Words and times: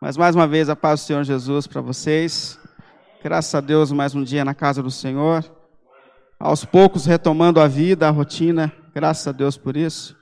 Mas 0.00 0.16
mais 0.16 0.36
uma 0.36 0.46
vez 0.46 0.68
a 0.68 0.76
paz 0.76 1.00
do 1.00 1.06
Senhor 1.06 1.24
Jesus 1.24 1.66
para 1.66 1.80
vocês. 1.80 2.56
Graças 3.20 3.52
a 3.52 3.60
Deus, 3.60 3.90
mais 3.90 4.14
um 4.14 4.22
dia 4.22 4.44
na 4.44 4.54
casa 4.54 4.80
do 4.80 4.92
Senhor. 4.92 5.44
Aos 6.38 6.64
poucos 6.64 7.04
retomando 7.04 7.60
a 7.60 7.66
vida, 7.66 8.06
a 8.06 8.10
rotina. 8.10 8.72
Graças 8.94 9.26
a 9.26 9.32
Deus 9.32 9.58
por 9.58 9.76
isso. 9.76 10.16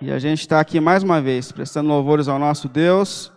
E 0.00 0.12
a 0.12 0.20
gente 0.20 0.42
está 0.42 0.60
aqui 0.60 0.78
mais 0.78 1.02
uma 1.02 1.20
vez, 1.20 1.50
prestando 1.50 1.88
louvores 1.88 2.28
ao 2.28 2.38
nosso 2.38 2.68
Deus, 2.68 3.32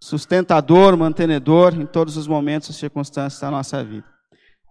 sustentador, 0.00 0.96
mantenedor 0.96 1.78
em 1.78 1.84
todos 1.84 2.16
os 2.16 2.26
momentos 2.26 2.70
e 2.70 2.72
circunstâncias 2.72 3.38
da 3.38 3.50
nossa 3.50 3.84
vida. 3.84 4.06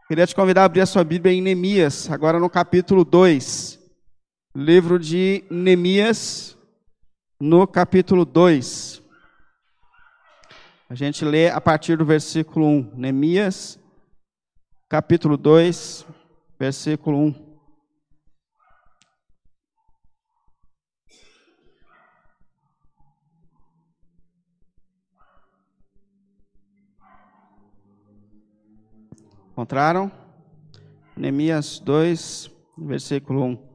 Queria 0.07 0.25
te 0.25 0.33
convidar 0.33 0.63
a 0.63 0.65
abrir 0.65 0.81
a 0.81 0.87
sua 0.87 1.03
Bíblia 1.03 1.35
em 1.35 1.41
Neemias, 1.41 2.09
agora 2.09 2.39
no 2.39 2.49
capítulo 2.49 3.05
2. 3.05 3.77
Livro 4.55 4.97
de 4.97 5.43
Neemias, 5.51 6.57
no 7.39 7.67
capítulo 7.67 8.25
2. 8.25 9.05
A 10.89 10.95
gente 10.95 11.25
lê 11.25 11.49
a 11.49 11.59
partir 11.59 11.97
do 11.97 12.05
versículo 12.05 12.65
1. 12.65 12.91
Neemias, 12.95 13.77
capítulo 14.87 15.35
2, 15.35 16.05
versículo 16.57 17.17
1. 17.17 17.47
Encontraram? 29.51 30.09
Neemias 31.17 31.79
2, 31.79 32.49
versículo 32.77 33.43
1. 33.43 33.67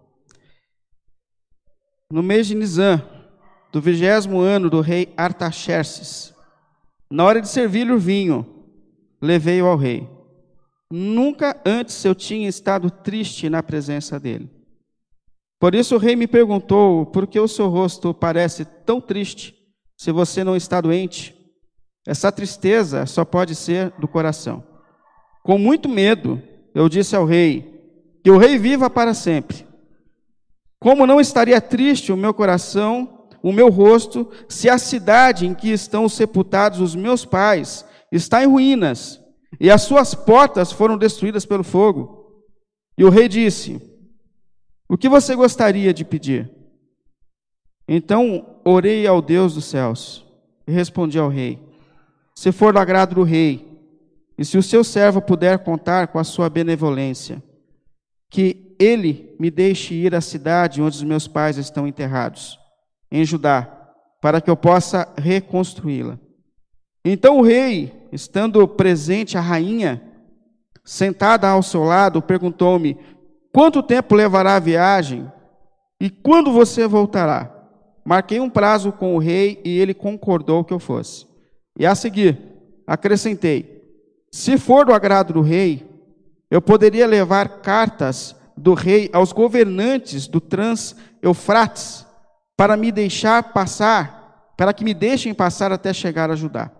No 2.10 2.22
mês 2.22 2.46
de 2.46 2.54
Nisan, 2.54 3.06
do 3.70 3.82
vigésimo 3.82 4.40
ano 4.40 4.70
do 4.70 4.80
rei 4.80 5.12
Artaxerxes, 5.14 6.31
na 7.12 7.24
hora 7.24 7.42
de 7.42 7.48
servir-lhe 7.48 7.92
o 7.92 7.98
vinho, 7.98 8.46
levei-o 9.20 9.66
ao 9.66 9.76
rei. 9.76 10.08
Nunca 10.90 11.60
antes 11.64 12.02
eu 12.06 12.14
tinha 12.14 12.48
estado 12.48 12.90
triste 12.90 13.50
na 13.50 13.62
presença 13.62 14.18
dele. 14.18 14.50
Por 15.60 15.74
isso 15.74 15.94
o 15.94 15.98
rei 15.98 16.16
me 16.16 16.26
perguntou: 16.26 17.04
por 17.04 17.26
que 17.26 17.38
o 17.38 17.46
seu 17.46 17.68
rosto 17.68 18.14
parece 18.14 18.64
tão 18.64 18.98
triste 18.98 19.54
se 19.94 20.10
você 20.10 20.42
não 20.42 20.56
está 20.56 20.80
doente? 20.80 21.36
Essa 22.06 22.32
tristeza 22.32 23.04
só 23.04 23.26
pode 23.26 23.54
ser 23.54 23.90
do 23.98 24.08
coração. 24.08 24.64
Com 25.42 25.58
muito 25.58 25.90
medo, 25.90 26.42
eu 26.74 26.88
disse 26.88 27.14
ao 27.14 27.26
rei: 27.26 27.78
que 28.24 28.30
o 28.30 28.38
rei 28.38 28.56
viva 28.56 28.88
para 28.88 29.12
sempre. 29.12 29.66
Como 30.80 31.06
não 31.06 31.20
estaria 31.20 31.60
triste 31.60 32.10
o 32.10 32.16
meu 32.16 32.32
coração 32.32 33.21
o 33.42 33.52
meu 33.52 33.68
rosto, 33.68 34.30
se 34.48 34.68
a 34.68 34.78
cidade 34.78 35.46
em 35.46 35.52
que 35.52 35.70
estão 35.70 36.08
sepultados 36.08 36.80
os 36.80 36.94
meus 36.94 37.24
pais 37.24 37.84
está 38.10 38.42
em 38.42 38.46
ruínas, 38.46 39.20
e 39.58 39.68
as 39.70 39.82
suas 39.82 40.14
portas 40.14 40.70
foram 40.70 40.96
destruídas 40.96 41.44
pelo 41.44 41.64
fogo. 41.64 42.44
E 42.96 43.04
o 43.04 43.10
rei 43.10 43.28
disse: 43.28 43.80
O 44.88 44.96
que 44.96 45.08
você 45.08 45.34
gostaria 45.34 45.92
de 45.92 46.04
pedir? 46.04 46.50
Então 47.88 48.60
orei 48.64 49.06
ao 49.06 49.20
Deus 49.20 49.54
dos 49.54 49.64
céus 49.64 50.24
e 50.66 50.72
respondi 50.72 51.18
ao 51.18 51.28
rei: 51.28 51.58
Se 52.34 52.52
for 52.52 52.72
do 52.72 52.78
agrado 52.78 53.16
do 53.16 53.22
rei, 53.24 53.66
e 54.38 54.44
se 54.44 54.56
o 54.56 54.62
seu 54.62 54.84
servo 54.84 55.20
puder 55.20 55.58
contar 55.58 56.08
com 56.08 56.18
a 56.18 56.24
sua 56.24 56.48
benevolência, 56.48 57.42
que 58.30 58.76
ele 58.78 59.34
me 59.38 59.50
deixe 59.50 59.94
ir 59.94 60.14
à 60.14 60.20
cidade 60.20 60.80
onde 60.80 60.96
os 60.96 61.02
meus 61.02 61.26
pais 61.26 61.58
estão 61.58 61.86
enterrados 61.86 62.61
em 63.12 63.26
Judá, 63.26 63.68
para 64.22 64.40
que 64.40 64.48
eu 64.48 64.56
possa 64.56 65.06
reconstruí-la. 65.18 66.18
Então 67.04 67.38
o 67.38 67.42
rei, 67.42 68.08
estando 68.10 68.66
presente 68.66 69.36
a 69.36 69.40
rainha, 69.40 70.02
sentada 70.82 71.46
ao 71.46 71.62
seu 71.62 71.84
lado, 71.84 72.22
perguntou-me: 72.22 72.96
Quanto 73.52 73.82
tempo 73.82 74.14
levará 74.14 74.56
a 74.56 74.60
viagem? 74.60 75.30
E 76.00 76.08
quando 76.08 76.50
você 76.50 76.88
voltará? 76.88 77.50
Marquei 78.04 78.40
um 78.40 78.48
prazo 78.48 78.90
com 78.90 79.14
o 79.14 79.18
rei 79.18 79.60
e 79.62 79.78
ele 79.78 79.92
concordou 79.92 80.64
que 80.64 80.72
eu 80.72 80.78
fosse. 80.78 81.26
E 81.78 81.84
a 81.84 81.94
seguir, 81.94 82.38
acrescentei: 82.86 83.82
Se 84.30 84.56
for 84.56 84.86
do 84.86 84.94
agrado 84.94 85.34
do 85.34 85.42
rei, 85.42 85.86
eu 86.50 86.62
poderia 86.62 87.06
levar 87.06 87.60
cartas 87.60 88.34
do 88.56 88.72
rei 88.72 89.10
aos 89.12 89.32
governantes 89.32 90.26
do 90.26 90.40
Trans-Eufrates 90.40 92.06
para 92.56 92.76
me 92.76 92.92
deixar 92.92 93.52
passar, 93.52 94.52
para 94.56 94.72
que 94.72 94.84
me 94.84 94.94
deixem 94.94 95.34
passar 95.34 95.72
até 95.72 95.92
chegar 95.92 96.30
a 96.30 96.36
Judá. 96.36 96.70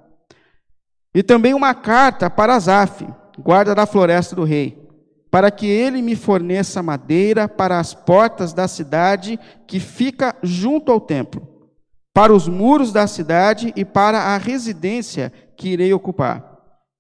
E 1.15 1.23
também 1.23 1.55
uma 1.55 1.75
carta 1.75 2.31
para 2.31 2.55
Asaf, 2.55 3.07
guarda 3.39 3.75
da 3.75 3.87
floresta 3.87 4.35
do 4.35 4.45
rei, 4.45 4.83
para 5.31 5.51
que 5.51 5.67
ele 5.67 6.03
me 6.03 6.15
forneça 6.15 6.83
madeira 6.83 7.49
para 7.49 7.79
as 7.79 7.95
portas 7.95 8.53
da 8.53 8.69
cidade 8.69 9.39
que 9.67 9.81
fica 9.81 10.37
junto 10.43 10.93
ao 10.93 11.01
templo, 11.01 11.71
para 12.15 12.33
os 12.33 12.49
muros 12.49 12.93
da 12.93 13.07
cidade 13.07 13.73
e 13.75 13.85
para 13.85 14.19
a 14.19 14.37
residência 14.37 15.33
que 15.57 15.71
irei 15.71 15.93
ocupar. 15.93 16.53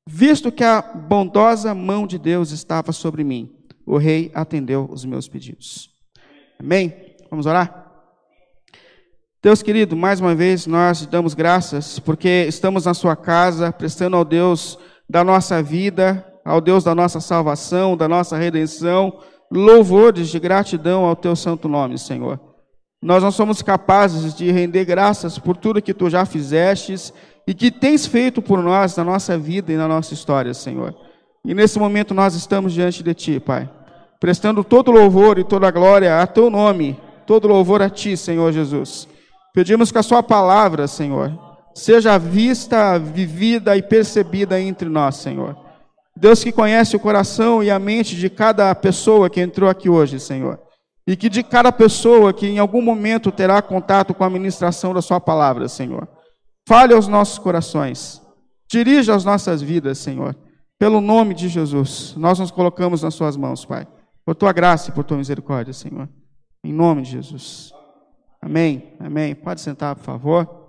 Visto 0.09 0.51
que 0.51 0.65
a 0.65 0.83
bondosa 0.83 1.75
mão 1.75 2.07
de 2.07 2.19
Deus 2.19 2.51
estava 2.51 2.93
sobre 2.93 3.23
mim, 3.23 3.53
o 3.87 3.97
rei 3.97 4.31
atendeu 4.35 4.89
os 4.91 5.05
meus 5.05 5.29
pedidos. 5.29 5.91
Amém? 6.59 6.93
Vamos 7.31 7.47
orar? 7.47 7.82
Deus 9.43 9.61
querido, 9.61 9.97
mais 9.97 10.21
uma 10.21 10.37
vez 10.37 10.69
nós 10.69 11.05
damos 11.05 11.35
graças 11.35 11.99
porque 11.99 12.45
estamos 12.47 12.85
na 12.85 12.95
Sua 12.95 13.17
casa, 13.17 13.73
prestando 13.73 14.17
ao 14.17 14.25
Deus 14.25 14.79
da 15.11 15.25
nossa 15.25 15.61
vida, 15.61 16.25
ao 16.45 16.61
Deus 16.61 16.85
da 16.85 16.95
nossa 16.95 17.19
salvação, 17.19 17.97
da 17.97 18.07
nossa 18.07 18.37
redenção, 18.37 19.19
louvores 19.51 20.29
de 20.29 20.39
gratidão 20.39 21.05
ao 21.05 21.17
Teu 21.17 21.35
santo 21.35 21.69
nome, 21.69 21.99
Senhor. 21.99 22.39
Nós 23.03 23.21
não 23.21 23.33
somos 23.33 23.63
capazes 23.63 24.33
de 24.33 24.49
render 24.53 24.85
graças 24.85 25.41
por 25.41 25.57
tudo 25.57 25.83
que 25.83 25.93
Tu 25.93 26.09
já 26.09 26.25
fizestes 26.25 27.13
e 27.45 27.53
que 27.53 27.73
tens 27.73 28.07
feito 28.07 28.41
por 28.41 28.63
nós 28.63 28.97
na 28.97 29.03
nossa 29.03 29.37
vida 29.37 29.73
e 29.73 29.77
na 29.77 29.89
nossa 29.89 30.15
história, 30.15 30.55
Senhor. 30.55 30.95
E 31.45 31.53
nesse 31.53 31.81
momento 31.81 32.15
nós 32.15 32.37
estamos 32.37 32.73
diante 32.73 33.03
de 33.03 33.13
Ti, 33.13 33.41
Pai, 33.41 33.69
prestando 34.21 34.63
todo 34.63 34.93
louvor 34.93 35.37
e 35.37 35.43
toda 35.43 35.69
glória 35.73 36.23
a 36.23 36.29
Teu 36.29 36.49
nome, 36.49 36.97
todo 37.27 37.49
louvor 37.49 37.83
a 37.83 37.91
Ti, 37.91 38.17
Senhor 38.17 38.53
Jesus. 38.53 39.11
Pedimos 39.53 39.93
que 39.93 39.99
a 39.99 40.03
Sua 40.03 40.23
palavra, 40.23 40.87
Senhor, 40.87 41.39
seja 41.75 42.19
vista, 42.19 42.99
vivida 42.99 43.77
e 43.77 43.83
percebida 43.83 44.61
entre 44.61 44.89
nós, 44.89 45.17
Senhor. 45.17 45.57
Deus 46.17 46.43
que 46.43 46.53
conhece 46.53 46.95
o 46.97 47.01
coração 47.01 47.63
e 47.63 47.71
a 47.71 47.79
mente 47.79 48.17
de 48.17 48.29
cada 48.31 48.75
pessoa 48.75 49.29
que 49.31 49.41
entrou 49.41 49.69
aqui 49.69 49.89
hoje, 49.89 50.21
Senhor. 50.21 50.61
E 51.07 51.17
que 51.17 51.29
de 51.29 51.43
cada 51.43 51.73
pessoa 51.73 52.33
que 52.33 52.47
em 52.47 52.59
algum 52.59 52.81
momento 52.81 53.33
terá 53.33 53.61
contato 53.61 54.15
com 54.15 54.25
a 54.25 54.31
ministração 54.31 54.95
da 54.95 55.03
Sua 55.03 55.21
palavra, 55.21 55.69
Senhor. 55.69 56.09
Fale 56.67 56.95
aos 56.95 57.09
nossos 57.09 57.39
corações. 57.39 58.23
Dirija 58.69 59.15
as 59.15 59.25
nossas 59.25 59.61
vidas, 59.61 59.99
Senhor. 59.99 60.37
Pelo 60.79 61.01
nome 61.01 61.35
de 61.35 61.49
Jesus, 61.49 62.15
nós 62.17 62.39
nos 62.39 62.51
colocamos 62.51 63.03
nas 63.03 63.15
Suas 63.15 63.37
mãos, 63.37 63.65
Pai. 63.65 63.87
Por 64.25 64.35
Tua 64.35 64.53
graça 64.53 64.91
e 64.91 64.93
por 64.93 65.05
Tua 65.05 65.19
misericórdia, 65.19 65.73
Senhor. 65.73 66.09
Em 66.65 66.73
nome 66.73 67.03
de 67.03 67.11
Jesus. 67.11 67.73
Amém? 68.45 68.93
Amém. 68.99 69.37
Pode 69.37 69.61
sentar, 69.61 69.95
por 69.95 70.03
favor. 70.03 70.63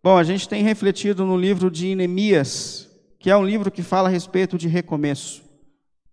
Bom, 0.00 0.16
a 0.16 0.22
gente 0.22 0.48
tem 0.48 0.62
refletido 0.62 1.24
no 1.24 1.36
livro 1.36 1.68
de 1.68 1.96
Neemias, 1.96 2.88
que 3.18 3.30
é 3.30 3.36
um 3.36 3.44
livro 3.44 3.72
que 3.72 3.82
fala 3.82 4.08
a 4.08 4.12
respeito 4.12 4.56
de 4.56 4.68
recomeço. 4.68 5.42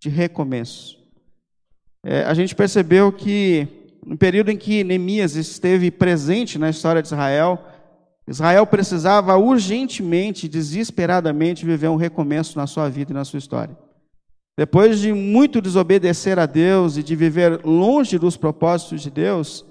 De 0.00 0.08
recomeço. 0.08 0.98
É, 2.02 2.24
a 2.24 2.34
gente 2.34 2.56
percebeu 2.56 3.12
que 3.12 3.68
no 4.04 4.18
período 4.18 4.50
em 4.50 4.56
que 4.56 4.82
Neemias 4.82 5.36
esteve 5.36 5.92
presente 5.92 6.58
na 6.58 6.70
história 6.70 7.00
de 7.00 7.06
Israel, 7.06 7.64
Israel 8.26 8.66
precisava 8.66 9.36
urgentemente, 9.36 10.48
desesperadamente, 10.48 11.64
viver 11.64 11.88
um 11.88 11.96
recomeço 11.96 12.58
na 12.58 12.66
sua 12.66 12.88
vida 12.88 13.12
e 13.12 13.14
na 13.14 13.24
sua 13.24 13.38
história. 13.38 13.78
Depois 14.56 14.98
de 14.98 15.12
muito 15.12 15.62
desobedecer 15.62 16.38
a 16.38 16.46
Deus 16.46 16.96
e 16.96 17.02
de 17.02 17.16
viver 17.16 17.64
longe 17.64 18.18
dos 18.18 18.36
propósitos 18.36 19.00
de 19.00 19.10
Deus, 19.10 19.64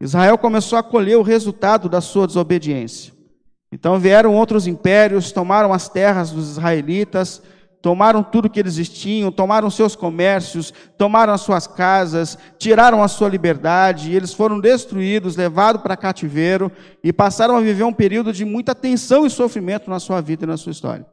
Israel 0.00 0.38
começou 0.38 0.78
a 0.78 0.82
colher 0.82 1.16
o 1.16 1.22
resultado 1.22 1.88
da 1.88 2.00
sua 2.00 2.26
desobediência. 2.26 3.12
Então 3.72 3.98
vieram 3.98 4.34
outros 4.34 4.66
impérios, 4.66 5.32
tomaram 5.32 5.72
as 5.72 5.88
terras 5.88 6.30
dos 6.30 6.50
israelitas, 6.50 7.42
tomaram 7.80 8.22
tudo 8.22 8.48
que 8.48 8.60
eles 8.60 8.88
tinham, 8.88 9.32
tomaram 9.32 9.68
seus 9.68 9.96
comércios, 9.96 10.72
tomaram 10.96 11.32
as 11.32 11.40
suas 11.40 11.66
casas, 11.66 12.38
tiraram 12.58 13.02
a 13.02 13.08
sua 13.08 13.28
liberdade, 13.28 14.12
e 14.12 14.14
eles 14.14 14.32
foram 14.32 14.60
destruídos, 14.60 15.34
levados 15.34 15.82
para 15.82 15.96
cativeiro 15.96 16.70
e 17.02 17.12
passaram 17.12 17.56
a 17.56 17.60
viver 17.60 17.82
um 17.82 17.92
período 17.92 18.32
de 18.32 18.44
muita 18.44 18.72
tensão 18.72 19.26
e 19.26 19.30
sofrimento 19.30 19.90
na 19.90 19.98
sua 19.98 20.20
vida 20.20 20.44
e 20.44 20.46
na 20.46 20.56
sua 20.56 20.70
história. 20.70 21.11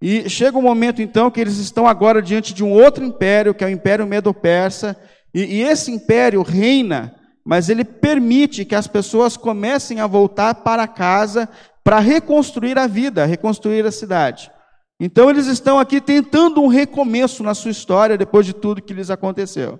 E 0.00 0.28
chega 0.28 0.58
um 0.58 0.62
momento 0.62 1.00
então 1.00 1.30
que 1.30 1.40
eles 1.40 1.56
estão 1.58 1.86
agora 1.86 2.20
diante 2.20 2.52
de 2.52 2.62
um 2.62 2.72
outro 2.72 3.04
império, 3.04 3.54
que 3.54 3.64
é 3.64 3.66
o 3.66 3.70
Império 3.70 4.06
Medo-Persa, 4.06 4.96
e, 5.34 5.58
e, 5.58 5.62
esse 5.62 5.90
império 5.90 6.42
reina 6.42 7.14
mas 7.46 7.68
ele 7.68 7.84
permite 7.84 8.64
que 8.64 8.74
as 8.74 8.88
pessoas 8.88 9.36
comecem 9.36 10.00
a 10.00 10.06
voltar 10.08 10.52
para 10.52 10.88
casa 10.88 11.48
para 11.84 12.00
reconstruir 12.00 12.76
a 12.76 12.88
vida, 12.88 13.24
reconstruir 13.24 13.86
a 13.86 13.92
cidade. 13.92 14.50
Então 14.98 15.30
eles 15.30 15.46
estão 15.46 15.78
aqui 15.78 16.00
tentando 16.00 16.60
um 16.60 16.66
recomeço 16.66 17.44
na 17.44 17.54
sua 17.54 17.70
história 17.70 18.18
depois 18.18 18.44
de 18.44 18.52
tudo 18.52 18.82
que 18.82 18.92
lhes 18.92 19.10
aconteceu. 19.10 19.78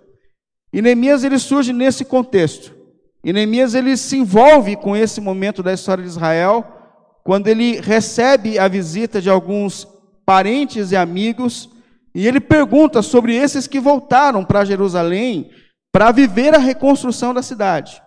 E 0.73 0.81
Neemias 0.81 1.25
ele 1.25 1.41
surge 1.41 1.73
nesse 1.73 2.05
contexto. 2.05 2.73
E 3.25 3.33
Neemias 3.33 3.75
ele 3.75 3.97
se 3.97 4.17
envolve 4.17 4.77
com 4.77 4.97
esse 4.97 5.21
momento 5.21 5.61
da 5.61 5.73
história 5.73 6.05
de 6.05 6.09
Israel, 6.09 6.65
quando 7.25 7.49
ele 7.49 7.81
recebe 7.81 8.61
a 8.61 8.69
visita 8.69 9.21
de 9.21 9.29
alguns 9.29 9.89
parentes 10.27 10.91
e 10.91 10.97
amigos, 10.97 11.71
e 12.13 12.27
ele 12.27 12.41
pergunta 12.41 13.01
sobre 13.01 13.35
esses 13.37 13.69
que 13.69 13.79
voltaram 13.79 14.45
para 14.45 14.65
Jerusalém 14.65 15.51
para 15.93 16.11
viver 16.11 16.55
a 16.55 16.59
reconstrução 16.59 17.33
da 17.33 17.43
cidade. 17.43 18.03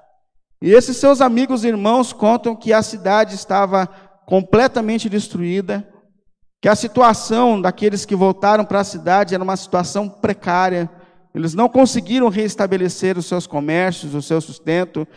E 0.62 0.72
esses 0.72 0.98
seus 0.98 1.22
amigos 1.22 1.64
e 1.64 1.70
irmãos 1.70 2.12
contam 2.12 2.56
que 2.56 2.74
a 2.74 2.84
cidade 2.84 3.34
estava 3.34 3.88
completamente 4.26 5.08
destruída, 5.08 5.88
que 6.62 6.68
a 6.68 6.76
situação 6.76 7.60
daqueles 7.60 8.06
que 8.06 8.16
voltaram 8.16 8.66
para 8.66 8.82
a 8.82 8.84
cidade 8.84 9.34
era 9.34 9.44
uma 9.44 9.56
situação 9.56 10.10
precária, 10.10 10.90
eles 11.34 11.54
não 11.54 11.70
conseguiram 11.70 12.28
reestabelecer 12.28 13.18
os 13.18 13.26
seus 13.26 13.48
comércios, 13.48 14.14
o 14.14 14.22
seu 14.22 14.42
sustento, 14.42 15.08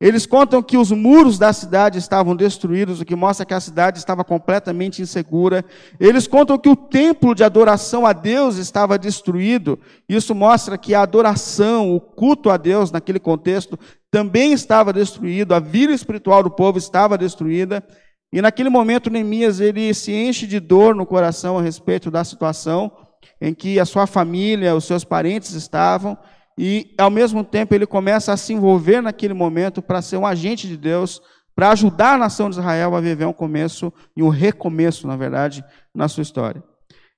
eles 0.00 0.24
contam 0.24 0.62
que 0.62 0.78
os 0.78 0.90
muros 0.90 1.38
da 1.38 1.52
cidade 1.52 1.98
estavam 1.98 2.34
destruídos, 2.34 3.00
o 3.00 3.04
que 3.04 3.14
mostra 3.14 3.44
que 3.44 3.52
a 3.52 3.60
cidade 3.60 3.98
estava 3.98 4.24
completamente 4.24 5.02
insegura. 5.02 5.62
Eles 6.00 6.26
contam 6.26 6.56
que 6.56 6.70
o 6.70 6.74
templo 6.74 7.34
de 7.34 7.44
adoração 7.44 8.06
a 8.06 8.14
Deus 8.14 8.56
estava 8.56 8.98
destruído. 8.98 9.78
Isso 10.08 10.34
mostra 10.34 10.78
que 10.78 10.94
a 10.94 11.02
adoração, 11.02 11.94
o 11.94 12.00
culto 12.00 12.48
a 12.48 12.56
Deus 12.56 12.90
naquele 12.90 13.20
contexto 13.20 13.78
também 14.10 14.54
estava 14.54 14.90
destruído, 14.90 15.54
a 15.54 15.60
vida 15.60 15.92
espiritual 15.92 16.42
do 16.42 16.50
povo 16.50 16.78
estava 16.78 17.18
destruída. 17.18 17.84
E 18.32 18.40
naquele 18.40 18.70
momento 18.70 19.10
Neemias 19.10 19.60
ele 19.60 19.92
se 19.92 20.12
enche 20.12 20.46
de 20.46 20.58
dor 20.58 20.94
no 20.94 21.04
coração 21.04 21.58
a 21.58 21.62
respeito 21.62 22.10
da 22.10 22.24
situação 22.24 22.90
em 23.38 23.52
que 23.52 23.78
a 23.78 23.84
sua 23.84 24.06
família, 24.06 24.74
os 24.74 24.84
seus 24.84 25.04
parentes 25.04 25.52
estavam 25.52 26.16
e 26.62 26.94
ao 26.98 27.08
mesmo 27.08 27.42
tempo 27.42 27.74
ele 27.74 27.86
começa 27.86 28.34
a 28.34 28.36
se 28.36 28.52
envolver 28.52 29.00
naquele 29.00 29.32
momento 29.32 29.80
para 29.80 30.02
ser 30.02 30.18
um 30.18 30.26
agente 30.26 30.68
de 30.68 30.76
Deus, 30.76 31.18
para 31.54 31.70
ajudar 31.70 32.16
a 32.16 32.18
nação 32.18 32.50
de 32.50 32.56
Israel 32.58 32.94
a 32.94 33.00
viver 33.00 33.24
um 33.24 33.32
começo 33.32 33.90
e 34.14 34.22
um 34.22 34.28
recomeço, 34.28 35.06
na 35.06 35.16
verdade, 35.16 35.64
na 35.94 36.06
sua 36.06 36.20
história. 36.20 36.62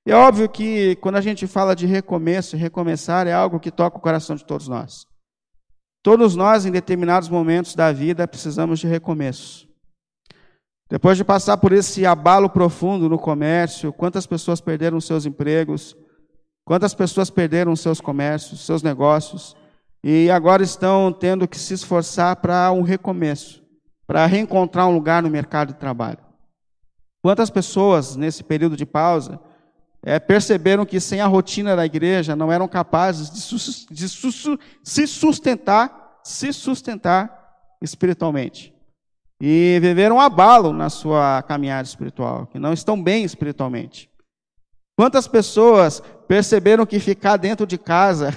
É 0.06 0.14
óbvio 0.14 0.48
que 0.48 0.94
quando 1.00 1.16
a 1.16 1.20
gente 1.20 1.44
fala 1.48 1.74
de 1.74 1.86
recomeço, 1.86 2.56
recomeçar 2.56 3.26
é 3.26 3.32
algo 3.32 3.58
que 3.58 3.72
toca 3.72 3.98
o 3.98 4.00
coração 4.00 4.36
de 4.36 4.44
todos 4.44 4.68
nós. 4.68 5.06
Todos 6.04 6.36
nós, 6.36 6.64
em 6.64 6.70
determinados 6.70 7.28
momentos 7.28 7.74
da 7.74 7.90
vida, 7.90 8.28
precisamos 8.28 8.78
de 8.78 8.86
recomeço. 8.86 9.66
Depois 10.88 11.16
de 11.16 11.24
passar 11.24 11.56
por 11.56 11.72
esse 11.72 12.06
abalo 12.06 12.48
profundo 12.48 13.08
no 13.08 13.18
comércio, 13.18 13.92
quantas 13.92 14.24
pessoas 14.24 14.60
perderam 14.60 15.00
seus 15.00 15.26
empregos, 15.26 15.96
Quantas 16.72 16.94
pessoas 16.94 17.28
perderam 17.28 17.76
seus 17.76 18.00
comércios, 18.00 18.64
seus 18.64 18.82
negócios, 18.82 19.54
e 20.02 20.30
agora 20.30 20.62
estão 20.62 21.12
tendo 21.12 21.46
que 21.46 21.58
se 21.58 21.74
esforçar 21.74 22.36
para 22.36 22.72
um 22.72 22.80
recomeço, 22.80 23.62
para 24.06 24.24
reencontrar 24.24 24.88
um 24.88 24.94
lugar 24.94 25.22
no 25.22 25.28
mercado 25.28 25.74
de 25.74 25.78
trabalho? 25.78 26.16
Quantas 27.22 27.50
pessoas, 27.50 28.16
nesse 28.16 28.42
período 28.42 28.74
de 28.74 28.86
pausa, 28.86 29.38
é, 30.02 30.18
perceberam 30.18 30.86
que 30.86 30.98
sem 30.98 31.20
a 31.20 31.26
rotina 31.26 31.76
da 31.76 31.84
igreja 31.84 32.34
não 32.34 32.50
eram 32.50 32.66
capazes 32.66 33.30
de, 33.30 33.42
su 33.42 33.84
de 33.90 34.08
su 34.08 34.58
se 34.82 35.06
sustentar, 35.06 36.20
se 36.24 36.54
sustentar 36.54 37.52
espiritualmente? 37.82 38.74
E 39.38 39.78
viveram 39.82 40.16
um 40.16 40.20
abalo 40.20 40.72
na 40.72 40.88
sua 40.88 41.42
caminhada 41.42 41.86
espiritual, 41.86 42.46
que 42.46 42.58
não 42.58 42.72
estão 42.72 43.02
bem 43.02 43.24
espiritualmente. 43.24 44.10
Quantas 44.96 45.26
pessoas 45.26 46.02
perceberam 46.28 46.86
que 46.86 47.00
ficar 47.00 47.36
dentro 47.36 47.66
de 47.66 47.78
casa 47.78 48.34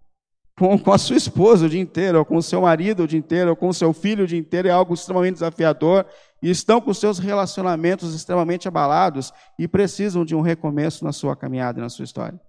com, 0.58 0.78
com 0.78 0.92
a 0.92 0.98
sua 0.98 1.16
esposa 1.16 1.66
o 1.66 1.68
dia 1.68 1.80
inteiro, 1.80 2.18
ou 2.18 2.24
com 2.24 2.36
o 2.36 2.42
seu 2.42 2.62
marido 2.62 3.02
o 3.02 3.06
dia 3.06 3.18
inteiro, 3.18 3.50
ou 3.50 3.56
com 3.56 3.68
o 3.68 3.74
seu 3.74 3.92
filho 3.92 4.24
o 4.24 4.26
dia 4.26 4.38
inteiro 4.38 4.68
é 4.68 4.70
algo 4.70 4.94
extremamente 4.94 5.34
desafiador 5.34 6.06
e 6.42 6.50
estão 6.50 6.80
com 6.80 6.92
seus 6.94 7.18
relacionamentos 7.18 8.14
extremamente 8.14 8.68
abalados 8.68 9.32
e 9.58 9.66
precisam 9.66 10.24
de 10.24 10.34
um 10.34 10.40
recomeço 10.40 11.04
na 11.04 11.12
sua 11.12 11.34
caminhada 11.34 11.78
e 11.78 11.82
na 11.82 11.88
sua 11.88 12.04
história. 12.04 12.40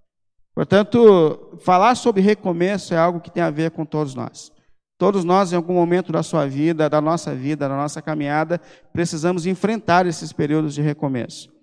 Portanto, 0.54 1.58
falar 1.60 1.94
sobre 1.94 2.20
recomeço 2.20 2.92
é 2.92 2.96
algo 2.96 3.20
que 3.20 3.30
tem 3.30 3.42
a 3.42 3.50
ver 3.50 3.70
com 3.70 3.84
todos 3.84 4.14
nós. 4.14 4.50
Todos 4.98 5.24
nós, 5.24 5.52
em 5.52 5.56
algum 5.56 5.74
momento 5.74 6.10
da 6.10 6.24
sua 6.24 6.46
vida, 6.46 6.88
da 6.88 7.00
nossa 7.00 7.32
vida, 7.32 7.68
da 7.68 7.76
nossa 7.76 8.02
caminhada, 8.02 8.60
precisamos 8.92 9.46
enfrentar 9.46 10.06
esses 10.06 10.32
períodos 10.32 10.74
de 10.74 10.82
recomeço. 10.82 11.57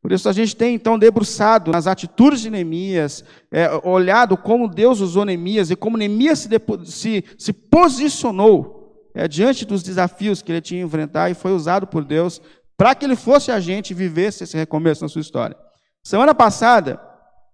Por 0.00 0.12
isso 0.12 0.28
a 0.28 0.32
gente 0.32 0.56
tem 0.56 0.74
então 0.74 0.98
debruçado 0.98 1.70
nas 1.70 1.86
atitudes 1.86 2.40
de 2.40 2.50
Neemias, 2.50 3.24
é, 3.50 3.68
olhado 3.84 4.36
como 4.36 4.68
Deus 4.68 5.00
usou 5.00 5.24
Neemias 5.24 5.70
e 5.70 5.76
como 5.76 5.96
Neemias 5.96 6.40
se, 6.40 6.48
se, 6.84 7.24
se 7.36 7.52
posicionou 7.52 9.10
é, 9.14 9.26
diante 9.26 9.64
dos 9.64 9.82
desafios 9.82 10.42
que 10.42 10.52
ele 10.52 10.60
tinha 10.60 10.80
que 10.80 10.86
enfrentar 10.86 11.30
e 11.30 11.34
foi 11.34 11.52
usado 11.52 11.86
por 11.86 12.04
Deus 12.04 12.40
para 12.76 12.94
que 12.94 13.04
ele 13.04 13.16
fosse 13.16 13.50
agente 13.50 13.90
e 13.90 13.94
vivesse 13.94 14.44
esse 14.44 14.56
recomeço 14.56 15.02
na 15.02 15.08
sua 15.08 15.20
história. 15.20 15.56
Semana 16.02 16.34
passada, 16.34 17.00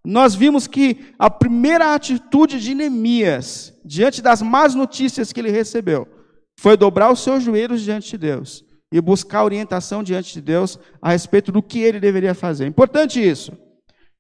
nós 0.05 0.35
vimos 0.35 0.67
que 0.67 1.15
a 1.19 1.29
primeira 1.29 1.95
atitude 1.95 2.61
de 2.61 2.75
Neemias, 2.75 3.73
diante 3.85 4.23
das 4.23 4.41
más 4.41 4.75
notícias 4.75 5.33
que 5.33 5.41
ele 5.41 5.51
recebeu, 5.51 6.07
foi 6.59 6.77
dobrar 6.77 7.11
os 7.11 7.21
seus 7.21 7.43
joelhos 7.43 7.83
diante 7.83 8.11
de 8.11 8.19
Deus 8.19 8.66
e 8.93 9.01
buscar 9.01 9.45
orientação 9.45 10.03
diante 10.03 10.33
de 10.33 10.41
Deus 10.41 10.79
a 11.03 11.11
respeito 11.11 11.51
do 11.51 11.63
que 11.63 11.81
ele 11.81 12.01
deveria 12.01 12.35
fazer. 12.35 12.67
Importante 12.67 13.21
isso. 13.21 13.53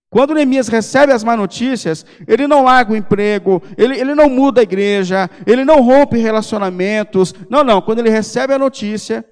Quando 0.09 0.35
Neemias 0.35 0.69
recebe 0.69 1.13
as 1.13 1.25
má 1.25 1.37
notícias, 1.37 2.07
ele 2.27 2.47
não 2.47 2.65
larga 2.65 2.93
o 2.93 2.97
emprego, 2.97 3.63
ele, 3.77 3.99
ele 3.99 4.15
não 4.15 4.31
muda 4.31 4.61
a 4.61 4.63
igreja, 4.63 5.29
ele 5.47 5.65
não 5.65 5.83
rompe 5.83 6.17
relacionamentos. 6.17 7.35
Não, 7.51 7.65
não. 7.65 7.83
Quando 7.83 7.99
ele 7.99 8.11
recebe 8.11 8.53
a 8.53 8.59
notícia, 8.59 9.25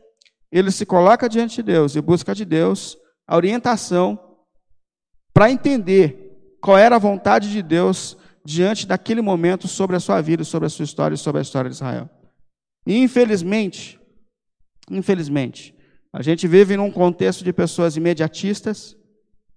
ele 0.50 0.70
se 0.70 0.84
coloca 0.84 1.28
diante 1.28 1.56
de 1.56 1.62
Deus 1.62 1.96
e 1.96 2.00
busca 2.00 2.34
de 2.34 2.44
Deus 2.44 2.96
a 3.26 3.36
orientação 3.36 4.18
para 5.32 5.50
entender 5.50 6.56
qual 6.60 6.78
era 6.78 6.96
a 6.96 6.98
vontade 6.98 7.50
de 7.50 7.62
Deus 7.62 8.16
diante 8.44 8.86
daquele 8.86 9.22
momento 9.22 9.66
sobre 9.66 9.96
a 9.96 10.00
sua 10.00 10.20
vida, 10.20 10.44
sobre 10.44 10.66
a 10.66 10.70
sua 10.70 10.84
história 10.84 11.14
e 11.14 11.18
sobre 11.18 11.38
a 11.38 11.42
história 11.42 11.70
de 11.70 11.76
Israel. 11.76 12.10
E, 12.86 12.98
infelizmente, 12.98 13.98
Infelizmente, 14.90 15.74
a 16.12 16.22
gente 16.22 16.46
vive 16.46 16.76
num 16.76 16.90
contexto 16.90 17.42
de 17.42 17.52
pessoas 17.52 17.96
imediatistas, 17.96 18.96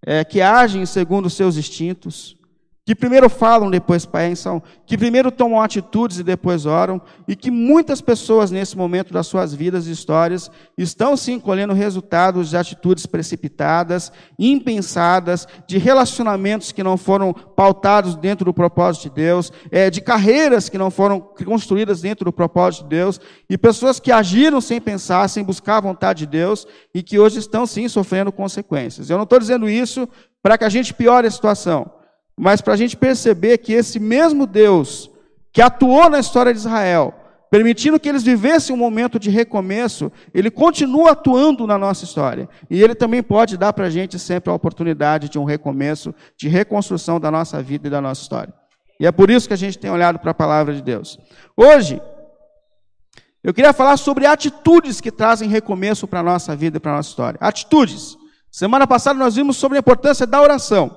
é, 0.06 0.24
que 0.24 0.42
agem 0.42 0.86
segundo 0.86 1.30
seus 1.30 1.58
instintos, 1.58 2.38
que 2.88 2.96
primeiro 2.96 3.30
falam, 3.30 3.70
depois 3.70 4.06
pensam, 4.06 4.64
que 4.86 4.98
primeiro 4.98 5.30
tomam 5.30 5.62
atitudes 5.62 6.20
e 6.20 6.24
depois 6.24 6.66
oram, 6.66 7.02
e 7.28 7.36
que 7.36 7.52
muitas 7.52 8.00
pessoas 8.00 8.50
nesse 8.50 8.78
momento 8.78 9.12
das 9.12 9.28
suas 9.28 9.54
vidas 9.54 9.88
e 9.88 9.92
histórias 9.92 10.50
estão 10.78 11.18
sim 11.18 11.38
colhendo 11.38 11.74
resultados 11.74 12.50
de 12.50 12.56
atitudes 12.56 13.06
precipitadas, 13.06 14.10
impensadas, 14.40 15.46
de 15.68 15.78
relacionamentos 15.78 16.72
que 16.72 16.82
não 16.82 16.96
foram 16.96 17.34
pautados 17.34 18.16
dentro 18.16 18.46
do 18.46 18.54
propósito 18.54 19.10
de 19.10 19.16
Deus, 19.16 19.52
é, 19.70 19.90
de 19.90 20.00
carreiras 20.00 20.70
que 20.70 20.78
não 20.78 20.90
foram 20.90 21.20
construídas 21.20 22.00
dentro 22.00 22.24
do 22.24 22.32
propósito 22.32 22.84
de 22.84 22.90
Deus, 22.92 23.20
e 23.50 23.58
pessoas 23.58 24.00
que 24.00 24.14
agiram 24.14 24.62
sem 24.62 24.80
pensar, 24.80 25.28
sem 25.28 25.44
buscar 25.44 25.76
a 25.76 25.82
vontade 25.82 26.20
de 26.20 26.28
Deus, 26.28 26.66
e 26.94 27.04
que 27.04 27.20
hoje 27.20 27.38
estão 27.38 27.66
sim 27.66 27.90
sofrendo 27.90 28.32
consequências. 28.32 29.10
Eu 29.10 29.18
não 29.18 29.26
estou 29.26 29.40
dizendo 29.40 29.70
isso 29.70 30.08
para 30.42 30.58
que 30.58 30.64
a 30.64 30.70
gente 30.70 30.94
piore 30.94 31.28
a 31.28 31.32
situação 31.32 31.97
mas 32.38 32.62
para 32.62 32.76
a 32.76 32.78
gente 32.78 32.96
perceber 32.96 33.58
que 33.58 33.74
esse 33.74 34.00
mesmo 34.00 34.46
Deus 34.46 35.10
que 35.52 35.62
atuou 35.62 36.08
na 36.08 36.20
história 36.20 36.54
de 36.54 36.60
Israel, 36.60 37.16
permitindo 37.50 38.00
que 38.00 38.08
eles 38.08 38.22
vivessem 38.22 38.76
um 38.76 38.78
momento 38.78 39.18
de 39.18 39.32
recomeço, 39.32 40.12
ele 40.34 40.52
continua 40.52 41.12
atuando 41.12 41.66
na 41.66 41.80
nossa 41.80 42.04
história. 42.04 42.48
E 42.70 42.84
ele 42.84 42.94
também 42.94 43.24
pode 43.24 43.58
dar 43.58 43.74
para 43.74 43.88
a 43.88 43.90
gente 43.90 44.20
sempre 44.20 44.52
a 44.52 44.54
oportunidade 44.54 45.30
de 45.30 45.40
um 45.40 45.46
recomeço, 45.46 46.14
de 46.38 46.48
reconstrução 46.48 47.20
da 47.20 47.32
nossa 47.32 47.60
vida 47.60 47.88
e 47.88 47.90
da 47.90 48.00
nossa 48.00 48.22
história. 48.22 48.54
E 49.00 49.08
é 49.08 49.12
por 49.12 49.32
isso 49.32 49.48
que 49.48 49.54
a 49.54 49.58
gente 49.58 49.80
tem 49.80 49.90
olhado 49.90 50.20
para 50.20 50.30
a 50.30 50.36
palavra 50.36 50.76
de 50.76 50.82
Deus. 50.82 51.18
Hoje, 51.56 52.00
eu 53.44 53.54
queria 53.54 53.74
falar 53.74 53.98
sobre 53.98 54.28
atitudes 54.28 55.02
que 55.02 55.12
trazem 55.12 55.50
recomeço 55.50 56.08
para 56.08 56.20
a 56.20 56.24
nossa 56.24 56.56
vida 56.56 56.78
e 56.78 56.80
para 56.80 56.92
a 56.92 56.96
nossa 56.98 57.10
história. 57.10 57.40
Atitudes. 57.42 58.16
Semana 58.52 58.86
passada 58.86 59.18
nós 59.18 59.36
vimos 59.36 59.58
sobre 59.58 59.78
a 59.78 59.80
importância 59.80 60.28
da 60.28 60.40
oração 60.40 60.97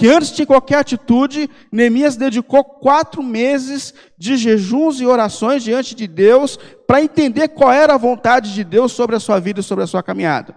que 0.00 0.08
antes 0.08 0.32
de 0.32 0.46
qualquer 0.46 0.78
atitude, 0.78 1.50
Neemias 1.70 2.16
dedicou 2.16 2.64
quatro 2.64 3.22
meses 3.22 3.92
de 4.16 4.34
jejuns 4.34 4.98
e 4.98 5.04
orações 5.04 5.62
diante 5.62 5.94
de 5.94 6.06
Deus 6.06 6.58
para 6.86 7.02
entender 7.02 7.48
qual 7.48 7.70
era 7.70 7.92
a 7.92 7.98
vontade 7.98 8.54
de 8.54 8.64
Deus 8.64 8.92
sobre 8.92 9.14
a 9.14 9.20
sua 9.20 9.38
vida 9.38 9.60
e 9.60 9.62
sobre 9.62 9.84
a 9.84 9.86
sua 9.86 10.02
caminhada. 10.02 10.54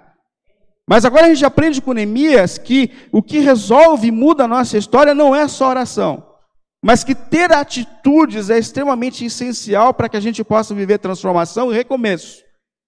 Mas 0.88 1.04
agora 1.04 1.26
a 1.26 1.30
gente 1.30 1.44
aprende 1.44 1.82
com 1.82 1.92
Neemias 1.92 2.58
que 2.58 2.90
o 3.12 3.22
que 3.22 3.40
resolve 3.40 4.08
e 4.08 4.12
muda 4.12 4.46
a 4.46 4.48
nossa 4.48 4.78
história 4.78 5.14
não 5.14 5.36
é 5.36 5.46
só 5.50 5.72
oração. 5.72 6.26
mas 6.82 7.04
que 7.04 7.14
ter 7.14 7.52
atitudes 7.52 8.50
é 8.50 8.58
extremamente 8.58 9.26
essencial 9.26 9.94
para 9.94 10.08
que 10.08 10.16
a 10.16 10.22
gente 10.22 10.42
possa 10.42 10.74
viver 10.74 11.00
transformação 11.00 11.70
e 11.70 11.76
recomeço. 11.76 12.43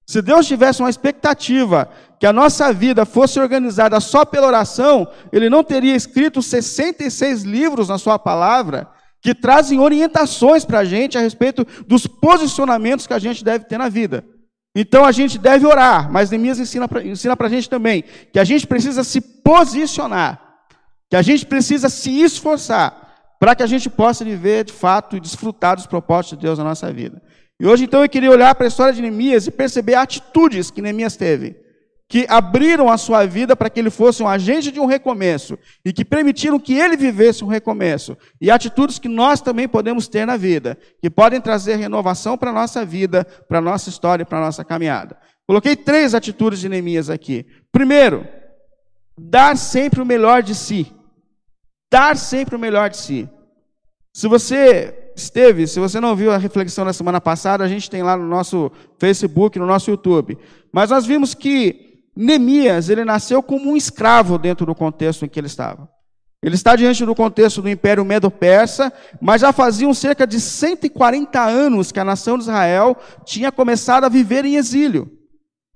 Se 0.06 0.22
Deus 0.22 0.46
tivesse 0.46 0.82
uma 0.82 0.90
expectativa 0.90 1.90
que 2.20 2.28
a 2.28 2.34
nossa 2.34 2.72
vida 2.72 3.06
fosse 3.06 3.40
organizada 3.40 4.00
só 4.00 4.24
pela 4.24 4.48
oração, 4.48 5.08
Ele 5.34 5.50
não 5.50 5.64
teria 5.64 5.96
escrito 5.96 6.42
66 6.42 7.44
livros 7.44 7.90
na 7.90 7.98
Sua 7.98 8.20
palavra 8.20 8.88
que 9.20 9.34
trazem 9.34 9.80
orientações 9.80 10.64
para 10.64 10.80
a 10.80 10.86
gente 10.86 11.18
a 11.18 11.22
respeito 11.22 11.66
dos 11.88 12.06
posicionamentos 12.06 13.08
que 13.08 13.14
a 13.14 13.20
gente 13.20 13.44
deve 13.44 13.66
ter 13.66 13.80
na 13.80 13.90
vida. 13.90 14.24
Então 14.76 15.04
a 15.04 15.12
gente 15.12 15.40
deve 15.40 15.66
orar, 15.66 16.12
mas 16.12 16.30
Neemias 16.30 16.60
ensina 16.60 16.88
para 16.88 17.48
a 17.48 17.50
gente 17.50 17.68
também 17.68 18.04
que 18.32 18.38
a 18.38 18.44
gente 18.44 18.68
precisa 18.68 19.04
se 19.04 19.20
posicionar, 19.20 20.40
que 21.10 21.16
a 21.16 21.24
gente 21.24 21.46
precisa 21.46 21.90
se 21.90 22.22
esforçar 22.22 23.06
para 23.40 23.56
que 23.56 23.64
a 23.64 23.68
gente 23.68 23.90
possa 23.90 24.24
viver 24.24 24.66
de 24.66 24.74
fato 24.74 25.18
e 25.18 25.20
desfrutar 25.20 25.76
dos 25.76 25.88
propósitos 25.88 26.38
de 26.38 26.46
Deus 26.46 26.60
na 26.60 26.64
nossa 26.64 26.92
vida. 26.94 27.22
E 27.60 27.66
hoje, 27.66 27.86
então, 27.86 28.02
eu 28.02 28.10
queria 28.10 28.32
olhar 28.32 28.54
para 28.54 28.66
a 28.66 28.68
história 28.68 28.94
de 28.94 29.02
Neemias 29.02 29.48
e 29.48 29.52
perceber 29.52 29.96
atitudes 29.96 30.70
que 30.70 30.82
Neemias 30.82 31.16
teve, 31.16 31.56
que 32.08 32.26
abriram 32.28 32.92
a 32.92 32.98
sua 32.98 33.26
vida 33.26 33.56
para 33.56 33.70
que 33.70 33.80
ele 33.80 33.90
fosse 33.90 34.22
um 34.22 34.28
agente 34.28 34.72
de 34.72 34.80
um 34.80 34.86
recomeço 34.86 35.58
e 35.84 35.94
que 35.94 36.04
permitiram 36.04 36.60
que 36.60 36.74
ele 36.74 36.98
vivesse 36.98 37.44
um 37.46 37.48
recomeço. 37.48 38.18
E 38.42 38.52
atitudes 38.52 39.00
que 39.00 39.08
nós 39.08 39.40
também 39.40 39.70
podemos 39.70 40.08
ter 40.08 40.26
na 40.26 40.36
vida, 40.36 40.78
que 41.02 41.10
podem 41.10 41.40
trazer 41.40 41.78
renovação 41.78 42.38
para 42.38 42.52
a 42.52 42.54
nossa 42.54 42.84
vida, 42.86 43.26
para 43.48 43.60
a 43.60 43.62
nossa 43.62 43.90
história 43.90 44.24
e 44.24 44.26
para 44.26 44.40
a 44.40 44.42
nossa 44.42 44.64
caminhada. 44.66 45.18
Coloquei 45.48 45.76
três 45.76 46.14
atitudes 46.14 46.60
de 46.60 46.68
Neemias 46.68 47.10
aqui. 47.10 47.46
Primeiro, 47.72 48.28
dar 49.18 49.56
sempre 49.56 50.02
o 50.02 50.06
melhor 50.06 50.44
de 50.44 50.54
si. 50.54 50.92
Dar 51.90 52.18
sempre 52.18 52.56
o 52.56 52.60
melhor 52.60 52.90
de 52.90 52.98
si. 52.98 53.30
Se 54.14 54.28
você 54.28 55.05
esteve, 55.16 55.68
se 55.68 55.80
você 55.80 56.00
não 56.00 56.16
viu 56.16 56.32
a 56.32 56.38
reflexão 56.38 56.86
da 56.86 56.94
semana 56.94 57.22
passada, 57.22 57.64
a 57.64 57.68
gente 57.68 57.90
tem 57.90 58.04
lá 58.04 58.18
no 58.18 58.28
nosso 58.28 58.72
Facebook, 59.00 59.58
no 59.58 59.66
nosso 59.66 59.90
YouTube. 59.90 60.38
Mas 60.72 60.90
nós 60.90 61.06
vimos 61.06 61.34
que 61.34 62.04
Neemias, 62.16 62.90
ele 62.90 63.04
nasceu 63.04 63.44
como 63.44 63.72
um 63.72 63.78
escravo 63.78 64.38
dentro 64.38 64.66
do 64.66 64.74
contexto 64.74 65.26
em 65.26 65.30
que 65.30 65.40
ele 65.40 65.48
estava. 65.48 65.90
Ele 66.42 66.56
está 66.56 66.76
diante 66.76 67.04
do 67.04 67.16
contexto 67.16 67.62
do 67.62 67.70
Império 67.70 68.06
Medo-Persa, 68.06 68.94
mas 69.20 69.42
já 69.42 69.52
faziam 69.52 69.94
cerca 69.94 70.28
de 70.28 70.40
140 70.40 71.42
anos 71.42 71.92
que 71.92 72.00
a 72.00 72.06
nação 72.06 72.38
de 72.38 72.44
Israel 72.44 72.96
tinha 73.26 73.52
começado 73.52 74.04
a 74.04 74.10
viver 74.10 74.46
em 74.46 74.56
exílio. 74.56 75.12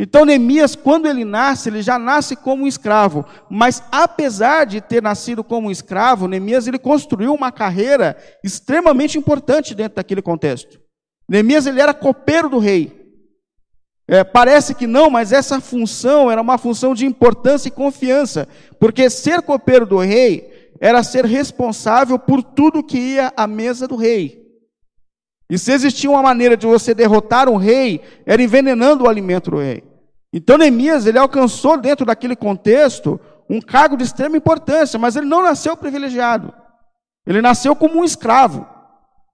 Então, 0.01 0.23
Neemias, 0.23 0.77
quando 0.77 1.07
ele 1.07 1.25
nasce, 1.25 1.67
ele 1.67 1.81
já 1.81 1.99
nasce 1.99 2.33
como 2.33 2.63
um 2.63 2.67
escravo. 2.67 3.25
Mas, 3.49 3.83
apesar 3.91 4.65
de 4.65 4.79
ter 4.79 5.03
nascido 5.03 5.43
como 5.43 5.67
um 5.67 5.71
escravo, 5.71 6.25
Neemias 6.25 6.67
ele 6.67 6.79
construiu 6.79 7.33
uma 7.33 7.51
carreira 7.51 8.15
extremamente 8.41 9.17
importante 9.17 9.75
dentro 9.75 9.97
daquele 9.97 10.21
contexto. 10.21 10.79
Neemias 11.27 11.65
ele 11.65 11.81
era 11.81 11.93
copeiro 11.93 12.47
do 12.47 12.59
rei. 12.59 12.97
É, 14.07 14.23
parece 14.23 14.73
que 14.73 14.87
não, 14.87 15.09
mas 15.09 15.33
essa 15.33 15.59
função 15.59 16.31
era 16.31 16.41
uma 16.41 16.57
função 16.57 16.95
de 16.95 17.05
importância 17.05 17.67
e 17.67 17.71
confiança, 17.71 18.47
porque 18.79 19.07
ser 19.09 19.41
copeiro 19.41 19.85
do 19.85 19.99
rei 19.99 20.71
era 20.79 21.03
ser 21.03 21.25
responsável 21.25 22.17
por 22.17 22.41
tudo 22.41 22.81
que 22.81 22.97
ia 22.97 23.33
à 23.35 23.45
mesa 23.45 23.87
do 23.87 23.97
rei. 23.97 24.39
E 25.49 25.57
se 25.57 25.73
existia 25.73 26.09
uma 26.09 26.23
maneira 26.23 26.55
de 26.55 26.65
você 26.65 26.93
derrotar 26.93 27.49
um 27.49 27.57
rei, 27.57 28.01
era 28.25 28.41
envenenando 28.41 29.03
o 29.03 29.09
alimento 29.09 29.51
do 29.51 29.57
rei. 29.57 29.88
Então 30.33 30.57
Neemias, 30.57 31.05
ele 31.05 31.17
alcançou 31.17 31.79
dentro 31.79 32.05
daquele 32.05 32.35
contexto 32.35 33.19
um 33.49 33.59
cargo 33.59 33.97
de 33.97 34.03
extrema 34.03 34.37
importância, 34.37 34.99
mas 34.99 35.15
ele 35.15 35.25
não 35.25 35.41
nasceu 35.41 35.75
privilegiado. 35.75 36.53
Ele 37.25 37.41
nasceu 37.41 37.75
como 37.75 37.99
um 37.99 38.03
escravo. 38.03 38.67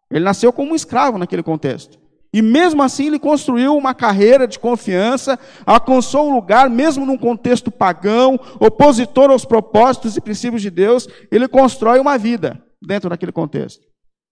Ele 0.09 0.23
nasceu 0.23 0.53
como 0.53 0.71
um 0.71 0.75
escravo 0.75 1.17
naquele 1.17 1.43
contexto. 1.43 1.99
E 2.33 2.41
mesmo 2.41 2.83
assim 2.83 3.07
ele 3.07 3.19
construiu 3.19 3.77
uma 3.77 3.93
carreira 3.93 4.45
de 4.47 4.59
confiança, 4.59 5.39
alcançou 5.65 6.29
um 6.29 6.33
lugar, 6.33 6.69
mesmo 6.69 7.05
num 7.05 7.17
contexto 7.17 7.71
pagão, 7.71 8.39
opositor 8.59 9.29
aos 9.29 9.45
propósitos 9.45 10.17
e 10.17 10.21
princípios 10.21 10.61
de 10.61 10.69
Deus, 10.69 11.07
ele 11.31 11.47
constrói 11.47 11.99
uma 11.99 12.17
vida 12.17 12.61
dentro 12.85 13.09
daquele 13.09 13.31
contexto. 13.31 13.85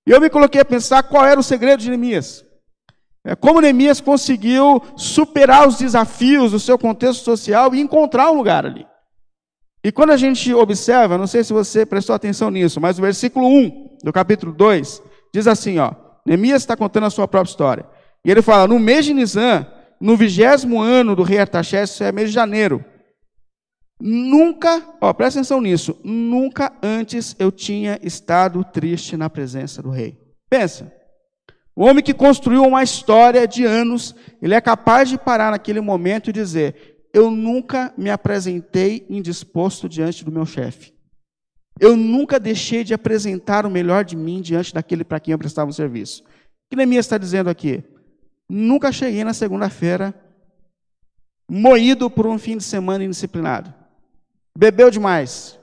E 0.05 0.11
eu 0.11 0.19
me 0.19 0.29
coloquei 0.29 0.59
a 0.59 0.65
pensar 0.65 1.03
qual 1.03 1.25
era 1.25 1.39
o 1.39 1.43
segredo 1.43 1.79
de 1.79 1.89
Neemias. 1.89 2.43
É 3.25 3.35
como 3.35 3.61
Neemias 3.61 4.01
conseguiu 4.01 4.81
superar 4.97 5.67
os 5.67 5.77
desafios 5.77 6.51
do 6.51 6.59
seu 6.59 6.77
contexto 6.77 7.23
social 7.23 7.73
e 7.73 7.79
encontrar 7.79 8.29
um 8.29 8.35
lugar 8.35 8.65
ali. 8.65 8.85
E 9.83 9.91
quando 9.91 10.11
a 10.11 10.17
gente 10.17 10.53
observa, 10.53 11.17
não 11.17 11.27
sei 11.27 11.43
se 11.43 11.53
você 11.53 11.85
prestou 11.85 12.15
atenção 12.15 12.49
nisso, 12.49 12.81
mas 12.81 12.99
o 12.99 13.01
versículo 13.01 13.47
1 13.47 13.97
do 14.03 14.13
capítulo 14.13 14.51
2 14.51 15.01
diz 15.33 15.47
assim, 15.47 15.79
ó, 15.79 15.93
Neemias 16.25 16.61
está 16.61 16.75
contando 16.75 17.05
a 17.05 17.09
sua 17.09 17.27
própria 17.27 17.51
história. 17.51 17.85
E 18.25 18.31
ele 18.31 18.41
fala, 18.41 18.67
no 18.67 18.79
mês 18.79 19.05
de 19.05 19.13
Nisan, 19.13 19.65
no 19.99 20.17
vigésimo 20.17 20.81
ano 20.81 21.15
do 21.15 21.23
rei 21.23 21.39
Artaxerxes, 21.39 21.99
é 22.01 22.11
mês 22.11 22.29
de 22.29 22.35
janeiro, 22.35 22.83
nunca, 23.99 24.85
ó, 25.01 25.13
presta 25.13 25.39
atenção 25.39 25.61
nisso, 25.61 25.97
nunca 26.03 26.73
antes 26.81 27.35
eu 27.39 27.51
tinha 27.51 27.99
estado 28.01 28.63
triste 28.65 29.15
na 29.15 29.29
presença 29.29 29.81
do 29.81 29.89
rei. 29.89 30.17
Pensa, 30.49 30.91
o 31.75 31.85
homem 31.85 32.03
que 32.03 32.13
construiu 32.13 32.63
uma 32.63 32.83
história 32.83 33.47
de 33.47 33.65
anos, 33.65 34.15
ele 34.41 34.53
é 34.53 34.61
capaz 34.61 35.09
de 35.09 35.17
parar 35.17 35.51
naquele 35.51 35.81
momento 35.81 36.29
e 36.29 36.33
dizer: 36.33 37.07
Eu 37.13 37.31
nunca 37.31 37.93
me 37.97 38.09
apresentei 38.09 39.05
indisposto 39.09 39.89
diante 39.89 40.23
do 40.23 40.31
meu 40.31 40.45
chefe. 40.45 40.93
Eu 41.79 41.97
nunca 41.97 42.39
deixei 42.39 42.83
de 42.83 42.93
apresentar 42.93 43.65
o 43.65 43.71
melhor 43.71 44.05
de 44.05 44.15
mim 44.15 44.41
diante 44.41 44.73
daquele 44.73 45.03
para 45.03 45.19
quem 45.19 45.31
eu 45.31 45.39
prestava 45.39 45.69
um 45.69 45.73
serviço. 45.73 46.23
O 46.23 46.25
que 46.69 46.75
Neemias 46.75 47.05
está 47.05 47.17
dizendo 47.17 47.49
aqui? 47.49 47.83
Nunca 48.47 48.91
cheguei 48.91 49.23
na 49.23 49.33
segunda-feira 49.33 50.13
moído 51.49 52.09
por 52.09 52.27
um 52.27 52.37
fim 52.37 52.57
de 52.57 52.63
semana 52.63 53.03
indisciplinado. 53.03 53.73
Bebeu 54.55 54.91
demais. 54.91 55.59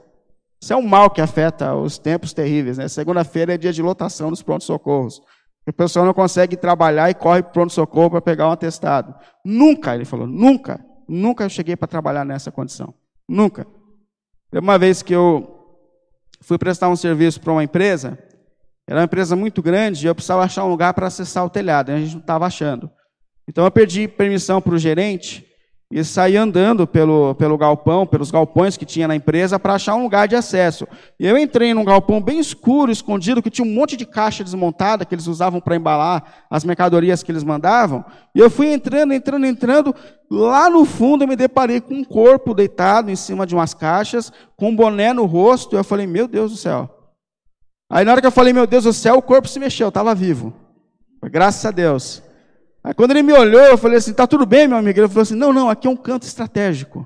Isso 0.61 0.73
é 0.73 0.75
um 0.75 0.81
mal 0.81 1.09
que 1.09 1.21
afeta 1.21 1.73
os 1.73 1.97
tempos 1.97 2.33
terríveis. 2.33 2.77
Né? 2.77 2.87
Segunda-feira 2.87 3.53
é 3.53 3.57
dia 3.57 3.73
de 3.73 3.81
lotação 3.81 4.29
nos 4.29 4.43
prontos-socorros. 4.43 5.21
O 5.67 5.73
pessoal 5.73 6.05
não 6.05 6.13
consegue 6.13 6.57
trabalhar 6.57 7.09
e 7.09 7.13
corre 7.13 7.43
para 7.43 7.51
pronto-socorro 7.51 8.11
para 8.11 8.21
pegar 8.21 8.47
um 8.47 8.51
atestado. 8.51 9.13
Nunca, 9.45 9.93
ele 9.93 10.05
falou, 10.05 10.25
nunca, 10.25 10.83
nunca 11.07 11.43
eu 11.43 11.49
cheguei 11.49 11.75
para 11.75 11.87
trabalhar 11.87 12.25
nessa 12.25 12.51
condição. 12.51 12.93
Nunca. 13.29 13.67
Uma 14.51 14.77
vez 14.77 15.01
que 15.01 15.13
eu 15.13 15.77
fui 16.41 16.57
prestar 16.57 16.89
um 16.89 16.95
serviço 16.95 17.39
para 17.39 17.53
uma 17.53 17.63
empresa, 17.63 18.17
era 18.87 18.99
uma 18.99 19.05
empresa 19.05 19.35
muito 19.35 19.61
grande 19.61 20.05
e 20.05 20.07
eu 20.09 20.15
precisava 20.15 20.43
achar 20.43 20.65
um 20.65 20.69
lugar 20.69 20.93
para 20.93 21.07
acessar 21.07 21.45
o 21.45 21.49
telhado, 21.49 21.91
a 21.91 21.99
gente 21.99 22.13
não 22.13 22.21
estava 22.21 22.45
achando. 22.45 22.89
Então 23.47 23.63
eu 23.63 23.71
pedi 23.71 24.07
permissão 24.07 24.61
para 24.61 24.73
o 24.73 24.79
gerente 24.79 25.45
e 25.91 26.03
saí 26.05 26.37
andando 26.37 26.87
pelo, 26.87 27.35
pelo 27.35 27.57
galpão, 27.57 28.07
pelos 28.07 28.31
galpões 28.31 28.77
que 28.77 28.85
tinha 28.85 29.07
na 29.07 29.15
empresa, 29.15 29.59
para 29.59 29.73
achar 29.73 29.95
um 29.95 30.03
lugar 30.03 30.27
de 30.27 30.37
acesso. 30.37 30.87
E 31.19 31.27
eu 31.27 31.37
entrei 31.37 31.73
num 31.73 31.83
galpão 31.83 32.21
bem 32.21 32.39
escuro, 32.39 32.91
escondido, 32.91 33.41
que 33.41 33.49
tinha 33.49 33.67
um 33.67 33.73
monte 33.73 33.97
de 33.97 34.05
caixa 34.05 34.43
desmontada 34.43 35.03
que 35.03 35.13
eles 35.13 35.27
usavam 35.27 35.59
para 35.59 35.75
embalar 35.75 36.45
as 36.49 36.63
mercadorias 36.63 37.21
que 37.21 37.31
eles 37.31 37.43
mandavam. 37.43 38.05
E 38.33 38.39
eu 38.39 38.49
fui 38.49 38.71
entrando, 38.71 39.13
entrando, 39.13 39.45
entrando. 39.45 39.93
Lá 40.31 40.69
no 40.69 40.85
fundo 40.85 41.25
eu 41.25 41.27
me 41.27 41.35
deparei 41.35 41.81
com 41.81 41.95
um 41.95 42.03
corpo 42.05 42.53
deitado 42.53 43.11
em 43.11 43.15
cima 43.17 43.45
de 43.45 43.53
umas 43.53 43.73
caixas, 43.73 44.31
com 44.55 44.69
um 44.69 44.75
boné 44.75 45.11
no 45.11 45.25
rosto. 45.25 45.75
E 45.75 45.77
eu 45.77 45.83
falei, 45.83 46.07
meu 46.07 46.25
Deus 46.25 46.51
do 46.51 46.57
céu. 46.57 46.89
Aí 47.91 48.05
na 48.05 48.13
hora 48.13 48.21
que 48.21 48.27
eu 48.27 48.31
falei, 48.31 48.53
meu 48.53 48.65
Deus 48.65 48.85
do 48.85 48.93
céu, 48.93 49.17
o 49.17 49.21
corpo 49.21 49.49
se 49.49 49.59
mexeu, 49.59 49.89
estava 49.89 50.15
vivo. 50.15 50.53
Graças 51.21 51.65
a 51.65 51.71
Deus. 51.71 52.23
Aí 52.83 52.93
quando 52.93 53.11
ele 53.11 53.23
me 53.23 53.33
olhou, 53.33 53.61
eu 53.61 53.77
falei 53.77 53.97
assim: 53.97 54.13
tá 54.13 54.25
tudo 54.25 54.45
bem, 54.45 54.67
meu 54.67 54.77
amigo? 54.77 54.99
Ele 54.99 55.07
falou 55.07 55.21
assim: 55.21 55.35
não, 55.35 55.53
não, 55.53 55.69
aqui 55.69 55.87
é 55.87 55.89
um 55.89 55.95
canto 55.95 56.23
estratégico. 56.23 57.05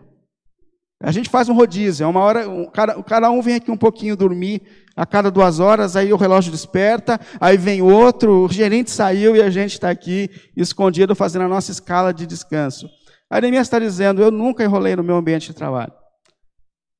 A 1.01 1.11
gente 1.11 1.29
faz 1.29 1.49
um 1.49 1.53
rodízio, 1.53 2.05
é 2.05 2.07
uma 2.07 2.21
hora, 2.21 2.49
um, 2.49 2.65
cada, 2.65 3.03
cada 3.03 3.29
um 3.29 3.41
vem 3.41 3.55
aqui 3.55 3.69
um 3.69 3.77
pouquinho 3.77 4.15
dormir 4.15 4.61
a 4.95 5.05
cada 5.05 5.29
duas 5.29 5.59
horas, 5.59 5.95
aí 5.95 6.13
o 6.13 6.15
relógio 6.15 6.51
desperta, 6.51 7.19
aí 7.39 7.57
vem 7.57 7.81
outro, 7.81 8.45
o 8.45 8.49
gerente 8.49 8.89
saiu 8.89 9.35
e 9.35 9.41
a 9.41 9.49
gente 9.49 9.73
está 9.73 9.89
aqui 9.89 10.29
escondido 10.55 11.13
fazendo 11.13 11.43
a 11.43 11.49
nossa 11.49 11.69
escala 11.69 12.13
de 12.13 12.25
descanso. 12.25 12.89
A 13.29 13.41
Neemias 13.41 13.67
está 13.67 13.77
dizendo: 13.77 14.21
eu 14.21 14.31
nunca 14.31 14.63
enrolei 14.63 14.95
no 14.95 15.03
meu 15.03 15.17
ambiente 15.17 15.47
de 15.47 15.53
trabalho. 15.53 15.91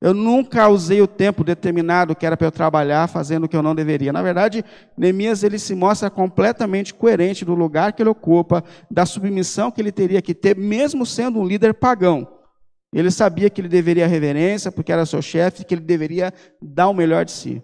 Eu 0.00 0.12
nunca 0.12 0.68
usei 0.68 1.00
o 1.00 1.06
tempo 1.06 1.42
determinado 1.42 2.14
que 2.14 2.26
era 2.26 2.36
para 2.36 2.46
eu 2.46 2.52
trabalhar 2.52 3.08
fazendo 3.08 3.44
o 3.44 3.48
que 3.48 3.56
eu 3.56 3.62
não 3.62 3.74
deveria. 3.74 4.12
Na 4.12 4.22
verdade, 4.22 4.62
Neemias 4.96 5.42
ele 5.42 5.58
se 5.58 5.74
mostra 5.74 6.10
completamente 6.10 6.92
coerente 6.92 7.44
do 7.44 7.54
lugar 7.54 7.94
que 7.94 8.02
ele 8.02 8.10
ocupa, 8.10 8.62
da 8.90 9.06
submissão 9.06 9.70
que 9.70 9.80
ele 9.80 9.90
teria 9.90 10.20
que 10.20 10.34
ter, 10.34 10.54
mesmo 10.54 11.06
sendo 11.06 11.40
um 11.40 11.46
líder 11.46 11.72
pagão. 11.72 12.28
Ele 12.92 13.10
sabia 13.10 13.48
que 13.48 13.60
ele 13.60 13.68
deveria 13.68 14.06
reverência, 14.06 14.70
porque 14.70 14.92
era 14.92 15.06
seu 15.06 15.22
chefe, 15.22 15.64
que 15.64 15.74
ele 15.74 15.82
deveria 15.82 16.32
dar 16.60 16.88
o 16.88 16.94
melhor 16.94 17.24
de 17.24 17.32
si. 17.32 17.62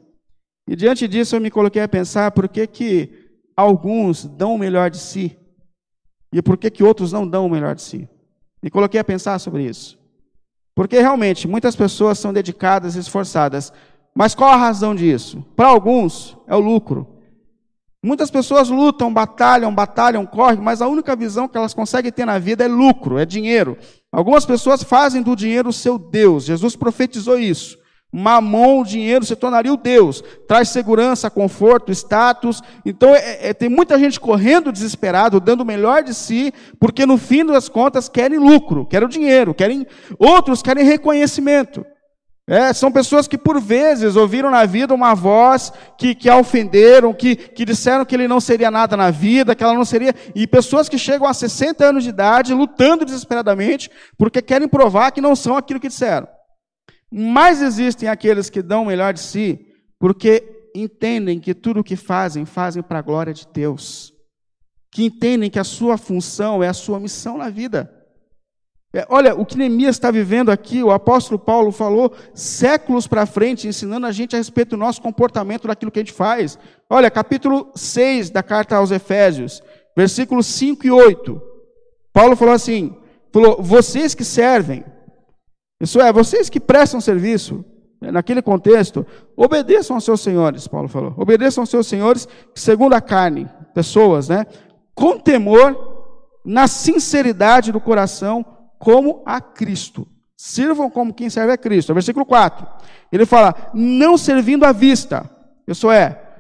E 0.66 0.74
diante 0.74 1.06
disso 1.06 1.36
eu 1.36 1.40
me 1.40 1.50
coloquei 1.50 1.82
a 1.82 1.88
pensar 1.88 2.30
por 2.30 2.48
que, 2.48 2.66
que 2.66 3.30
alguns 3.54 4.24
dão 4.24 4.54
o 4.54 4.58
melhor 4.58 4.90
de 4.90 4.98
si 4.98 5.36
e 6.32 6.40
por 6.40 6.56
que, 6.56 6.70
que 6.70 6.82
outros 6.82 7.12
não 7.12 7.28
dão 7.28 7.46
o 7.46 7.50
melhor 7.50 7.74
de 7.74 7.82
si. 7.82 8.08
Me 8.62 8.70
coloquei 8.70 8.98
a 8.98 9.04
pensar 9.04 9.38
sobre 9.38 9.64
isso. 9.64 10.01
Porque 10.74 11.00
realmente 11.00 11.46
muitas 11.46 11.76
pessoas 11.76 12.18
são 12.18 12.32
dedicadas 12.32 12.96
e 12.96 12.98
esforçadas. 12.98 13.72
Mas 14.14 14.34
qual 14.34 14.50
a 14.50 14.56
razão 14.56 14.94
disso? 14.94 15.44
Para 15.56 15.68
alguns 15.68 16.36
é 16.46 16.54
o 16.54 16.60
lucro. 16.60 17.06
Muitas 18.04 18.30
pessoas 18.30 18.68
lutam, 18.68 19.12
batalham, 19.12 19.72
batalham, 19.72 20.26
correm, 20.26 20.60
mas 20.60 20.82
a 20.82 20.88
única 20.88 21.14
visão 21.14 21.46
que 21.46 21.56
elas 21.56 21.72
conseguem 21.72 22.10
ter 22.10 22.24
na 22.24 22.36
vida 22.36 22.64
é 22.64 22.68
lucro, 22.68 23.16
é 23.16 23.24
dinheiro. 23.24 23.78
Algumas 24.10 24.44
pessoas 24.44 24.82
fazem 24.82 25.22
do 25.22 25.36
dinheiro 25.36 25.68
o 25.68 25.72
seu 25.72 25.98
Deus. 25.98 26.44
Jesus 26.44 26.74
profetizou 26.74 27.38
isso. 27.38 27.78
Mamon, 28.12 28.82
o 28.82 28.84
dinheiro, 28.84 29.24
se 29.24 29.34
tornaria 29.34 29.72
o 29.72 29.76
Deus. 29.76 30.22
Traz 30.46 30.68
segurança, 30.68 31.30
conforto, 31.30 31.90
status. 31.90 32.62
Então, 32.84 33.14
é, 33.14 33.48
é, 33.48 33.54
tem 33.54 33.70
muita 33.70 33.98
gente 33.98 34.20
correndo 34.20 34.70
desesperado, 34.70 35.40
dando 35.40 35.62
o 35.62 35.66
melhor 35.66 36.02
de 36.02 36.12
si, 36.12 36.52
porque 36.78 37.06
no 37.06 37.16
fim 37.16 37.46
das 37.46 37.70
contas 37.70 38.10
querem 38.10 38.38
lucro, 38.38 38.84
querem 38.84 39.08
dinheiro, 39.08 39.54
querem. 39.54 39.86
Outros 40.18 40.60
querem 40.60 40.84
reconhecimento. 40.84 41.86
É, 42.46 42.72
são 42.72 42.90
pessoas 42.90 43.28
que 43.28 43.38
por 43.38 43.60
vezes 43.60 44.16
ouviram 44.16 44.50
na 44.50 44.66
vida 44.66 44.92
uma 44.92 45.14
voz 45.14 45.72
que, 45.96 46.14
que 46.14 46.28
a 46.28 46.36
ofenderam, 46.36 47.14
que, 47.14 47.36
que 47.36 47.64
disseram 47.64 48.04
que 48.04 48.14
ele 48.14 48.26
não 48.26 48.40
seria 48.40 48.70
nada 48.70 48.96
na 48.96 49.10
vida, 49.10 49.54
que 49.54 49.62
ela 49.62 49.74
não 49.74 49.84
seria. 49.84 50.14
E 50.34 50.46
pessoas 50.46 50.88
que 50.88 50.98
chegam 50.98 51.26
a 51.26 51.32
60 51.32 51.84
anos 51.84 52.04
de 52.04 52.10
idade 52.10 52.52
lutando 52.52 53.04
desesperadamente 53.04 53.90
porque 54.18 54.42
querem 54.42 54.68
provar 54.68 55.12
que 55.12 55.20
não 55.20 55.34
são 55.36 55.56
aquilo 55.56 55.80
que 55.80 55.88
disseram. 55.88 56.26
Mas 57.12 57.60
existem 57.60 58.08
aqueles 58.08 58.48
que 58.48 58.62
dão 58.62 58.84
o 58.84 58.86
melhor 58.86 59.12
de 59.12 59.20
si 59.20 59.66
porque 59.98 60.70
entendem 60.74 61.38
que 61.38 61.54
tudo 61.54 61.80
o 61.80 61.84
que 61.84 61.94
fazem, 61.94 62.46
fazem 62.46 62.82
para 62.82 62.98
a 62.98 63.02
glória 63.02 63.34
de 63.34 63.46
Deus. 63.52 64.12
Que 64.90 65.04
entendem 65.04 65.50
que 65.50 65.58
a 65.58 65.64
sua 65.64 65.98
função 65.98 66.62
é 66.62 66.68
a 66.68 66.72
sua 66.72 66.98
missão 66.98 67.36
na 67.36 67.50
vida. 67.50 67.92
É, 68.94 69.06
olha, 69.08 69.34
o 69.34 69.46
que 69.46 69.56
Neemias 69.56 69.96
está 69.96 70.10
vivendo 70.10 70.50
aqui, 70.50 70.82
o 70.82 70.90
apóstolo 70.90 71.38
Paulo 71.38 71.70
falou 71.70 72.12
séculos 72.34 73.06
para 73.06 73.24
frente, 73.24 73.68
ensinando 73.68 74.06
a 74.06 74.12
gente 74.12 74.34
a 74.34 74.38
respeito 74.38 74.70
do 74.70 74.76
nosso 74.76 75.00
comportamento, 75.00 75.68
daquilo 75.68 75.90
que 75.90 75.98
a 75.98 76.02
gente 76.02 76.12
faz. 76.12 76.58
Olha, 76.90 77.10
capítulo 77.10 77.70
6 77.74 78.30
da 78.30 78.42
carta 78.42 78.76
aos 78.76 78.90
Efésios, 78.90 79.62
versículos 79.96 80.46
5 80.46 80.86
e 80.86 80.90
8. 80.90 81.40
Paulo 82.12 82.36
falou 82.36 82.54
assim: 82.54 82.94
falou, 83.32 83.62
vocês 83.62 84.14
que 84.14 84.24
servem, 84.24 84.84
isso 85.82 86.00
é, 86.00 86.12
vocês 86.12 86.48
que 86.48 86.60
prestam 86.60 87.00
serviço, 87.00 87.64
né, 88.00 88.12
naquele 88.12 88.40
contexto, 88.40 89.04
obedeçam 89.36 89.96
aos 89.96 90.04
seus 90.04 90.20
senhores, 90.20 90.68
Paulo 90.68 90.86
falou. 90.86 91.12
Obedeçam 91.16 91.62
aos 91.62 91.70
seus 91.70 91.88
senhores, 91.88 92.28
segundo 92.54 92.94
a 92.94 93.00
carne, 93.00 93.50
pessoas, 93.74 94.28
né? 94.28 94.46
Com 94.94 95.18
temor, 95.18 95.76
na 96.44 96.68
sinceridade 96.68 97.72
do 97.72 97.80
coração, 97.80 98.46
como 98.78 99.24
a 99.26 99.40
Cristo. 99.40 100.06
Sirvam 100.36 100.88
como 100.88 101.12
quem 101.12 101.28
serve 101.28 101.52
a 101.52 101.58
Cristo. 101.58 101.92
Versículo 101.92 102.24
4. 102.24 102.64
Ele 103.10 103.26
fala: 103.26 103.52
não 103.74 104.16
servindo 104.16 104.64
à 104.64 104.70
vista. 104.70 105.28
Isso 105.66 105.90
é, 105.90 106.31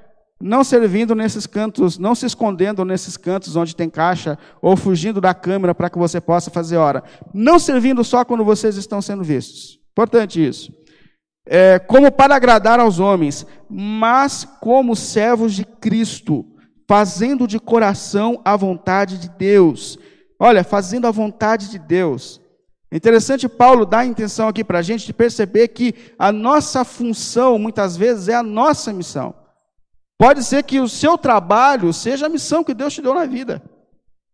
não 0.42 0.64
servindo 0.64 1.14
nesses 1.14 1.46
cantos, 1.46 1.98
não 1.98 2.14
se 2.14 2.26
escondendo 2.26 2.84
nesses 2.84 3.16
cantos 3.16 3.54
onde 3.54 3.76
tem 3.76 3.88
caixa, 3.88 4.38
ou 4.60 4.76
fugindo 4.76 5.20
da 5.20 5.32
câmera 5.32 5.74
para 5.74 5.88
que 5.88 5.98
você 5.98 6.20
possa 6.20 6.50
fazer 6.50 6.76
hora. 6.76 7.02
Não 7.32 7.58
servindo 7.58 8.02
só 8.02 8.24
quando 8.24 8.44
vocês 8.44 8.76
estão 8.76 9.00
sendo 9.00 9.22
vistos. 9.22 9.78
Importante 9.92 10.44
isso. 10.44 10.72
É, 11.46 11.78
como 11.78 12.10
para 12.10 12.34
agradar 12.34 12.80
aos 12.80 12.98
homens, 12.98 13.46
mas 13.70 14.44
como 14.60 14.96
servos 14.96 15.54
de 15.54 15.64
Cristo, 15.64 16.44
fazendo 16.88 17.46
de 17.46 17.58
coração 17.58 18.40
a 18.44 18.56
vontade 18.56 19.18
de 19.18 19.28
Deus 19.28 19.98
Olha, 20.44 20.64
fazendo 20.64 21.06
a 21.06 21.12
vontade 21.12 21.70
de 21.70 21.78
Deus. 21.78 22.40
Interessante 22.90 23.48
Paulo 23.48 23.86
dar 23.86 24.00
a 24.00 24.04
intenção 24.04 24.48
aqui 24.48 24.64
para 24.64 24.80
a 24.80 24.82
gente 24.82 25.06
de 25.06 25.12
perceber 25.12 25.68
que 25.68 25.94
a 26.18 26.32
nossa 26.32 26.84
função, 26.84 27.60
muitas 27.60 27.96
vezes, 27.96 28.26
é 28.26 28.34
a 28.34 28.42
nossa 28.42 28.92
missão. 28.92 29.36
Pode 30.22 30.44
ser 30.44 30.62
que 30.62 30.78
o 30.78 30.86
seu 30.86 31.18
trabalho 31.18 31.92
seja 31.92 32.26
a 32.26 32.28
missão 32.28 32.62
que 32.62 32.72
Deus 32.72 32.94
te 32.94 33.02
deu 33.02 33.12
na 33.12 33.24
vida. 33.24 33.60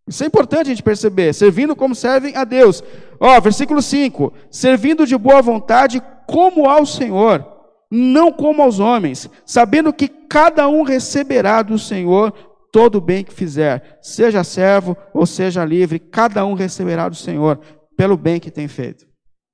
Isso 0.07 0.23
é 0.23 0.27
importante 0.27 0.67
a 0.67 0.69
gente 0.69 0.83
perceber. 0.83 1.33
Servindo 1.33 1.75
como 1.75 1.95
servem 1.95 2.37
a 2.37 2.45
Deus. 2.45 2.85
Ó, 3.19 3.41
versículo 3.41 3.81
5: 3.81 4.31
Servindo 4.51 5.07
de 5.07 5.17
boa 5.17 5.41
vontade 5.41 6.03
como 6.27 6.69
ao 6.69 6.85
Senhor, 6.85 7.43
não 7.91 8.31
como 8.31 8.61
aos 8.61 8.79
homens, 8.79 9.31
sabendo 9.47 9.91
que 9.91 10.09
cada 10.09 10.69
um 10.69 10.83
receberá 10.83 11.63
do 11.63 11.79
Senhor 11.79 12.35
todo 12.71 12.97
o 12.97 13.01
bem 13.01 13.25
que 13.25 13.33
fizer, 13.33 13.99
seja 14.03 14.45
servo 14.45 14.95
ou 15.15 15.25
seja 15.25 15.65
livre, 15.65 15.99
cada 15.99 16.45
um 16.45 16.53
receberá 16.53 17.09
do 17.09 17.17
Senhor 17.17 17.61
pelo 17.97 18.19
bem 18.19 18.39
que 18.39 18.51
tem 18.51 18.69
feito. 18.69 19.08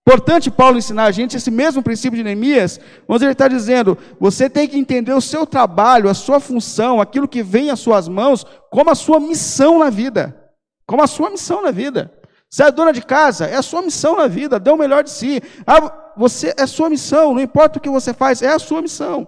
Importante 0.06 0.50
Paulo 0.50 0.76
ensinar 0.76 1.04
a 1.04 1.10
gente 1.10 1.34
esse 1.34 1.50
mesmo 1.50 1.82
princípio 1.82 2.18
de 2.18 2.22
Neemias, 2.22 2.78
onde 3.08 3.24
ele 3.24 3.32
está 3.32 3.48
dizendo: 3.48 3.96
você 4.20 4.50
tem 4.50 4.68
que 4.68 4.78
entender 4.78 5.14
o 5.14 5.20
seu 5.20 5.46
trabalho, 5.46 6.10
a 6.10 6.14
sua 6.14 6.38
função, 6.38 7.00
aquilo 7.00 7.26
que 7.26 7.42
vem 7.42 7.70
às 7.70 7.80
suas 7.80 8.06
mãos, 8.06 8.44
como 8.70 8.90
a 8.90 8.94
sua 8.94 9.18
missão 9.18 9.78
na 9.78 9.88
vida. 9.88 10.38
Como 10.86 11.02
a 11.02 11.06
sua 11.06 11.30
missão 11.30 11.62
na 11.62 11.70
vida. 11.70 12.12
Você 12.50 12.64
é 12.64 12.70
dona 12.70 12.92
de 12.92 13.00
casa, 13.00 13.46
é 13.46 13.56
a 13.56 13.62
sua 13.62 13.80
missão 13.80 14.16
na 14.16 14.26
vida, 14.26 14.60
dê 14.60 14.70
o 14.70 14.76
melhor 14.76 15.02
de 15.02 15.10
si. 15.10 15.40
Ah, 15.66 16.12
você 16.14 16.54
é 16.56 16.64
a 16.64 16.66
sua 16.66 16.90
missão, 16.90 17.32
não 17.32 17.40
importa 17.40 17.78
o 17.78 17.82
que 17.82 17.88
você 17.88 18.12
faz, 18.12 18.42
é 18.42 18.52
a 18.52 18.58
sua 18.58 18.82
missão. 18.82 19.26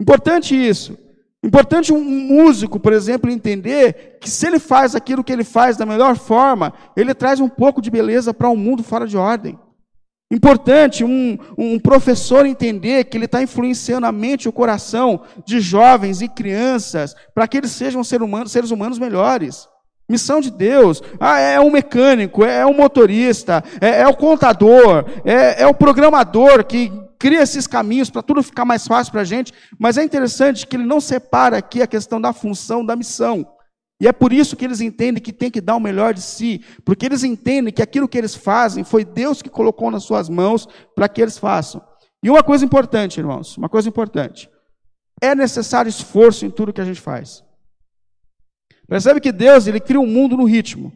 Importante 0.00 0.56
isso. 0.56 0.98
Importante 1.42 1.92
um 1.92 2.02
músico, 2.02 2.80
por 2.80 2.92
exemplo, 2.92 3.30
entender 3.30 4.18
que 4.20 4.28
se 4.28 4.46
ele 4.46 4.58
faz 4.58 4.96
aquilo 4.96 5.22
que 5.22 5.32
ele 5.32 5.44
faz 5.44 5.76
da 5.76 5.86
melhor 5.86 6.16
forma, 6.16 6.74
ele 6.96 7.14
traz 7.14 7.38
um 7.38 7.48
pouco 7.48 7.80
de 7.80 7.90
beleza 7.90 8.34
para 8.34 8.50
um 8.50 8.56
mundo 8.56 8.82
fora 8.82 9.06
de 9.06 9.16
ordem. 9.16 9.56
Importante 10.30 11.02
um, 11.02 11.36
um 11.58 11.76
professor 11.78 12.46
entender 12.46 13.04
que 13.04 13.18
ele 13.18 13.24
está 13.24 13.42
influenciando 13.42 14.06
a 14.06 14.12
mente 14.12 14.44
e 14.44 14.48
o 14.48 14.52
coração 14.52 15.22
de 15.44 15.60
jovens 15.60 16.22
e 16.22 16.28
crianças 16.28 17.16
para 17.34 17.48
que 17.48 17.56
eles 17.56 17.72
sejam 17.72 18.04
ser 18.04 18.22
humanos, 18.22 18.52
seres 18.52 18.70
humanos 18.70 18.98
melhores. 18.98 19.68
Missão 20.08 20.40
de 20.40 20.50
Deus. 20.50 21.02
Ah, 21.18 21.38
é 21.38 21.60
um 21.60 21.70
mecânico, 21.70 22.44
é 22.44 22.64
um 22.64 22.74
motorista, 22.74 23.62
é, 23.80 24.02
é 24.02 24.08
o 24.08 24.14
contador, 24.14 25.04
é, 25.24 25.62
é 25.62 25.66
o 25.66 25.74
programador 25.74 26.64
que 26.64 26.92
cria 27.18 27.42
esses 27.42 27.66
caminhos 27.66 28.08
para 28.08 28.22
tudo 28.22 28.42
ficar 28.42 28.64
mais 28.64 28.86
fácil 28.86 29.12
para 29.12 29.20
a 29.22 29.24
gente, 29.24 29.52
mas 29.78 29.98
é 29.98 30.04
interessante 30.04 30.66
que 30.66 30.76
ele 30.76 30.86
não 30.86 31.00
separa 31.00 31.58
aqui 31.58 31.82
a 31.82 31.86
questão 31.86 32.20
da 32.20 32.32
função, 32.32 32.84
da 32.84 32.96
missão. 32.96 33.46
E 34.00 34.08
é 34.08 34.12
por 34.12 34.32
isso 34.32 34.56
que 34.56 34.64
eles 34.64 34.80
entendem 34.80 35.22
que 35.22 35.32
tem 35.32 35.50
que 35.50 35.60
dar 35.60 35.76
o 35.76 35.80
melhor 35.80 36.14
de 36.14 36.22
si, 36.22 36.64
porque 36.84 37.04
eles 37.04 37.22
entendem 37.22 37.72
que 37.72 37.82
aquilo 37.82 38.08
que 38.08 38.16
eles 38.16 38.34
fazem 38.34 38.82
foi 38.82 39.04
Deus 39.04 39.42
que 39.42 39.50
colocou 39.50 39.90
nas 39.90 40.04
suas 40.04 40.28
mãos 40.28 40.66
para 40.94 41.06
que 41.06 41.20
eles 41.20 41.36
façam. 41.36 41.82
E 42.22 42.30
uma 42.30 42.42
coisa 42.42 42.64
importante, 42.64 43.20
irmãos, 43.20 43.58
uma 43.58 43.68
coisa 43.68 43.88
importante. 43.88 44.48
É 45.20 45.34
necessário 45.34 45.90
esforço 45.90 46.46
em 46.46 46.50
tudo 46.50 46.72
que 46.72 46.80
a 46.80 46.84
gente 46.84 47.00
faz. 47.00 47.44
Percebe 48.88 49.20
que 49.20 49.30
Deus, 49.30 49.66
ele 49.66 49.78
cria 49.78 50.00
um 50.00 50.06
mundo 50.06 50.34
no 50.34 50.44
ritmo. 50.44 50.92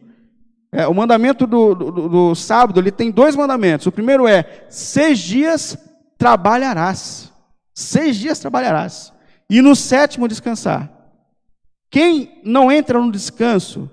É, 0.71 0.87
o 0.87 0.93
mandamento 0.93 1.45
do, 1.45 1.75
do, 1.75 2.09
do 2.09 2.35
sábado, 2.35 2.79
ele 2.79 2.91
tem 2.91 3.11
dois 3.11 3.35
mandamentos. 3.35 3.85
O 3.85 3.91
primeiro 3.91 4.27
é, 4.27 4.65
seis 4.67 5.19
dias 5.19 5.77
trabalharás. 6.17 7.31
Seis 7.73 8.17
dias 8.17 8.39
trabalharás. 8.39 9.13
E 9.47 9.61
no 9.61 9.75
sétimo 9.75 10.27
descansar. 10.27 10.94
Quem 11.95 12.41
não 12.43 12.69
entra 12.69 12.99
no 12.99 13.09
descanso 13.09 13.89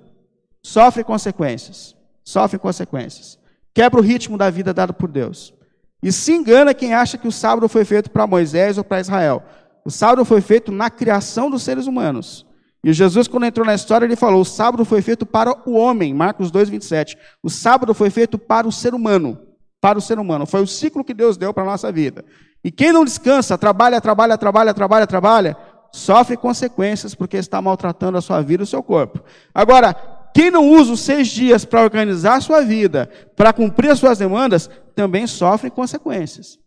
sofre 0.60 1.04
consequências. 1.04 1.94
Sofre 2.24 2.58
consequências. 2.58 3.38
Quebra 3.72 4.00
o 4.00 4.02
ritmo 4.02 4.36
da 4.36 4.50
vida 4.50 4.74
dado 4.74 4.92
por 4.92 5.08
Deus. 5.08 5.54
E 6.02 6.10
se 6.10 6.32
engana 6.32 6.74
quem 6.74 6.94
acha 6.94 7.16
que 7.16 7.28
o 7.28 7.30
sábado 7.30 7.68
foi 7.68 7.84
feito 7.84 8.10
para 8.10 8.26
Moisés 8.26 8.76
ou 8.76 8.82
para 8.82 8.98
Israel. 8.98 9.44
O 9.84 9.90
sábado 9.90 10.24
foi 10.24 10.40
feito 10.40 10.72
na 10.72 10.90
criação 10.90 11.48
dos 11.48 11.62
seres 11.62 11.86
humanos. 11.86 12.44
E 12.82 12.92
Jesus, 12.92 13.28
quando 13.28 13.46
entrou 13.46 13.64
na 13.64 13.72
história, 13.76 14.04
ele 14.04 14.16
falou: 14.16 14.40
o 14.40 14.44
sábado 14.44 14.84
foi 14.84 15.00
feito 15.00 15.24
para 15.24 15.56
o 15.64 15.74
homem, 15.74 16.12
Marcos 16.12 16.50
2, 16.50 16.70
27. 16.70 17.16
O 17.40 17.48
sábado 17.48 17.94
foi 17.94 18.10
feito 18.10 18.36
para 18.36 18.66
o 18.66 18.72
ser 18.72 18.94
humano 18.94 19.38
para 19.82 19.98
o 19.98 20.00
ser 20.00 20.20
humano. 20.20 20.46
Foi 20.46 20.62
o 20.62 20.66
ciclo 20.66 21.02
que 21.02 21.12
Deus 21.12 21.36
deu 21.36 21.52
para 21.52 21.64
a 21.64 21.66
nossa 21.66 21.90
vida. 21.90 22.24
E 22.62 22.70
quem 22.70 22.92
não 22.92 23.04
descansa, 23.04 23.58
trabalha, 23.58 24.00
trabalha, 24.00 24.38
trabalha, 24.38 24.72
trabalha, 24.72 25.06
trabalha, 25.08 25.56
sofre 25.92 26.36
consequências 26.36 27.14
porque 27.14 27.36
está 27.36 27.60
maltratando 27.60 28.16
a 28.16 28.22
sua 28.22 28.40
vida 28.40 28.62
e 28.62 28.64
o 28.64 28.66
seu 28.66 28.82
corpo. 28.82 29.22
Agora, 29.54 29.94
quem 30.34 30.50
não 30.50 30.70
usa 30.70 30.92
os 30.92 31.00
seis 31.00 31.28
dias 31.28 31.64
para 31.64 31.82
organizar 31.82 32.36
a 32.36 32.40
sua 32.40 32.62
vida, 32.62 33.10
para 33.36 33.52
cumprir 33.52 33.90
as 33.90 33.98
suas 33.98 34.18
demandas, 34.18 34.70
também 34.94 35.26
sofre 35.26 35.70
consequências. 35.70 36.58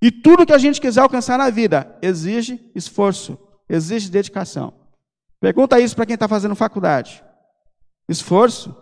E 0.00 0.10
tudo 0.10 0.46
que 0.46 0.52
a 0.52 0.58
gente 0.58 0.80
quiser 0.80 1.00
alcançar 1.00 1.36
na 1.36 1.50
vida 1.50 1.96
exige 2.00 2.70
esforço, 2.74 3.36
exige 3.68 4.08
dedicação. 4.08 4.72
Pergunta 5.40 5.80
isso 5.80 5.96
para 5.96 6.06
quem 6.06 6.14
está 6.14 6.28
fazendo 6.28 6.54
faculdade. 6.54 7.22
Esforço, 8.08 8.74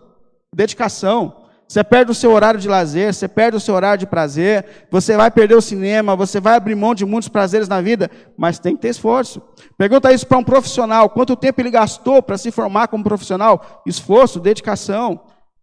dedicação, 0.53 1.45
você 1.69 1.83
perde 1.83 2.11
o 2.11 2.15
seu 2.15 2.31
horário 2.31 2.59
de 2.59 2.67
lazer, 2.67 3.13
você 3.13 3.27
perde 3.27 3.55
o 3.55 3.59
seu 3.59 3.75
horário 3.75 3.99
de 3.99 4.07
prazer, 4.07 4.87
você 4.89 5.15
vai 5.15 5.29
perder 5.29 5.53
o 5.53 5.61
cinema, 5.61 6.15
você 6.15 6.39
vai 6.39 6.55
abrir 6.55 6.73
mão 6.73 6.95
de 6.95 7.05
muitos 7.05 7.29
prazeres 7.29 7.67
na 7.67 7.79
vida, 7.79 8.09
mas 8.35 8.57
tem 8.57 8.75
que 8.75 8.81
ter 8.81 8.89
esforço. 8.89 9.39
Pergunta 9.77 10.11
isso 10.11 10.25
para 10.25 10.39
um 10.39 10.43
profissional: 10.43 11.11
quanto 11.11 11.35
tempo 11.35 11.61
ele 11.61 11.69
gastou 11.69 12.23
para 12.23 12.39
se 12.39 12.49
formar 12.49 12.87
como 12.87 13.03
profissional? 13.03 13.83
Esforço, 13.85 14.39
dedicação. 14.39 15.21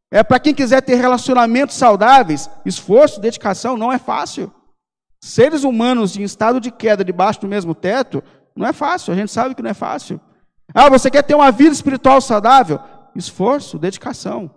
É 0.09 0.23
para 0.23 0.39
quem 0.39 0.55
quiser 0.55 0.81
ter 0.81 0.95
relacionamentos 0.95 1.75
saudáveis, 1.75 2.49
esforço, 2.65 3.21
dedicação, 3.21 3.77
não 3.77 3.93
é 3.93 3.99
fácil. 3.99 4.53
Seres 5.21 5.65
humanos 5.65 6.17
em 6.17 6.23
estado 6.23 6.61
de 6.61 6.71
queda 6.71 7.05
debaixo 7.05 7.41
do 7.41 7.49
mesmo 7.49 7.75
teto, 7.75 8.23
não 8.55 8.69
é 8.69 8.73
fácil, 8.73 9.13
a 9.13 9.17
gente 9.17 9.33
sabe 9.33 9.57
que 9.57 9.63
não 9.63 9.71
é 9.71 9.75
fácil. 9.75 10.21
Ah, 10.73 10.89
você 10.89 11.11
quer 11.11 11.23
ter 11.23 11.35
uma 11.35 11.51
vida 11.51 11.73
espiritual 11.73 12.21
saudável? 12.21 12.79
Esforço, 13.17 13.77
dedicação. 13.77 14.49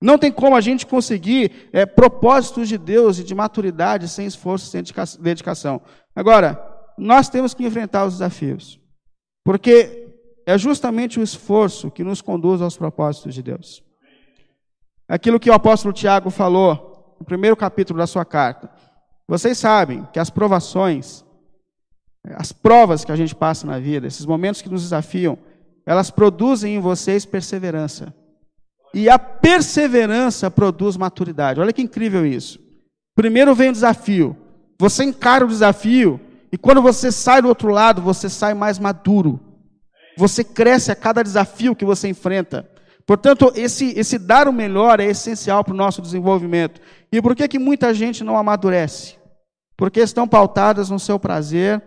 Não 0.00 0.18
tem 0.18 0.30
como 0.30 0.56
a 0.56 0.60
gente 0.60 0.86
conseguir 0.86 1.68
é, 1.72 1.86
propósitos 1.86 2.68
de 2.68 2.76
Deus 2.76 3.18
e 3.18 3.24
de 3.24 3.34
maturidade 3.34 4.08
sem 4.08 4.26
esforço, 4.26 4.66
sem 4.66 4.82
dedicação. 5.20 5.80
Agora, 6.14 6.62
nós 6.98 7.28
temos 7.28 7.54
que 7.54 7.64
enfrentar 7.64 8.04
os 8.04 8.14
desafios, 8.14 8.80
porque 9.44 10.04
é 10.46 10.58
justamente 10.58 11.18
o 11.18 11.22
esforço 11.22 11.90
que 11.90 12.04
nos 12.04 12.20
conduz 12.20 12.60
aos 12.60 12.76
propósitos 12.76 13.34
de 13.34 13.42
Deus. 13.42 13.82
Aquilo 15.08 15.40
que 15.40 15.50
o 15.50 15.54
apóstolo 15.54 15.92
Tiago 15.92 16.30
falou 16.30 17.16
no 17.18 17.26
primeiro 17.26 17.56
capítulo 17.56 17.98
da 17.98 18.06
sua 18.06 18.24
carta. 18.24 18.70
Vocês 19.26 19.56
sabem 19.58 20.06
que 20.12 20.18
as 20.18 20.30
provações, 20.30 21.24
as 22.36 22.52
provas 22.52 23.04
que 23.04 23.12
a 23.12 23.16
gente 23.16 23.34
passa 23.34 23.66
na 23.66 23.78
vida, 23.78 24.06
esses 24.06 24.26
momentos 24.26 24.60
que 24.60 24.68
nos 24.68 24.82
desafiam, 24.82 25.38
elas 25.86 26.10
produzem 26.10 26.76
em 26.76 26.80
vocês 26.80 27.24
perseverança. 27.24 28.14
E 28.94 29.10
a 29.10 29.18
perseverança 29.18 30.50
produz 30.50 30.96
maturidade. 30.96 31.60
Olha 31.60 31.72
que 31.72 31.82
incrível 31.82 32.24
isso. 32.24 32.60
Primeiro 33.14 33.54
vem 33.54 33.70
o 33.70 33.72
desafio. 33.72 34.36
Você 34.78 35.04
encara 35.04 35.44
o 35.44 35.48
desafio 35.48 36.20
e 36.52 36.56
quando 36.56 36.80
você 36.80 37.10
sai 37.10 37.42
do 37.42 37.48
outro 37.48 37.70
lado, 37.70 38.00
você 38.00 38.28
sai 38.28 38.54
mais 38.54 38.78
maduro. 38.78 39.40
Você 40.16 40.44
cresce 40.44 40.92
a 40.92 40.94
cada 40.94 41.22
desafio 41.22 41.74
que 41.74 41.84
você 41.84 42.08
enfrenta. 42.08 42.68
Portanto, 43.04 43.52
esse, 43.56 43.92
esse 43.98 44.18
dar 44.18 44.46
o 44.48 44.52
melhor 44.52 45.00
é 45.00 45.06
essencial 45.06 45.64
para 45.64 45.74
o 45.74 45.76
nosso 45.76 46.00
desenvolvimento. 46.00 46.80
E 47.12 47.20
por 47.20 47.34
que, 47.34 47.48
que 47.48 47.58
muita 47.58 47.92
gente 47.92 48.22
não 48.22 48.36
amadurece? 48.36 49.16
Porque 49.76 50.00
estão 50.00 50.26
pautadas 50.26 50.88
no 50.88 51.00
seu 51.00 51.18
prazer, 51.18 51.82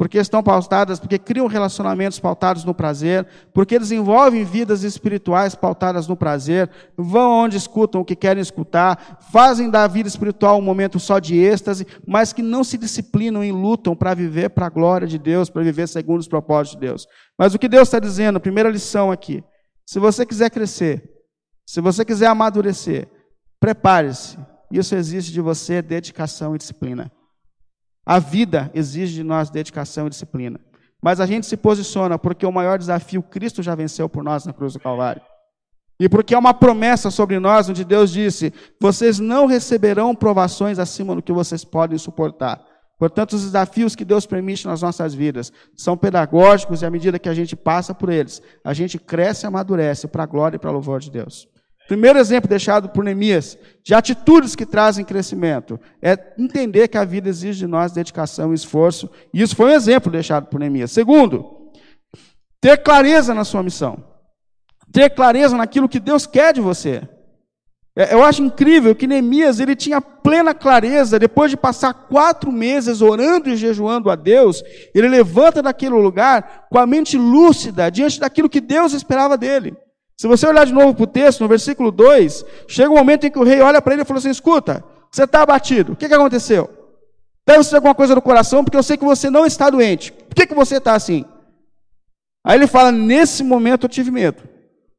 porque 0.00 0.16
estão 0.16 0.42
pautadas, 0.42 0.98
porque 0.98 1.18
criam 1.18 1.46
relacionamentos 1.46 2.18
pautados 2.18 2.64
no 2.64 2.72
prazer, 2.72 3.26
porque 3.52 3.78
desenvolvem 3.78 4.44
vidas 4.44 4.82
espirituais 4.82 5.54
pautadas 5.54 6.08
no 6.08 6.16
prazer, 6.16 6.70
vão 6.96 7.30
onde 7.30 7.58
escutam 7.58 8.00
o 8.00 8.04
que 8.04 8.16
querem 8.16 8.40
escutar, 8.40 9.18
fazem 9.30 9.68
da 9.68 9.86
vida 9.86 10.08
espiritual 10.08 10.58
um 10.58 10.62
momento 10.62 10.98
só 10.98 11.18
de 11.18 11.36
êxtase, 11.36 11.86
mas 12.06 12.32
que 12.32 12.40
não 12.40 12.64
se 12.64 12.78
disciplinam 12.78 13.44
e 13.44 13.52
lutam 13.52 13.94
para 13.94 14.14
viver 14.14 14.48
para 14.48 14.64
a 14.64 14.70
glória 14.70 15.06
de 15.06 15.18
Deus, 15.18 15.50
para 15.50 15.62
viver 15.62 15.86
segundo 15.86 16.20
os 16.20 16.28
propósitos 16.28 16.80
de 16.80 16.86
Deus. 16.86 17.06
Mas 17.38 17.52
o 17.52 17.58
que 17.58 17.68
Deus 17.68 17.86
está 17.86 17.98
dizendo, 17.98 18.40
primeira 18.40 18.70
lição 18.70 19.12
aqui, 19.12 19.44
se 19.86 20.00
você 20.00 20.24
quiser 20.24 20.48
crescer, 20.48 21.04
se 21.66 21.78
você 21.82 22.06
quiser 22.06 22.28
amadurecer, 22.28 23.06
prepare-se. 23.60 24.38
Isso 24.72 24.94
exige 24.94 25.30
de 25.30 25.42
você 25.42 25.82
dedicação 25.82 26.54
e 26.54 26.58
disciplina. 26.58 27.12
A 28.10 28.18
vida 28.18 28.72
exige 28.74 29.14
de 29.14 29.22
nós 29.22 29.50
dedicação 29.50 30.08
e 30.08 30.10
disciplina. 30.10 30.58
Mas 31.00 31.20
a 31.20 31.26
gente 31.26 31.46
se 31.46 31.56
posiciona 31.56 32.18
porque 32.18 32.44
o 32.44 32.50
maior 32.50 32.76
desafio 32.76 33.22
Cristo 33.22 33.62
já 33.62 33.76
venceu 33.76 34.08
por 34.08 34.24
nós 34.24 34.44
na 34.44 34.52
cruz 34.52 34.72
do 34.72 34.80
Calvário. 34.80 35.22
E 36.00 36.08
porque 36.08 36.34
é 36.34 36.38
uma 36.38 36.52
promessa 36.52 37.08
sobre 37.08 37.38
nós, 37.38 37.68
onde 37.68 37.84
Deus 37.84 38.10
disse: 38.10 38.52
vocês 38.80 39.20
não 39.20 39.46
receberão 39.46 40.12
provações 40.12 40.80
acima 40.80 41.14
do 41.14 41.22
que 41.22 41.32
vocês 41.32 41.64
podem 41.64 41.96
suportar. 41.98 42.60
Portanto, 42.98 43.34
os 43.34 43.44
desafios 43.44 43.94
que 43.94 44.04
Deus 44.04 44.26
permite 44.26 44.66
nas 44.66 44.82
nossas 44.82 45.14
vidas 45.14 45.52
são 45.76 45.96
pedagógicos 45.96 46.82
e 46.82 46.86
à 46.86 46.90
medida 46.90 47.16
que 47.16 47.28
a 47.28 47.34
gente 47.34 47.54
passa 47.54 47.94
por 47.94 48.08
eles, 48.08 48.42
a 48.64 48.74
gente 48.74 48.98
cresce 48.98 49.46
e 49.46 49.46
amadurece 49.46 50.08
para 50.08 50.24
a 50.24 50.26
glória 50.26 50.56
e 50.56 50.58
para 50.58 50.70
o 50.70 50.72
louvor 50.72 50.98
de 50.98 51.12
Deus. 51.12 51.46
Primeiro 51.90 52.20
exemplo 52.20 52.48
deixado 52.48 52.88
por 52.90 53.02
Neemias 53.02 53.58
de 53.82 53.94
atitudes 53.94 54.54
que 54.54 54.64
trazem 54.64 55.04
crescimento 55.04 55.76
é 56.00 56.16
entender 56.38 56.86
que 56.86 56.96
a 56.96 57.04
vida 57.04 57.28
exige 57.28 57.58
de 57.58 57.66
nós 57.66 57.90
dedicação 57.90 58.52
e 58.52 58.54
esforço. 58.54 59.10
E 59.34 59.42
isso 59.42 59.56
foi 59.56 59.72
um 59.72 59.74
exemplo 59.74 60.12
deixado 60.12 60.46
por 60.46 60.60
Neemias. 60.60 60.92
Segundo, 60.92 61.72
ter 62.60 62.76
clareza 62.76 63.34
na 63.34 63.42
sua 63.42 63.64
missão. 63.64 64.04
Ter 64.92 65.10
clareza 65.10 65.56
naquilo 65.56 65.88
que 65.88 65.98
Deus 65.98 66.28
quer 66.28 66.54
de 66.54 66.60
você. 66.60 67.02
É, 67.96 68.14
eu 68.14 68.22
acho 68.22 68.40
incrível 68.40 68.94
que 68.94 69.08
Neemias 69.08 69.58
ele 69.58 69.74
tinha 69.74 70.00
plena 70.00 70.54
clareza, 70.54 71.18
depois 71.18 71.50
de 71.50 71.56
passar 71.56 71.92
quatro 71.92 72.52
meses 72.52 73.02
orando 73.02 73.50
e 73.50 73.56
jejuando 73.56 74.10
a 74.10 74.14
Deus, 74.14 74.62
ele 74.94 75.08
levanta 75.08 75.60
daquele 75.60 75.96
lugar 75.96 76.68
com 76.70 76.78
a 76.78 76.86
mente 76.86 77.18
lúcida 77.18 77.90
diante 77.90 78.20
daquilo 78.20 78.48
que 78.48 78.60
Deus 78.60 78.92
esperava 78.92 79.36
dele. 79.36 79.76
Se 80.20 80.26
você 80.26 80.46
olhar 80.46 80.66
de 80.66 80.72
novo 80.74 80.92
para 80.92 81.04
o 81.04 81.06
texto, 81.06 81.40
no 81.40 81.48
versículo 81.48 81.90
2, 81.90 82.44
chega 82.68 82.90
um 82.90 82.96
momento 82.96 83.26
em 83.26 83.30
que 83.30 83.38
o 83.38 83.42
rei 83.42 83.62
olha 83.62 83.80
para 83.80 83.94
ele 83.94 84.02
e 84.02 84.04
fala 84.04 84.18
assim: 84.18 84.28
escuta, 84.28 84.84
você 85.10 85.24
está 85.24 85.40
abatido, 85.40 85.92
o 85.94 85.96
que, 85.96 86.06
que 86.06 86.12
aconteceu? 86.12 86.68
Deve 87.46 87.74
alguma 87.74 87.94
coisa 87.94 88.14
no 88.14 88.20
coração, 88.20 88.62
porque 88.62 88.76
eu 88.76 88.82
sei 88.82 88.98
que 88.98 89.04
você 89.04 89.30
não 89.30 89.46
está 89.46 89.70
doente. 89.70 90.12
Por 90.12 90.34
que, 90.34 90.46
que 90.46 90.54
você 90.54 90.76
está 90.76 90.92
assim? 90.92 91.24
Aí 92.44 92.58
ele 92.58 92.66
fala: 92.66 92.92
nesse 92.92 93.42
momento 93.42 93.84
eu 93.84 93.88
tive 93.88 94.10
medo. 94.10 94.42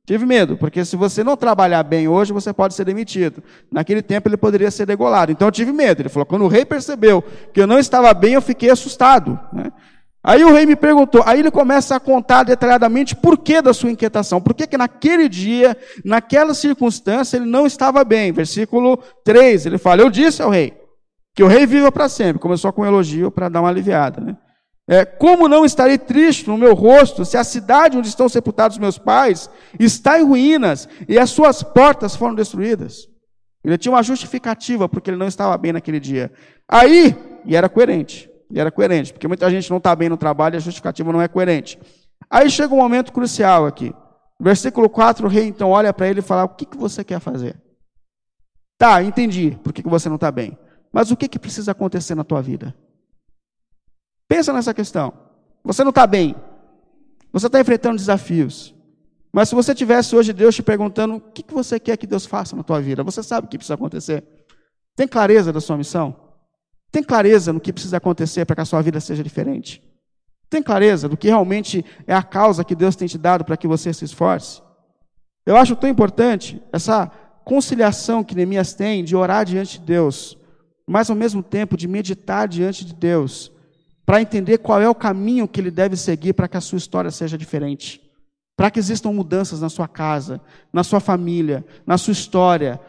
Tive 0.07 0.25
medo, 0.25 0.57
porque 0.57 0.83
se 0.83 0.95
você 0.95 1.23
não 1.23 1.37
trabalhar 1.37 1.83
bem 1.83 2.07
hoje, 2.07 2.33
você 2.33 2.51
pode 2.51 2.73
ser 2.73 2.83
demitido. 2.83 3.43
Naquele 3.71 4.01
tempo 4.01 4.27
ele 4.27 4.37
poderia 4.37 4.71
ser 4.71 4.87
degolado. 4.87 5.31
Então 5.31 5.47
eu 5.47 5.51
tive 5.51 5.71
medo. 5.71 6.01
Ele 6.01 6.09
falou: 6.09 6.25
quando 6.25 6.45
o 6.45 6.47
rei 6.47 6.65
percebeu 6.65 7.23
que 7.53 7.61
eu 7.61 7.67
não 7.67 7.77
estava 7.77 8.11
bem, 8.11 8.33
eu 8.33 8.41
fiquei 8.41 8.71
assustado. 8.71 9.39
Né? 9.53 9.71
Aí 10.23 10.43
o 10.43 10.53
rei 10.53 10.67
me 10.67 10.75
perguntou, 10.75 11.23
aí 11.25 11.39
ele 11.39 11.49
começa 11.49 11.95
a 11.95 11.99
contar 11.99 12.43
detalhadamente 12.43 13.15
por 13.15 13.39
que 13.39 13.59
da 13.59 13.73
sua 13.73 13.89
inquietação, 13.89 14.39
por 14.39 14.53
que 14.53 14.67
que 14.67 14.77
naquele 14.77 15.27
dia, 15.27 15.75
naquela 16.05 16.53
circunstância, 16.53 17.37
ele 17.37 17.47
não 17.47 17.65
estava 17.65 18.03
bem. 18.03 18.31
Versículo 18.31 18.97
3, 19.25 19.65
ele 19.65 19.77
fala, 19.79 20.03
eu 20.03 20.11
disse 20.11 20.43
ao 20.43 20.51
rei, 20.51 20.77
que 21.35 21.43
o 21.43 21.47
rei 21.47 21.65
viva 21.65 21.91
para 21.91 22.07
sempre. 22.07 22.39
Começou 22.39 22.71
com 22.71 22.83
um 22.83 22.85
elogio 22.85 23.31
para 23.31 23.49
dar 23.49 23.61
uma 23.61 23.69
aliviada. 23.69 24.21
Né? 24.21 24.37
É, 24.87 25.05
como 25.05 25.47
não 25.47 25.65
estarei 25.65 25.97
triste 25.97 26.47
no 26.47 26.57
meu 26.57 26.75
rosto, 26.75 27.25
se 27.25 27.35
a 27.35 27.43
cidade 27.43 27.97
onde 27.97 28.07
estão 28.07 28.29
sepultados 28.29 28.77
meus 28.77 28.99
pais 28.99 29.49
está 29.79 30.19
em 30.19 30.23
ruínas 30.23 30.87
e 31.07 31.17
as 31.17 31.31
suas 31.31 31.63
portas 31.63 32.15
foram 32.15 32.35
destruídas? 32.35 33.07
Ele 33.63 33.77
tinha 33.77 33.91
uma 33.91 34.03
justificativa 34.03 34.87
porque 34.87 35.09
ele 35.09 35.17
não 35.17 35.27
estava 35.27 35.57
bem 35.57 35.73
naquele 35.73 35.99
dia. 35.99 36.31
Aí, 36.67 37.15
e 37.45 37.55
era 37.55 37.69
coerente, 37.69 38.30
e 38.51 38.59
era 38.59 38.71
coerente, 38.71 39.13
porque 39.13 39.27
muita 39.27 39.49
gente 39.49 39.69
não 39.69 39.77
está 39.77 39.95
bem 39.95 40.09
no 40.09 40.17
trabalho 40.17 40.55
e 40.55 40.57
a 40.57 40.59
justificativa 40.59 41.11
não 41.11 41.21
é 41.21 41.27
coerente. 41.27 41.79
Aí 42.29 42.49
chega 42.49 42.73
um 42.73 42.77
momento 42.77 43.11
crucial 43.11 43.65
aqui. 43.65 43.93
Versículo 44.39 44.89
4, 44.89 45.25
o 45.25 45.29
rei 45.29 45.47
então 45.47 45.69
olha 45.69 45.93
para 45.93 46.07
ele 46.07 46.19
e 46.19 46.23
fala: 46.23 46.45
O 46.45 46.49
que, 46.49 46.65
que 46.65 46.77
você 46.77 47.03
quer 47.03 47.19
fazer? 47.19 47.55
Tá, 48.77 49.03
entendi 49.03 49.59
por 49.63 49.71
que, 49.71 49.83
que 49.83 49.89
você 49.89 50.09
não 50.09 50.15
está 50.15 50.31
bem. 50.31 50.57
Mas 50.91 51.11
o 51.11 51.15
que, 51.15 51.27
que 51.27 51.39
precisa 51.39 51.71
acontecer 51.71 52.15
na 52.15 52.23
tua 52.23 52.41
vida? 52.41 52.75
Pensa 54.27 54.51
nessa 54.51 54.73
questão. 54.73 55.13
Você 55.63 55.83
não 55.83 55.91
está 55.91 56.07
bem. 56.07 56.35
Você 57.31 57.47
está 57.47 57.61
enfrentando 57.61 57.97
desafios. 57.97 58.73
Mas 59.31 59.47
se 59.47 59.55
você 59.55 59.73
tivesse 59.73 60.15
hoje 60.15 60.33
Deus 60.33 60.55
te 60.55 60.63
perguntando 60.63 61.15
o 61.15 61.21
que, 61.21 61.43
que 61.43 61.53
você 61.53 61.79
quer 61.79 61.95
que 61.95 62.07
Deus 62.07 62.25
faça 62.25 62.55
na 62.55 62.63
tua 62.63 62.81
vida, 62.81 63.03
você 63.03 63.23
sabe 63.23 63.47
o 63.47 63.49
que 63.49 63.57
precisa 63.57 63.75
acontecer? 63.75 64.23
Tem 64.95 65.07
clareza 65.07 65.53
da 65.53 65.61
sua 65.61 65.77
missão? 65.77 66.20
Tem 66.91 67.01
clareza 67.01 67.53
no 67.53 67.59
que 67.59 67.71
precisa 67.71 67.97
acontecer 67.97 68.45
para 68.45 68.55
que 68.55 68.61
a 68.61 68.65
sua 68.65 68.81
vida 68.81 68.99
seja 68.99 69.23
diferente? 69.23 69.81
Tem 70.49 70.61
clareza 70.61 71.07
do 71.07 71.15
que 71.15 71.29
realmente 71.29 71.85
é 72.05 72.13
a 72.13 72.21
causa 72.21 72.65
que 72.65 72.75
Deus 72.75 72.95
tem 72.95 73.07
te 73.07 73.17
dado 73.17 73.45
para 73.45 73.55
que 73.55 73.67
você 73.67 73.93
se 73.93 74.03
esforce? 74.03 74.61
Eu 75.45 75.55
acho 75.55 75.75
tão 75.75 75.89
importante 75.89 76.61
essa 76.73 77.09
conciliação 77.45 78.23
que 78.23 78.35
Neemias 78.35 78.73
tem 78.73 79.03
de 79.03 79.15
orar 79.15 79.45
diante 79.45 79.79
de 79.79 79.85
Deus, 79.85 80.37
mas 80.85 81.09
ao 81.09 81.15
mesmo 81.15 81.41
tempo 81.41 81.77
de 81.77 81.87
meditar 81.87 82.47
diante 82.47 82.85
de 82.85 82.93
Deus, 82.93 83.51
para 84.05 84.21
entender 84.21 84.57
qual 84.57 84.81
é 84.81 84.89
o 84.89 84.95
caminho 84.95 85.47
que 85.47 85.61
ele 85.61 85.71
deve 85.71 85.95
seguir 85.95 86.33
para 86.33 86.47
que 86.47 86.57
a 86.57 86.61
sua 86.61 86.77
história 86.77 87.09
seja 87.09 87.37
diferente. 87.37 88.01
Para 88.57 88.69
que 88.69 88.77
existam 88.77 89.11
mudanças 89.11 89.61
na 89.61 89.69
sua 89.69 89.87
casa, 89.87 90.41
na 90.71 90.83
sua 90.83 90.99
família, 90.99 91.65
na 91.85 91.97
sua 91.97 92.11
história, 92.11 92.79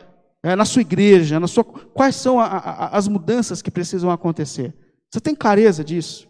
é, 0.42 0.56
na 0.56 0.64
sua 0.64 0.82
igreja, 0.82 1.38
na 1.38 1.46
sua... 1.46 1.64
quais 1.64 2.16
são 2.16 2.40
a, 2.40 2.46
a, 2.46 2.96
as 2.96 3.06
mudanças 3.06 3.62
que 3.62 3.70
precisam 3.70 4.10
acontecer. 4.10 4.74
Você 5.10 5.20
tem 5.20 5.34
clareza 5.34 5.84
disso? 5.84 6.28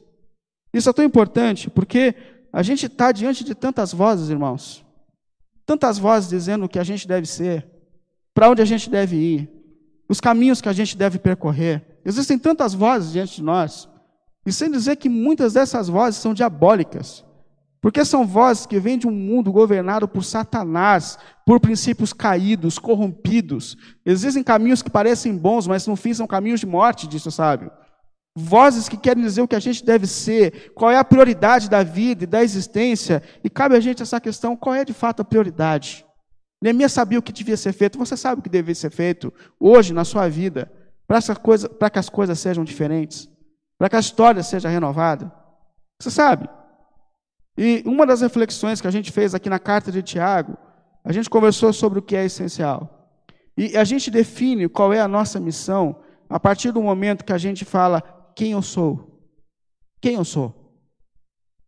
Isso 0.72 0.88
é 0.88 0.92
tão 0.92 1.05
importante 1.05 1.70
porque 1.70 2.14
a 2.53 2.62
gente 2.62 2.87
está 2.87 3.12
diante 3.12 3.42
de 3.44 3.55
tantas 3.55 3.92
vozes, 3.92 4.29
irmãos. 4.29 4.85
Tantas 5.64 5.98
vozes 5.98 6.29
dizendo 6.29 6.64
o 6.66 6.68
que 6.68 6.79
a 6.79 6.85
gente 6.85 7.07
deve 7.09 7.27
ser, 7.27 7.66
para 8.35 8.51
onde 8.51 8.61
a 8.61 8.64
gente 8.64 8.90
deve 8.90 9.16
ir, 9.16 9.48
os 10.09 10.20
caminhos 10.20 10.61
que 10.61 10.68
a 10.68 10.72
gente 10.72 10.96
deve 10.96 11.18
percorrer. 11.18 12.01
Existem 12.05 12.38
tantas 12.38 12.75
vozes 12.75 13.12
diante 13.12 13.37
de 13.37 13.42
nós. 13.42 13.88
E 14.44 14.53
sem 14.53 14.70
dizer 14.70 14.96
que 14.96 15.09
muitas 15.09 15.53
dessas 15.53 15.88
vozes 15.88 16.20
são 16.20 16.35
diabólicas. 16.35 17.25
Porque 17.83 18.05
são 18.05 18.25
vozes 18.25 18.64
que 18.64 18.79
vêm 18.79 18.97
de 18.97 19.09
um 19.09 19.11
mundo 19.11 19.51
governado 19.51 20.07
por 20.07 20.23
Satanás, 20.23 21.18
por 21.45 21.59
princípios 21.59 22.12
caídos, 22.12 22.79
corrompidos. 22.79 23.77
Existem 24.07 24.45
caminhos 24.45 24.83
que 24.83 24.88
parecem 24.88 25.37
bons, 25.37 25.66
mas 25.66 25.85
no 25.88 25.97
fim 25.97 26.14
são 26.14 26.29
caminhos 26.29 26.61
de 26.61 26.66
morte, 26.66 27.09
disso 27.09 27.33
sabe. 27.33 27.68
Vozes 28.37 28.88
que 28.88 28.97
querem 28.97 29.25
dizer 29.25 29.42
o 29.42 29.49
que 29.49 29.57
a 29.57 29.61
gente 29.61 29.85
deve 29.85 30.07
ser, 30.07 30.73
qual 30.75 30.92
é 30.92 30.97
a 30.97 31.05
prioridade 31.05 31.68
da 31.68 31.83
vida 31.83 32.23
e 32.23 32.27
da 32.27 32.45
existência, 32.45 33.21
e 33.42 33.51
cabe 33.51 33.75
a 33.75 33.81
gente 33.81 34.01
essa 34.01 34.21
questão: 34.21 34.57
qual 34.57 34.77
é 34.77 34.85
de 34.85 34.95
fato 34.95 35.21
a 35.21 35.25
prioridade? 35.25 36.07
Neemias 36.62 36.92
sabia 36.92 37.18
o 37.18 37.23
que 37.23 37.33
devia 37.33 37.57
ser 37.57 37.73
feito, 37.73 37.99
você 37.99 38.16
sabe 38.16 38.38
o 38.38 38.42
que 38.42 38.49
deve 38.49 38.73
ser 38.77 38.90
feito 38.90 39.35
hoje 39.59 39.92
na 39.92 40.05
sua 40.05 40.29
vida, 40.29 40.73
para 41.05 41.90
que 41.90 41.99
as 41.99 42.09
coisas 42.09 42.38
sejam 42.38 42.62
diferentes, 42.62 43.29
para 43.77 43.88
que 43.88 43.97
a 43.97 44.01
história 44.01 44.42
seja 44.45 44.68
renovada. 44.68 45.33
Você 46.01 46.12
sabe? 46.12 46.49
E 47.56 47.82
uma 47.84 48.06
das 48.06 48.20
reflexões 48.20 48.80
que 48.80 48.86
a 48.86 48.90
gente 48.90 49.12
fez 49.12 49.34
aqui 49.34 49.50
na 49.50 49.58
carta 49.58 49.92
de 49.92 50.02
Tiago, 50.02 50.56
a 51.04 51.12
gente 51.12 51.28
conversou 51.28 51.72
sobre 51.72 51.98
o 51.98 52.02
que 52.02 52.16
é 52.16 52.24
essencial. 52.24 53.10
E 53.56 53.76
a 53.76 53.84
gente 53.84 54.10
define 54.10 54.68
qual 54.68 54.92
é 54.92 55.00
a 55.00 55.08
nossa 55.08 55.38
missão 55.38 55.96
a 56.28 56.40
partir 56.40 56.72
do 56.72 56.82
momento 56.82 57.24
que 57.24 57.32
a 57.32 57.38
gente 57.38 57.64
fala 57.64 58.02
quem 58.34 58.52
eu 58.52 58.62
sou. 58.62 59.20
Quem 60.00 60.14
eu 60.14 60.24
sou? 60.24 60.54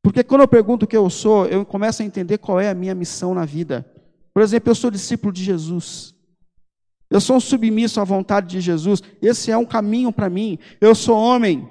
Porque 0.02 0.22
quando 0.22 0.42
eu 0.42 0.48
pergunto 0.48 0.86
quem 0.86 0.98
eu 0.98 1.08
sou, 1.10 1.46
eu 1.46 1.64
começo 1.64 2.02
a 2.02 2.04
entender 2.04 2.38
qual 2.38 2.60
é 2.60 2.70
a 2.70 2.74
minha 2.74 2.94
missão 2.94 3.34
na 3.34 3.44
vida. 3.44 3.90
Por 4.32 4.42
exemplo, 4.42 4.70
eu 4.70 4.74
sou 4.74 4.90
discípulo 4.90 5.32
de 5.32 5.44
Jesus. 5.44 6.14
Eu 7.10 7.20
sou 7.20 7.36
um 7.36 7.40
submisso 7.40 8.00
à 8.00 8.04
vontade 8.04 8.48
de 8.48 8.60
Jesus. 8.60 9.02
Esse 9.22 9.50
é 9.50 9.56
um 9.56 9.64
caminho 9.64 10.12
para 10.12 10.28
mim. 10.28 10.58
Eu 10.80 10.94
sou 10.94 11.16
homem. 11.16 11.70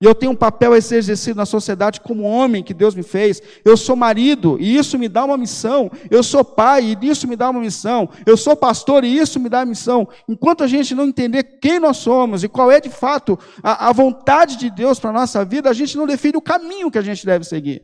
E 0.00 0.06
eu 0.06 0.14
tenho 0.14 0.30
um 0.30 0.36
papel 0.36 0.74
a 0.74 0.80
ser 0.80 0.96
exercido 0.96 1.36
na 1.36 1.46
sociedade 1.46 2.00
como 2.00 2.22
homem 2.22 2.62
que 2.62 2.72
Deus 2.72 2.94
me 2.94 3.02
fez. 3.02 3.42
Eu 3.64 3.76
sou 3.76 3.96
marido, 3.96 4.56
e 4.60 4.76
isso 4.76 4.96
me 4.96 5.08
dá 5.08 5.24
uma 5.24 5.36
missão. 5.36 5.90
Eu 6.08 6.22
sou 6.22 6.44
pai, 6.44 6.96
e 7.00 7.08
isso 7.08 7.26
me 7.26 7.34
dá 7.34 7.50
uma 7.50 7.60
missão. 7.60 8.08
Eu 8.24 8.36
sou 8.36 8.54
pastor, 8.54 9.02
e 9.02 9.18
isso 9.18 9.40
me 9.40 9.48
dá 9.48 9.58
uma 9.58 9.66
missão. 9.66 10.08
Enquanto 10.28 10.62
a 10.62 10.68
gente 10.68 10.94
não 10.94 11.06
entender 11.06 11.42
quem 11.60 11.80
nós 11.80 11.96
somos 11.96 12.44
e 12.44 12.48
qual 12.48 12.70
é 12.70 12.80
de 12.80 12.88
fato 12.88 13.36
a, 13.60 13.88
a 13.88 13.92
vontade 13.92 14.56
de 14.56 14.70
Deus 14.70 15.00
para 15.00 15.10
a 15.10 15.12
nossa 15.12 15.44
vida, 15.44 15.68
a 15.68 15.72
gente 15.72 15.96
não 15.96 16.06
define 16.06 16.36
o 16.36 16.42
caminho 16.42 16.92
que 16.92 16.98
a 16.98 17.02
gente 17.02 17.26
deve 17.26 17.44
seguir. 17.44 17.82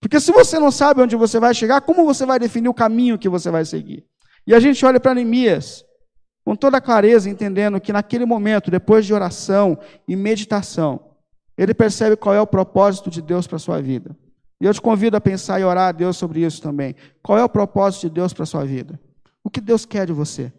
Porque 0.00 0.20
se 0.20 0.30
você 0.30 0.60
não 0.60 0.70
sabe 0.70 1.02
onde 1.02 1.16
você 1.16 1.40
vai 1.40 1.52
chegar, 1.52 1.80
como 1.80 2.04
você 2.04 2.24
vai 2.24 2.38
definir 2.38 2.68
o 2.68 2.74
caminho 2.74 3.18
que 3.18 3.28
você 3.28 3.50
vai 3.50 3.64
seguir? 3.64 4.04
E 4.46 4.54
a 4.54 4.60
gente 4.60 4.86
olha 4.86 5.00
para 5.00 5.14
Neemias 5.14 5.84
com 6.44 6.54
toda 6.54 6.80
clareza, 6.80 7.28
entendendo 7.28 7.80
que 7.80 7.92
naquele 7.92 8.24
momento, 8.24 8.70
depois 8.70 9.04
de 9.04 9.12
oração 9.12 9.76
e 10.06 10.14
meditação, 10.14 11.15
ele 11.56 11.74
percebe 11.74 12.16
qual 12.16 12.34
é 12.34 12.40
o 12.40 12.46
propósito 12.46 13.10
de 13.10 13.22
Deus 13.22 13.46
para 13.46 13.56
a 13.56 13.60
sua 13.60 13.80
vida. 13.80 14.16
E 14.60 14.64
eu 14.64 14.72
te 14.72 14.80
convido 14.80 15.16
a 15.16 15.20
pensar 15.20 15.60
e 15.60 15.64
orar 15.64 15.88
a 15.88 15.92
Deus 15.92 16.16
sobre 16.16 16.40
isso 16.40 16.62
também. 16.62 16.94
Qual 17.22 17.38
é 17.38 17.44
o 17.44 17.48
propósito 17.48 18.02
de 18.02 18.10
Deus 18.10 18.32
para 18.32 18.44
a 18.44 18.46
sua 18.46 18.64
vida? 18.64 18.98
O 19.44 19.50
que 19.50 19.60
Deus 19.60 19.84
quer 19.84 20.06
de 20.06 20.12
você? 20.12 20.52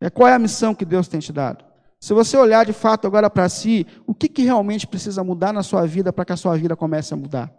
É, 0.00 0.08
qual 0.10 0.28
é 0.28 0.34
a 0.34 0.38
missão 0.38 0.74
que 0.74 0.84
Deus 0.84 1.08
tem 1.08 1.20
te 1.20 1.32
dado? 1.32 1.64
Se 1.98 2.12
você 2.12 2.36
olhar 2.36 2.64
de 2.64 2.72
fato 2.72 3.06
agora 3.06 3.28
para 3.28 3.48
si, 3.48 3.86
o 4.06 4.14
que, 4.14 4.28
que 4.28 4.42
realmente 4.42 4.86
precisa 4.86 5.24
mudar 5.24 5.52
na 5.52 5.62
sua 5.62 5.86
vida 5.86 6.12
para 6.12 6.24
que 6.24 6.32
a 6.32 6.36
sua 6.36 6.56
vida 6.56 6.76
comece 6.76 7.14
a 7.14 7.16
mudar? 7.16 7.52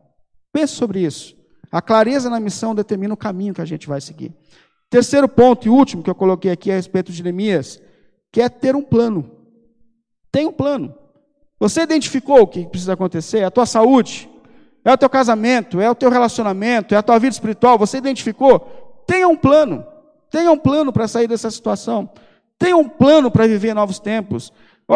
Pense 0.53 0.73
sobre 0.73 1.01
isso. 1.01 1.35
A 1.71 1.81
clareza 1.81 2.29
na 2.29 2.39
missão 2.39 2.73
determina 2.73 3.13
o 3.13 3.17
caminho 3.17 3.53
que 3.53 3.61
a 3.61 3.65
gente 3.65 3.87
vai 3.87 3.99
seguir. 3.99 4.33
Terceiro 4.89 5.27
ponto 5.27 5.67
e 5.67 5.69
último 5.69 6.01
que 6.01 6.09
eu 6.09 6.15
coloquei 6.15 6.51
aqui 6.51 6.71
a 6.71 6.75
respeito 6.75 7.11
de 7.11 7.21
Neemias, 7.21 7.81
que 8.31 8.41
é 8.41 8.47
ter 8.47 8.75
um 8.75 8.81
plano. 8.81 9.29
Tem 10.31 10.45
um 10.45 10.53
plano. 10.53 10.95
Você 11.59 11.81
identificou 11.81 12.41
o 12.41 12.47
que 12.47 12.65
precisa 12.67 12.93
acontecer? 12.93 13.39
É 13.39 13.45
a 13.45 13.51
tua 13.51 13.65
saúde? 13.65 14.29
É 14.85 14.93
o 14.93 14.97
teu 14.97 15.09
casamento? 15.09 15.81
É 15.81 15.89
o 15.89 15.95
teu 15.95 16.09
relacionamento? 16.09 16.93
É 16.93 16.97
a 16.97 17.03
tua 17.03 17.19
vida 17.19 17.33
espiritual? 17.33 17.77
Você 17.77 17.97
identificou? 17.97 19.03
Tenha 19.07 19.27
um 19.27 19.35
plano. 19.35 19.85
Tenha 20.29 20.51
um 20.51 20.57
plano 20.57 20.93
para 20.93 21.07
sair 21.07 21.27
dessa 21.27 21.49
situação. 21.49 22.09
Tenha 22.59 22.77
um 22.77 22.87
plano 22.87 23.31
para 23.31 23.47
viver 23.47 23.73
novos 23.73 23.99
tempos. 23.99 24.53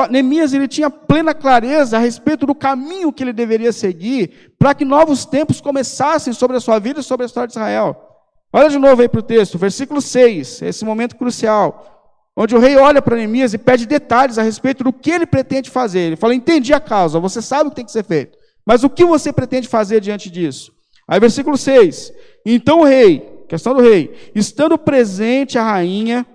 Neemias 0.10 0.54
ele 0.54 0.68
tinha 0.68 0.90
plena 0.90 1.34
clareza 1.34 1.98
a 1.98 2.00
respeito 2.00 2.46
do 2.46 2.56
caminho 2.56 3.12
que 3.12 3.24
ele 3.24 3.34
deveria 3.34 3.74
seguir 3.74 4.54
para 4.58 4.74
que 4.74 4.86
novos 4.86 5.26
tempos 5.26 5.60
começassem 5.60 6.32
sobre 6.32 6.56
a 6.56 6.62
sua 6.62 6.80
vida 6.80 7.02
e 7.02 7.04
sobre 7.04 7.26
a 7.26 7.28
história 7.28 7.48
de 7.48 7.54
Israel. 7.54 8.08
Olha 8.54 8.70
de 8.70 8.78
novo 8.78 9.02
aí 9.02 9.10
para 9.10 9.20
o 9.20 9.24
texto, 9.24 9.58
versículo 9.58 10.02
6, 10.02 10.62
esse 10.62 10.86
momento 10.86 11.16
crucial 11.18 11.91
onde 12.36 12.56
o 12.56 12.60
rei 12.60 12.78
olha 12.78 13.02
para 13.02 13.16
Neemias 13.16 13.54
e 13.54 13.58
pede 13.58 13.86
detalhes 13.86 14.38
a 14.38 14.44
respeito 14.44 14.84
do 14.84 14.94
que 14.94 15.12
ele 15.12 15.26
pretende 15.26 15.70
fazer. 15.70 16.00
Ele 16.00 16.16
fala: 16.16 16.36
Entendi 16.36 16.74
a 16.74 16.80
causa, 16.80 17.20
você 17.20 17.42
sabe 17.42 17.68
o 17.68 17.70
que 17.70 17.76
tem 17.76 17.86
que 17.86 17.92
ser 17.92 18.04
feito, 18.04 18.38
mas 18.66 18.84
o 18.84 18.90
que 18.90 19.06
você 19.06 19.32
pretende 19.32 19.68
fazer 19.68 20.00
diante 20.00 20.30
disso? 20.30 20.72
Aí, 21.08 21.20
versículo 21.20 21.58
6: 21.58 22.14
Então 22.46 22.82
o 22.82 22.86
rei, 22.86 23.44
questão 23.48 23.74
do 23.74 23.82
rei, 23.82 24.32
estando 24.34 24.78
presente 24.78 25.58
a 25.58 25.64
rainha, 25.64 26.26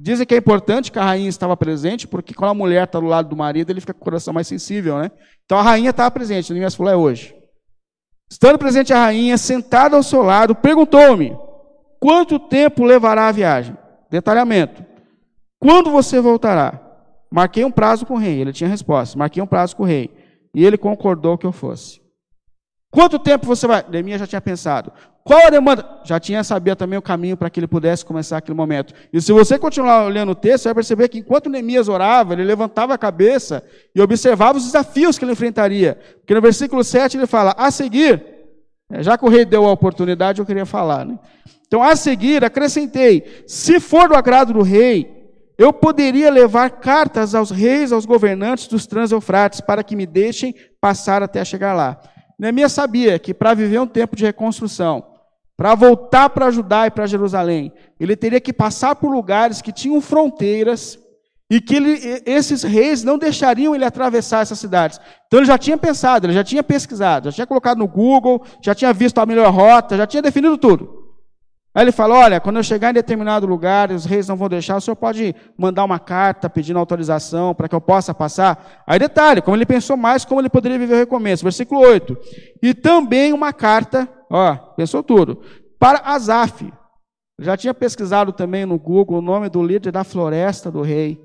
dizem 0.00 0.26
que 0.26 0.34
é 0.34 0.38
importante 0.38 0.90
que 0.90 0.98
a 0.98 1.04
rainha 1.04 1.28
estava 1.28 1.56
presente, 1.56 2.06
porque 2.06 2.34
quando 2.34 2.50
a 2.50 2.54
mulher 2.54 2.84
está 2.84 3.00
do 3.00 3.06
lado 3.06 3.28
do 3.28 3.36
marido, 3.36 3.70
ele 3.70 3.80
fica 3.80 3.94
com 3.94 4.00
o 4.00 4.04
coração 4.04 4.34
mais 4.34 4.46
sensível, 4.46 4.98
né? 4.98 5.10
Então 5.44 5.58
a 5.58 5.62
rainha 5.62 5.90
estava 5.90 6.10
presente, 6.10 6.52
Neemias 6.52 6.74
falou: 6.74 6.92
É 6.92 6.96
hoje. 6.96 7.34
Estando 8.28 8.58
presente 8.58 8.92
a 8.92 8.98
rainha, 8.98 9.38
sentada 9.38 9.96
ao 9.96 10.02
seu 10.02 10.22
lado, 10.22 10.54
perguntou-me: 10.54 11.36
Quanto 12.00 12.38
tempo 12.38 12.84
levará 12.84 13.28
a 13.28 13.32
viagem? 13.32 13.76
Detalhamento. 14.10 14.95
Quando 15.58 15.90
você 15.90 16.20
voltará? 16.20 16.80
Marquei 17.30 17.64
um 17.64 17.70
prazo 17.70 18.06
com 18.06 18.14
o 18.14 18.18
rei. 18.18 18.40
Ele 18.40 18.52
tinha 18.52 18.68
resposta. 18.68 19.18
Marquei 19.18 19.42
um 19.42 19.46
prazo 19.46 19.76
com 19.76 19.82
o 19.82 19.86
rei. 19.86 20.10
E 20.54 20.64
ele 20.64 20.78
concordou 20.78 21.36
que 21.36 21.46
eu 21.46 21.52
fosse. 21.52 22.00
Quanto 22.90 23.18
tempo 23.18 23.46
você 23.46 23.66
vai? 23.66 23.84
Neemias 23.88 24.20
já 24.20 24.26
tinha 24.26 24.40
pensado. 24.40 24.92
Qual 25.22 25.44
a 25.44 25.50
demanda? 25.50 25.84
Já 26.04 26.20
tinha 26.20 26.44
sabido 26.44 26.76
também 26.76 26.98
o 26.98 27.02
caminho 27.02 27.36
para 27.36 27.50
que 27.50 27.58
ele 27.58 27.66
pudesse 27.66 28.04
começar 28.04 28.36
aquele 28.36 28.56
momento. 28.56 28.94
E 29.12 29.20
se 29.20 29.32
você 29.32 29.58
continuar 29.58 30.06
olhando 30.06 30.30
o 30.30 30.34
texto, 30.36 30.62
você 30.62 30.68
vai 30.68 30.74
perceber 30.76 31.08
que 31.08 31.18
enquanto 31.18 31.50
Neemias 31.50 31.88
orava, 31.88 32.32
ele 32.32 32.44
levantava 32.44 32.94
a 32.94 32.98
cabeça 32.98 33.62
e 33.94 34.00
observava 34.00 34.56
os 34.56 34.64
desafios 34.64 35.18
que 35.18 35.24
ele 35.24 35.32
enfrentaria. 35.32 35.98
Porque 36.20 36.32
no 36.32 36.40
versículo 36.40 36.84
7 36.84 37.16
ele 37.16 37.26
fala: 37.26 37.54
A 37.58 37.72
seguir, 37.72 38.24
é, 38.90 39.02
já 39.02 39.18
que 39.18 39.24
o 39.24 39.28
rei 39.28 39.44
deu 39.44 39.66
a 39.66 39.72
oportunidade, 39.72 40.40
eu 40.40 40.46
queria 40.46 40.64
falar. 40.64 41.04
Né? 41.04 41.18
Então, 41.66 41.82
a 41.82 41.96
seguir, 41.96 42.44
acrescentei: 42.44 43.44
se 43.46 43.80
for 43.80 44.08
do 44.08 44.14
agrado 44.14 44.52
do 44.52 44.62
rei, 44.62 45.15
eu 45.58 45.72
poderia 45.72 46.30
levar 46.30 46.68
cartas 46.70 47.34
aos 47.34 47.50
reis, 47.50 47.92
aos 47.92 48.04
governantes 48.04 48.66
dos 48.66 48.86
Transeufrates, 48.86 49.60
para 49.60 49.82
que 49.82 49.96
me 49.96 50.06
deixem 50.06 50.54
passar 50.80 51.22
até 51.22 51.44
chegar 51.44 51.72
lá. 51.72 51.98
Neemias 52.38 52.72
sabia 52.72 53.18
que 53.18 53.32
para 53.32 53.54
viver 53.54 53.80
um 53.80 53.86
tempo 53.86 54.14
de 54.14 54.24
reconstrução, 54.24 55.06
para 55.56 55.74
voltar 55.74 56.28
para 56.28 56.50
Judá 56.50 56.86
e 56.86 56.90
para 56.90 57.06
Jerusalém, 57.06 57.72
ele 57.98 58.14
teria 58.14 58.40
que 58.40 58.52
passar 58.52 58.94
por 58.96 59.10
lugares 59.10 59.62
que 59.62 59.72
tinham 59.72 60.00
fronteiras 60.02 60.98
e 61.48 61.60
que 61.60 61.76
ele, 61.76 62.22
esses 62.26 62.62
reis 62.62 63.02
não 63.02 63.16
deixariam 63.16 63.74
ele 63.74 63.84
atravessar 63.84 64.42
essas 64.42 64.58
cidades. 64.58 65.00
Então 65.26 65.40
ele 65.40 65.46
já 65.46 65.56
tinha 65.56 65.78
pensado, 65.78 66.26
ele 66.26 66.34
já 66.34 66.44
tinha 66.44 66.62
pesquisado, 66.62 67.30
já 67.30 67.32
tinha 67.36 67.46
colocado 67.46 67.78
no 67.78 67.88
Google, 67.88 68.44
já 68.60 68.74
tinha 68.74 68.92
visto 68.92 69.18
a 69.18 69.24
melhor 69.24 69.50
rota, 69.50 69.96
já 69.96 70.06
tinha 70.06 70.20
definido 70.20 70.58
tudo. 70.58 71.05
Aí 71.76 71.84
ele 71.84 71.92
fala: 71.92 72.14
Olha, 72.14 72.40
quando 72.40 72.56
eu 72.56 72.62
chegar 72.62 72.88
em 72.88 72.94
determinado 72.94 73.46
lugar, 73.46 73.92
os 73.92 74.06
reis 74.06 74.26
não 74.26 74.34
vão 74.34 74.48
deixar, 74.48 74.78
o 74.78 74.80
senhor 74.80 74.96
pode 74.96 75.36
mandar 75.58 75.84
uma 75.84 75.98
carta 75.98 76.48
pedindo 76.48 76.78
autorização 76.78 77.54
para 77.54 77.68
que 77.68 77.74
eu 77.74 77.80
possa 77.82 78.14
passar. 78.14 78.82
Aí 78.86 78.98
detalhe, 78.98 79.42
como 79.42 79.58
ele 79.58 79.66
pensou 79.66 79.94
mais, 79.94 80.24
como 80.24 80.40
ele 80.40 80.48
poderia 80.48 80.78
viver 80.78 80.94
o 80.94 80.98
recomeço. 80.98 81.42
Versículo 81.42 81.82
8. 81.82 82.16
E 82.62 82.72
também 82.72 83.34
uma 83.34 83.52
carta, 83.52 84.08
ó, 84.30 84.56
pensou 84.56 85.02
tudo, 85.02 85.42
para 85.78 85.98
Asaf. 85.98 86.72
Já 87.38 87.58
tinha 87.58 87.74
pesquisado 87.74 88.32
também 88.32 88.64
no 88.64 88.78
Google 88.78 89.18
o 89.18 89.22
nome 89.22 89.50
do 89.50 89.62
líder 89.62 89.92
da 89.92 90.02
floresta 90.02 90.70
do 90.70 90.80
rei. 90.80 91.22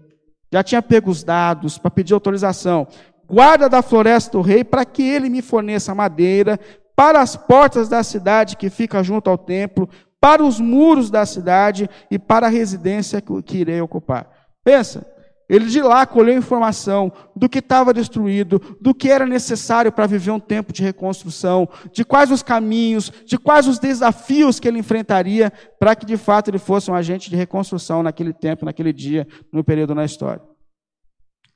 Já 0.52 0.62
tinha 0.62 0.82
pego 0.82 1.10
os 1.10 1.24
dados 1.24 1.78
para 1.78 1.90
pedir 1.90 2.14
autorização. 2.14 2.86
Guarda 3.26 3.70
da 3.70 3.82
floresta 3.82 4.38
do 4.38 4.42
rei 4.42 4.66
para 4.66 4.84
que 4.84 5.02
ele 5.02 5.30
me 5.30 5.42
forneça 5.42 5.96
madeira 5.96 6.60
para 6.94 7.22
as 7.22 7.38
portas 7.38 7.88
da 7.88 8.04
cidade 8.04 8.58
que 8.58 8.70
fica 8.70 9.02
junto 9.02 9.30
ao 9.30 9.38
templo, 9.38 9.88
para 10.22 10.44
os 10.44 10.60
muros 10.60 11.10
da 11.10 11.26
cidade 11.26 11.90
e 12.12 12.20
para 12.20 12.46
a 12.46 12.50
residência 12.50 13.20
que 13.20 13.58
irei 13.58 13.82
ocupar. 13.82 14.30
Pensa, 14.64 15.06
ele 15.50 15.66
de 15.66 15.82
lá 15.82 16.06
colheu 16.06 16.38
informação 16.38 17.12
do 17.36 17.50
que 17.50 17.60
estava 17.60 17.94
destruído, 17.94 18.62
do 18.80 18.94
que 18.94 19.10
era 19.10 19.26
necessário 19.26 19.92
para 19.92 20.08
viver 20.08 20.32
um 20.32 20.40
tempo 20.40 20.72
de 20.72 20.84
reconstrução, 20.84 21.68
de 21.92 22.06
quais 22.06 22.32
os 22.32 22.42
caminhos, 22.42 23.12
de 23.26 23.38
quais 23.38 23.68
os 23.68 23.80
desafios 23.80 24.62
que 24.62 24.68
ele 24.68 24.80
enfrentaria 24.80 25.52
para 25.78 25.94
que 25.96 26.06
de 26.06 26.16
fato 26.16 26.50
ele 26.50 26.60
fosse 26.60 26.90
um 26.90 26.96
agente 26.96 27.30
de 27.30 27.36
reconstrução 27.36 28.02
naquele 28.04 28.32
tempo, 28.32 28.64
naquele 28.64 28.94
dia, 28.94 29.28
no 29.52 29.64
período 29.64 29.96
na 29.96 30.06
história. 30.06 30.42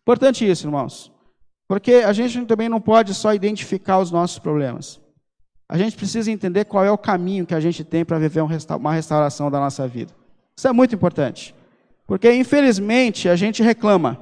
Importante 0.01 0.49
isso, 0.49 0.67
irmãos, 0.67 1.09
porque 1.67 1.93
a 1.93 2.11
gente 2.11 2.45
também 2.45 2.67
não 2.67 2.81
pode 2.81 3.13
só 3.13 3.33
identificar 3.33 3.99
os 3.99 4.11
nossos 4.11 4.39
problemas. 4.39 4.99
A 5.67 5.77
gente 5.77 5.97
precisa 5.97 6.31
entender 6.31 6.65
qual 6.65 6.85
é 6.85 6.91
o 6.91 6.97
caminho 6.97 7.45
que 7.45 7.55
a 7.55 7.59
gente 7.59 7.83
tem 7.83 8.05
para 8.05 8.19
viver 8.19 8.41
uma 8.41 8.93
restauração 8.93 9.49
da 9.49 9.59
nossa 9.59 9.87
vida. 9.87 10.13
Isso 10.55 10.67
é 10.67 10.71
muito 10.71 10.93
importante. 10.93 11.55
Porque, 12.05 12.31
infelizmente, 12.31 13.27
a 13.27 13.35
gente 13.35 13.63
reclama. 13.63 14.19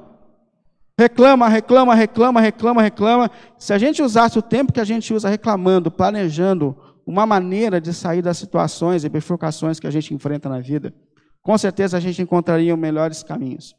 Reclama, 0.98 1.48
reclama, 1.48 1.94
reclama, 1.94 2.40
reclama, 2.40 2.82
reclama. 2.82 3.30
Se 3.58 3.72
a 3.72 3.78
gente 3.78 4.02
usasse 4.02 4.38
o 4.38 4.42
tempo 4.42 4.72
que 4.72 4.80
a 4.80 4.84
gente 4.84 5.12
usa 5.12 5.28
reclamando, 5.28 5.90
planejando 5.90 6.76
uma 7.06 7.26
maneira 7.26 7.80
de 7.80 7.92
sair 7.92 8.22
das 8.22 8.38
situações 8.38 9.04
e 9.04 9.08
bifurcações 9.08 9.78
que 9.78 9.86
a 9.86 9.90
gente 9.90 10.14
enfrenta 10.14 10.48
na 10.48 10.60
vida, 10.60 10.94
com 11.42 11.58
certeza 11.58 11.98
a 11.98 12.00
gente 12.00 12.22
encontraria 12.22 12.74
melhores 12.76 13.22
caminhos. 13.22 13.76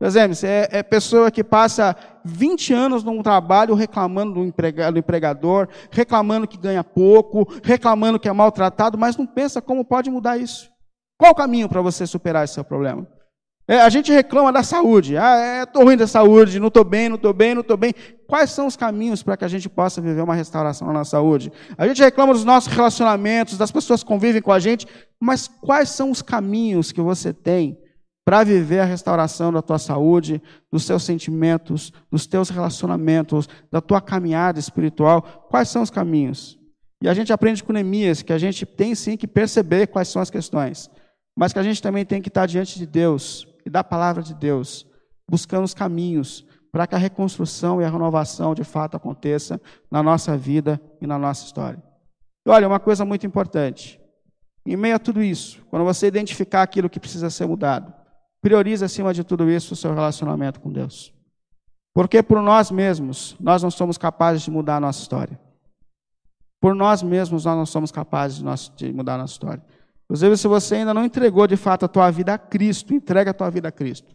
Você 0.00 0.46
é, 0.46 0.68
é 0.70 0.82
pessoa 0.82 1.28
que 1.28 1.42
passa 1.42 1.96
20 2.24 2.72
anos 2.72 3.02
num 3.02 3.20
trabalho 3.20 3.74
reclamando 3.74 4.34
do, 4.34 4.92
do 4.92 4.98
empregador, 4.98 5.68
reclamando 5.90 6.46
que 6.46 6.56
ganha 6.56 6.84
pouco, 6.84 7.48
reclamando 7.64 8.18
que 8.18 8.28
é 8.28 8.32
maltratado, 8.32 8.96
mas 8.96 9.16
não 9.16 9.26
pensa 9.26 9.60
como 9.60 9.84
pode 9.84 10.08
mudar 10.08 10.38
isso. 10.38 10.70
Qual 11.18 11.32
o 11.32 11.34
caminho 11.34 11.68
para 11.68 11.82
você 11.82 12.06
superar 12.06 12.44
esse 12.44 12.54
seu 12.54 12.62
problema? 12.62 13.08
É, 13.66 13.80
a 13.80 13.88
gente 13.88 14.12
reclama 14.12 14.52
da 14.52 14.62
saúde. 14.62 15.16
Ah, 15.16 15.64
estou 15.64 15.82
é, 15.82 15.84
ruim 15.84 15.96
da 15.96 16.06
saúde, 16.06 16.60
não 16.60 16.68
estou 16.68 16.84
bem, 16.84 17.08
não 17.08 17.16
estou 17.16 17.34
bem, 17.34 17.54
não 17.54 17.60
estou 17.60 17.76
bem. 17.76 17.92
Quais 18.26 18.50
são 18.50 18.68
os 18.68 18.76
caminhos 18.76 19.22
para 19.22 19.36
que 19.36 19.44
a 19.44 19.48
gente 19.48 19.68
possa 19.68 20.00
viver 20.00 20.22
uma 20.22 20.34
restauração 20.34 20.92
na 20.92 21.04
saúde? 21.04 21.52
A 21.76 21.86
gente 21.88 22.00
reclama 22.00 22.32
dos 22.32 22.44
nossos 22.44 22.72
relacionamentos, 22.72 23.58
das 23.58 23.72
pessoas 23.72 24.02
que 24.02 24.08
convivem 24.08 24.40
com 24.40 24.52
a 24.52 24.60
gente, 24.60 24.86
mas 25.20 25.48
quais 25.48 25.90
são 25.90 26.10
os 26.10 26.22
caminhos 26.22 26.92
que 26.92 27.00
você 27.00 27.32
tem 27.32 27.76
para 28.28 28.44
viver 28.44 28.80
a 28.80 28.84
restauração 28.84 29.50
da 29.50 29.62
tua 29.62 29.78
saúde, 29.78 30.42
dos 30.70 30.84
seus 30.84 31.02
sentimentos, 31.02 31.90
dos 32.12 32.26
teus 32.26 32.50
relacionamentos, 32.50 33.48
da 33.72 33.80
tua 33.80 34.02
caminhada 34.02 34.58
espiritual? 34.58 35.22
Quais 35.48 35.70
são 35.70 35.80
os 35.80 35.88
caminhos? 35.88 36.58
E 37.02 37.08
a 37.08 37.14
gente 37.14 37.32
aprende 37.32 37.64
com 37.64 37.72
Neemias 37.72 38.20
que 38.20 38.34
a 38.34 38.36
gente 38.36 38.66
tem 38.66 38.94
sim 38.94 39.16
que 39.16 39.26
perceber 39.26 39.86
quais 39.86 40.08
são 40.08 40.20
as 40.20 40.28
questões, 40.28 40.90
mas 41.34 41.54
que 41.54 41.58
a 41.58 41.62
gente 41.62 41.80
também 41.80 42.04
tem 42.04 42.20
que 42.20 42.28
estar 42.28 42.44
diante 42.44 42.78
de 42.78 42.84
Deus 42.84 43.48
e 43.64 43.70
da 43.70 43.82
palavra 43.82 44.22
de 44.22 44.34
Deus, 44.34 44.86
buscando 45.26 45.64
os 45.64 45.72
caminhos 45.72 46.46
para 46.70 46.86
que 46.86 46.94
a 46.94 46.98
reconstrução 46.98 47.80
e 47.80 47.84
a 47.86 47.88
renovação 47.88 48.54
de 48.54 48.62
fato 48.62 48.94
aconteça 48.94 49.58
na 49.90 50.02
nossa 50.02 50.36
vida 50.36 50.78
e 51.00 51.06
na 51.06 51.18
nossa 51.18 51.46
história. 51.46 51.82
E 52.46 52.50
olha, 52.50 52.68
uma 52.68 52.78
coisa 52.78 53.06
muito 53.06 53.26
importante. 53.26 53.98
Em 54.66 54.76
meio 54.76 54.96
a 54.96 54.98
tudo 54.98 55.22
isso, 55.22 55.64
quando 55.70 55.86
você 55.86 56.06
identificar 56.06 56.60
aquilo 56.60 56.90
que 56.90 57.00
precisa 57.00 57.30
ser 57.30 57.46
mudado, 57.46 57.97
priorize 58.40 58.84
acima 58.84 59.12
de 59.12 59.24
tudo 59.24 59.50
isso 59.50 59.74
o 59.74 59.76
seu 59.76 59.92
relacionamento 59.94 60.60
com 60.60 60.70
Deus. 60.70 61.12
Porque 61.94 62.22
por 62.22 62.40
nós 62.40 62.70
mesmos, 62.70 63.36
nós 63.40 63.62
não 63.62 63.70
somos 63.70 63.98
capazes 63.98 64.42
de 64.42 64.50
mudar 64.50 64.76
a 64.76 64.80
nossa 64.80 65.02
história. 65.02 65.38
Por 66.60 66.74
nós 66.74 67.02
mesmos, 67.02 67.44
nós 67.44 67.56
não 67.56 67.66
somos 67.66 67.90
capazes 67.90 68.42
de 68.76 68.92
mudar 68.92 69.14
a 69.14 69.18
nossa 69.18 69.32
história. 69.32 69.62
Inclusive, 70.04 70.36
se 70.36 70.48
você 70.48 70.76
ainda 70.76 70.94
não 70.94 71.04
entregou 71.04 71.46
de 71.46 71.56
fato 71.56 71.84
a 71.84 71.88
tua 71.88 72.10
vida 72.10 72.34
a 72.34 72.38
Cristo, 72.38 72.94
entrega 72.94 73.30
a 73.30 73.34
tua 73.34 73.50
vida 73.50 73.68
a 73.68 73.72
Cristo. 73.72 74.14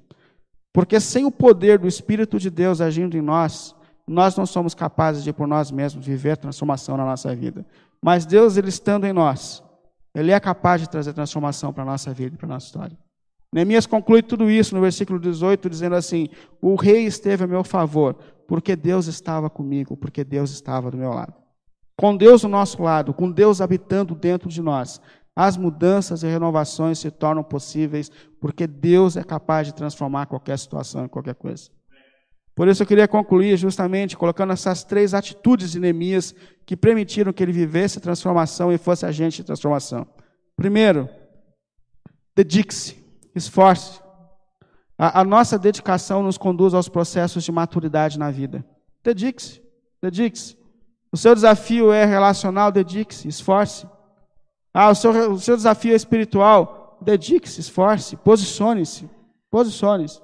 Porque 0.74 1.00
sem 1.00 1.24
o 1.24 1.32
poder 1.32 1.78
do 1.78 1.88
Espírito 1.88 2.40
de 2.40 2.50
Deus 2.50 2.82
agindo 2.82 3.16
em 3.16 3.22
nós, 3.22 3.76
nós 4.08 4.36
não 4.36 4.46
somos 4.46 4.74
capazes 4.74 5.24
de 5.24 5.32
por 5.32 5.48
nós 5.48 5.72
mesmos 5.72 6.06
viver 6.06 6.36
transformação 6.36 6.98
na 6.98 7.06
nossa 7.06 7.34
vida. 7.36 7.66
Mas 8.02 8.26
Deus, 8.26 8.58
Ele 8.58 8.70
estando 8.70 9.06
em 9.06 9.14
nós, 9.14 9.64
Ele 10.16 10.32
é 10.32 10.40
capaz 10.40 10.82
de 10.82 10.90
trazer 10.90 11.14
transformação 11.14 11.72
para 11.72 11.84
a 11.84 11.86
nossa 11.86 12.14
vida 12.14 12.36
e 12.36 12.38
para 12.38 12.48
a 12.48 12.50
nossa 12.50 12.66
história. 12.66 12.98
Neemias 13.54 13.86
conclui 13.86 14.24
tudo 14.24 14.50
isso 14.50 14.74
no 14.74 14.82
versículo 14.82 15.20
18, 15.20 15.70
dizendo 15.70 15.96
assim: 15.96 16.28
O 16.60 16.74
rei 16.74 17.06
esteve 17.06 17.44
a 17.44 17.48
meu 17.48 17.64
favor, 17.64 18.16
porque 18.48 18.76
Deus 18.76 19.06
estava 19.06 19.48
comigo, 19.48 19.96
porque 19.96 20.24
Deus 20.24 20.50
estava 20.50 20.90
do 20.90 20.98
meu 20.98 21.12
lado. 21.12 21.36
Com 21.96 22.18
Deus 22.18 22.42
do 22.42 22.48
nosso 22.48 22.82
lado, 22.82 23.14
com 23.14 23.30
Deus 23.30 23.62
habitando 23.62 24.16
dentro 24.16 24.50
de 24.50 24.60
nós, 24.60 25.00
as 25.36 25.56
mudanças 25.56 26.24
e 26.24 26.28
renovações 26.28 26.98
se 26.98 27.12
tornam 27.12 27.44
possíveis 27.44 28.12
porque 28.42 28.66
Deus 28.66 29.16
é 29.16 29.24
capaz 29.24 29.68
de 29.68 29.76
transformar 29.76 30.26
qualquer 30.26 30.58
situação 30.58 31.06
e 31.06 31.10
qualquer 31.10 31.36
coisa. 31.36 31.70
Por 32.56 32.68
isso 32.68 32.82
eu 32.82 32.88
queria 32.88 33.08
concluir 33.08 33.56
justamente 33.58 34.18
colocando 34.18 34.54
essas 34.54 34.84
três 34.84 35.14
atitudes 35.14 35.72
de 35.72 35.80
Neemias 35.80 36.34
que 36.66 36.76
permitiram 36.76 37.32
que 37.32 37.44
ele 37.44 37.52
vivesse 37.52 38.00
transformação 38.00 38.72
e 38.72 38.78
fosse 38.80 39.06
agente 39.06 39.38
de 39.38 39.44
transformação. 39.44 40.08
Primeiro, 40.56 41.08
dedique-se, 42.36 43.03
esforce. 43.36 44.02
A, 44.98 45.22
a, 45.22 45.24
nossa 45.24 45.58
dedicação 45.58 46.22
nos 46.22 46.38
conduz 46.38 46.74
aos 46.74 46.88
processos 46.88 47.44
de 47.44 47.52
maturidade 47.52 48.20
na 48.20 48.30
vida. 48.32 48.66
Dedique-se, 49.04 49.62
dedique-se. 50.02 50.58
O 51.12 51.18
seu 51.18 51.36
desafio 51.36 51.92
é 51.92 52.06
relacional, 52.06 52.72
dedique-se, 52.72 53.28
esforce. 53.28 53.88
Ah, 54.74 54.90
o 54.90 54.96
seu, 54.96 55.32
o 55.34 55.40
seu 55.40 55.56
desafio 55.56 55.94
é 55.94 55.96
espiritual. 55.96 56.98
Dedique-se, 57.02 57.60
esforce, 57.60 58.16
posicione-se. 58.18 59.10
Posicione-se. 59.52 60.22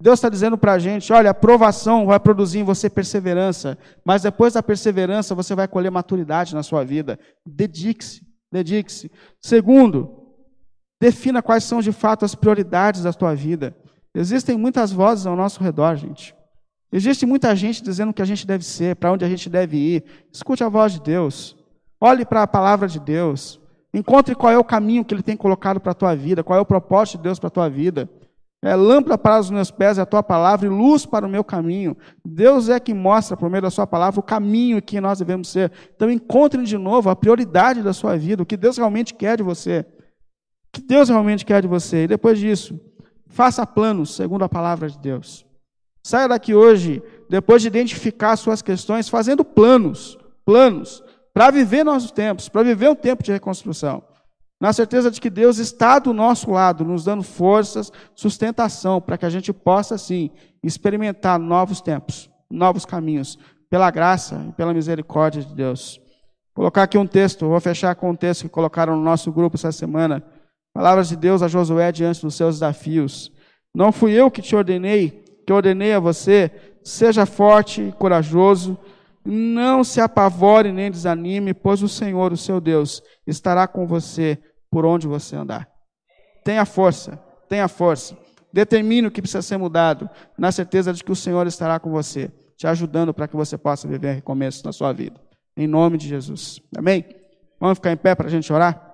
Deus 0.00 0.18
está 0.18 0.28
dizendo 0.28 0.56
para 0.58 0.72
a 0.72 0.78
gente: 0.78 1.12
olha, 1.12 1.30
a 1.30 1.34
provação 1.34 2.06
vai 2.06 2.18
produzir 2.18 2.60
em 2.60 2.64
você 2.64 2.90
perseverança, 2.90 3.78
mas 4.04 4.22
depois 4.22 4.54
da 4.54 4.62
perseverança 4.62 5.34
você 5.34 5.54
vai 5.54 5.68
colher 5.68 5.90
maturidade 5.90 6.54
na 6.54 6.62
sua 6.62 6.84
vida. 6.84 7.18
Dedique-se, 7.44 8.26
dedique-se. 8.50 9.10
Segundo, 9.40 10.23
defina 11.00 11.42
quais 11.42 11.64
são 11.64 11.80
de 11.80 11.92
fato 11.92 12.24
as 12.24 12.34
prioridades 12.34 13.02
da 13.02 13.12
tua 13.12 13.34
vida. 13.34 13.76
Existem 14.14 14.56
muitas 14.56 14.92
vozes 14.92 15.26
ao 15.26 15.36
nosso 15.36 15.62
redor, 15.62 15.96
gente. 15.96 16.34
Existe 16.92 17.26
muita 17.26 17.56
gente 17.56 17.82
dizendo 17.82 18.10
o 18.10 18.14
que 18.14 18.22
a 18.22 18.26
gente 18.26 18.46
deve 18.46 18.64
ser, 18.64 18.94
para 18.94 19.10
onde 19.10 19.24
a 19.24 19.28
gente 19.28 19.50
deve 19.50 19.76
ir. 19.76 20.04
Escute 20.32 20.62
a 20.62 20.68
voz 20.68 20.92
de 20.92 21.00
Deus. 21.00 21.56
Olhe 22.00 22.24
para 22.24 22.42
a 22.42 22.46
palavra 22.46 22.86
de 22.86 23.00
Deus. 23.00 23.60
Encontre 23.92 24.34
qual 24.34 24.52
é 24.52 24.58
o 24.58 24.64
caminho 24.64 25.04
que 25.04 25.14
Ele 25.14 25.22
tem 25.22 25.36
colocado 25.36 25.80
para 25.80 25.92
a 25.92 25.94
tua 25.94 26.14
vida, 26.14 26.44
qual 26.44 26.58
é 26.58 26.62
o 26.62 26.66
propósito 26.66 27.16
de 27.16 27.24
Deus 27.24 27.38
para 27.38 27.48
a 27.48 27.50
tua 27.50 27.68
vida. 27.68 28.08
É 28.62 28.74
lâmpada 28.74 29.18
para 29.18 29.38
os 29.38 29.50
meus 29.50 29.70
pés 29.70 29.98
é 29.98 30.00
a 30.00 30.06
tua 30.06 30.22
palavra 30.22 30.66
e 30.66 30.70
luz 30.70 31.04
para 31.04 31.26
o 31.26 31.28
meu 31.28 31.44
caminho. 31.44 31.94
Deus 32.24 32.70
é 32.70 32.80
que 32.80 32.94
mostra, 32.94 33.36
por 33.36 33.50
meio 33.50 33.60
da 33.60 33.70
sua 33.70 33.86
palavra, 33.86 34.18
o 34.18 34.22
caminho 34.22 34.80
que 34.80 34.98
nós 35.02 35.18
devemos 35.18 35.48
ser. 35.48 35.70
Então 35.94 36.10
encontre 36.10 36.62
de 36.64 36.78
novo 36.78 37.10
a 37.10 37.14
prioridade 37.14 37.82
da 37.82 37.92
sua 37.92 38.16
vida, 38.16 38.42
o 38.42 38.46
que 38.46 38.56
Deus 38.56 38.78
realmente 38.78 39.12
quer 39.12 39.36
de 39.36 39.42
você. 39.42 39.84
Que 40.74 40.82
Deus 40.82 41.08
realmente 41.08 41.46
quer 41.46 41.62
de 41.62 41.68
você. 41.68 42.02
E 42.02 42.08
depois 42.08 42.36
disso, 42.36 42.80
faça 43.28 43.64
planos 43.64 44.16
segundo 44.16 44.44
a 44.44 44.48
palavra 44.48 44.90
de 44.90 44.98
Deus. 44.98 45.46
Saia 46.02 46.28
daqui 46.28 46.52
hoje, 46.52 47.00
depois 47.30 47.62
de 47.62 47.68
identificar 47.68 48.34
suas 48.36 48.60
questões, 48.60 49.08
fazendo 49.08 49.44
planos, 49.44 50.18
planos 50.44 51.02
para 51.32 51.52
viver 51.52 51.84
nossos 51.84 52.10
tempos, 52.10 52.48
para 52.48 52.64
viver 52.64 52.90
um 52.90 52.94
tempo 52.94 53.22
de 53.22 53.30
reconstrução. 53.30 54.02
Na 54.60 54.72
certeza 54.72 55.12
de 55.12 55.20
que 55.20 55.30
Deus 55.30 55.58
está 55.58 56.00
do 56.00 56.12
nosso 56.12 56.50
lado, 56.50 56.84
nos 56.84 57.04
dando 57.04 57.22
forças, 57.22 57.92
sustentação, 58.14 59.00
para 59.00 59.16
que 59.16 59.26
a 59.26 59.30
gente 59.30 59.52
possa, 59.52 59.96
sim, 59.96 60.30
experimentar 60.62 61.38
novos 61.38 61.80
tempos, 61.80 62.28
novos 62.50 62.84
caminhos, 62.84 63.38
pela 63.70 63.90
graça 63.92 64.44
e 64.48 64.52
pela 64.52 64.74
misericórdia 64.74 65.42
de 65.42 65.54
Deus. 65.54 66.00
Vou 66.54 66.62
colocar 66.62 66.82
aqui 66.82 66.98
um 66.98 67.06
texto, 67.06 67.48
vou 67.48 67.60
fechar 67.60 67.94
com 67.94 68.10
um 68.10 68.16
texto 68.16 68.42
que 68.42 68.48
colocaram 68.48 68.96
no 68.96 69.02
nosso 69.02 69.30
grupo 69.32 69.56
essa 69.56 69.72
semana. 69.72 70.22
Palavras 70.74 71.08
de 71.08 71.14
Deus 71.14 71.40
a 71.40 71.46
Josué 71.46 71.92
diante 71.92 72.20
dos 72.20 72.34
seus 72.34 72.56
desafios. 72.56 73.30
Não 73.72 73.92
fui 73.92 74.12
eu 74.12 74.28
que 74.28 74.42
te 74.42 74.56
ordenei, 74.56 75.24
que 75.46 75.52
ordenei 75.52 75.92
a 75.92 76.00
você, 76.00 76.50
seja 76.82 77.24
forte 77.24 77.80
e 77.80 77.92
corajoso, 77.92 78.76
não 79.24 79.84
se 79.84 80.00
apavore 80.00 80.72
nem 80.72 80.90
desanime, 80.90 81.54
pois 81.54 81.80
o 81.80 81.88
Senhor, 81.88 82.32
o 82.32 82.36
seu 82.36 82.60
Deus, 82.60 83.00
estará 83.24 83.68
com 83.68 83.86
você 83.86 84.36
por 84.68 84.84
onde 84.84 85.06
você 85.06 85.36
andar. 85.36 85.68
Tenha 86.44 86.64
força, 86.64 87.18
tenha 87.48 87.68
força. 87.68 88.18
Determine 88.52 89.06
o 89.06 89.10
que 89.10 89.22
precisa 89.22 89.42
ser 89.42 89.56
mudado, 89.56 90.10
na 90.36 90.50
certeza 90.50 90.92
de 90.92 91.02
que 91.02 91.12
o 91.12 91.16
Senhor 91.16 91.46
estará 91.46 91.78
com 91.78 91.90
você, 91.90 92.30
te 92.56 92.66
ajudando 92.66 93.14
para 93.14 93.28
que 93.28 93.36
você 93.36 93.56
possa 93.56 93.86
viver 93.86 94.14
recomeço 94.14 94.64
na 94.64 94.72
sua 94.72 94.92
vida. 94.92 95.20
Em 95.56 95.68
nome 95.68 95.98
de 95.98 96.08
Jesus. 96.08 96.60
Amém? 96.76 97.04
Vamos 97.60 97.78
ficar 97.78 97.92
em 97.92 97.96
pé 97.96 98.14
para 98.14 98.26
a 98.26 98.30
gente 98.30 98.52
orar? 98.52 98.93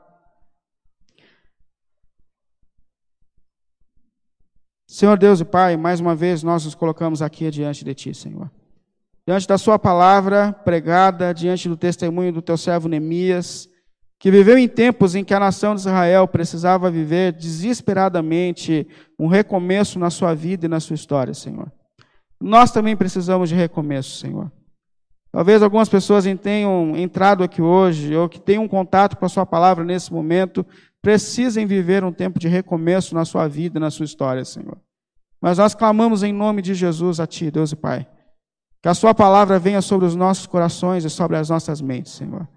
Senhor 4.92 5.16
Deus 5.16 5.40
e 5.40 5.44
Pai, 5.44 5.76
mais 5.76 6.00
uma 6.00 6.14
vez 6.14 6.42
nós 6.42 6.64
nos 6.64 6.74
colocamos 6.74 7.22
aqui 7.22 7.50
diante 7.50 7.84
de 7.84 7.94
Ti, 7.94 8.12
Senhor 8.12 8.50
diante 9.30 9.46
da 9.46 9.56
sua 9.56 9.78
palavra 9.78 10.52
pregada, 10.52 11.32
diante 11.32 11.68
do 11.68 11.76
testemunho 11.76 12.32
do 12.32 12.42
teu 12.42 12.56
servo 12.56 12.88
Neemias, 12.88 13.68
que 14.18 14.28
viveu 14.28 14.58
em 14.58 14.66
tempos 14.66 15.14
em 15.14 15.22
que 15.22 15.32
a 15.32 15.38
nação 15.38 15.74
de 15.74 15.82
Israel 15.82 16.26
precisava 16.26 16.90
viver 16.90 17.32
desesperadamente 17.32 18.88
um 19.16 19.28
recomeço 19.28 20.00
na 20.00 20.10
sua 20.10 20.34
vida 20.34 20.66
e 20.66 20.68
na 20.68 20.80
sua 20.80 20.94
história, 20.94 21.32
Senhor. 21.32 21.70
Nós 22.40 22.72
também 22.72 22.96
precisamos 22.96 23.48
de 23.48 23.54
recomeço, 23.54 24.18
Senhor. 24.18 24.50
Talvez 25.30 25.62
algumas 25.62 25.88
pessoas 25.88 26.24
tenham 26.42 26.96
entrado 26.96 27.44
aqui 27.44 27.62
hoje, 27.62 28.16
ou 28.16 28.28
que 28.28 28.40
tenham 28.40 28.66
contato 28.66 29.16
com 29.16 29.24
a 29.24 29.28
Sua 29.28 29.46
palavra 29.46 29.84
nesse 29.84 30.12
momento, 30.12 30.66
precisem 31.02 31.66
viver 31.66 32.04
um 32.04 32.12
tempo 32.12 32.38
de 32.38 32.48
recomeço 32.48 33.14
na 33.14 33.24
sua 33.24 33.48
vida 33.48 33.80
na 33.80 33.90
sua 33.90 34.04
história, 34.04 34.44
Senhor. 34.44 34.78
Mas 35.40 35.58
nós 35.58 35.74
clamamos 35.74 36.22
em 36.22 36.32
nome 36.32 36.60
de 36.62 36.74
Jesus 36.74 37.18
a 37.20 37.26
Ti, 37.26 37.50
Deus 37.50 37.72
e 37.72 37.76
Pai 37.76 38.06
que 38.82 38.88
a 38.88 38.94
Sua 38.94 39.14
palavra 39.14 39.58
venha 39.58 39.82
sobre 39.82 40.06
os 40.06 40.16
nossos 40.16 40.46
corações 40.46 41.04
e 41.04 41.10
sobre 41.10 41.36
as 41.36 41.50
nossas 41.50 41.80
mentes, 41.80 42.12
Senhor. 42.12 42.48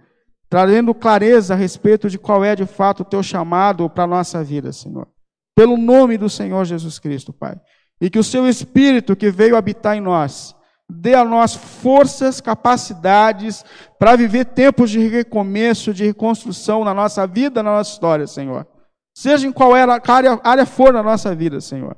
Trazendo 0.49 0.93
clareza 0.93 1.53
a 1.53 1.58
respeito 1.58 2.09
de 2.09 2.18
qual 2.18 2.43
é 2.43 2.55
de 2.55 2.65
fato 2.65 3.01
o 3.01 3.05
Teu 3.05 3.22
chamado 3.22 3.89
para 3.89 4.03
a 4.03 4.07
nossa 4.07 4.43
vida, 4.43 4.72
Senhor. 4.72 5.07
Pelo 5.55 5.78
nome 5.78 6.18
do 6.18 6.30
Senhor 6.30 6.63
Jesus 6.65 6.99
Cristo, 6.99 7.34
Pai. 7.34 7.59
E 7.99 8.09
que 8.09 8.20
o 8.20 8.24
Seu 8.24 8.47
Espírito 8.47 9.15
que 9.15 9.30
veio 9.30 9.55
habitar 9.55 9.97
em 9.97 10.01
nós, 10.01 10.55
dê 10.89 11.15
a 11.15 11.23
nós 11.25 11.55
forças, 11.55 12.41
capacidades 12.41 13.63
para 13.97 14.15
viver 14.15 14.45
tempos 14.45 14.89
de 14.89 14.99
recomeço, 14.99 15.93
de 15.93 16.05
reconstrução 16.05 16.84
na 16.84 16.93
nossa 16.93 17.25
vida, 17.25 17.63
na 17.63 17.71
nossa 17.71 17.91
história, 17.91 18.27
Senhor. 18.27 18.67
Seja 19.15 19.47
em 19.47 19.51
qual 19.51 19.73
área, 19.73 20.01
área 20.43 20.65
for 20.65 20.93
na 20.93 21.03
nossa 21.03 21.34
vida, 21.36 21.61
Senhor. 21.61 21.95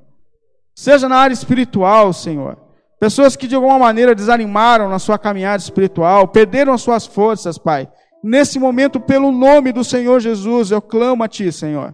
Seja 0.75 1.07
na 1.07 1.17
área 1.17 1.33
espiritual, 1.33 2.11
Senhor 2.11 2.65
Pessoas 2.99 3.35
que 3.35 3.47
de 3.47 3.55
alguma 3.55 3.77
maneira 3.77 4.15
desanimaram 4.15 4.87
na 4.89 4.99
sua 4.99 5.19
caminhada 5.19 5.61
espiritual, 5.61 6.27
perderam 6.27 6.73
as 6.73 6.81
suas 6.81 7.05
forças, 7.05 7.57
Pai. 7.57 7.89
Nesse 8.23 8.57
momento, 8.57 8.99
pelo 8.99 9.31
nome 9.31 9.71
do 9.71 9.83
Senhor 9.83 10.19
Jesus, 10.19 10.71
eu 10.71 10.81
clamo 10.81 11.23
a 11.23 11.27
Ti, 11.27 11.51
Senhor. 11.51 11.93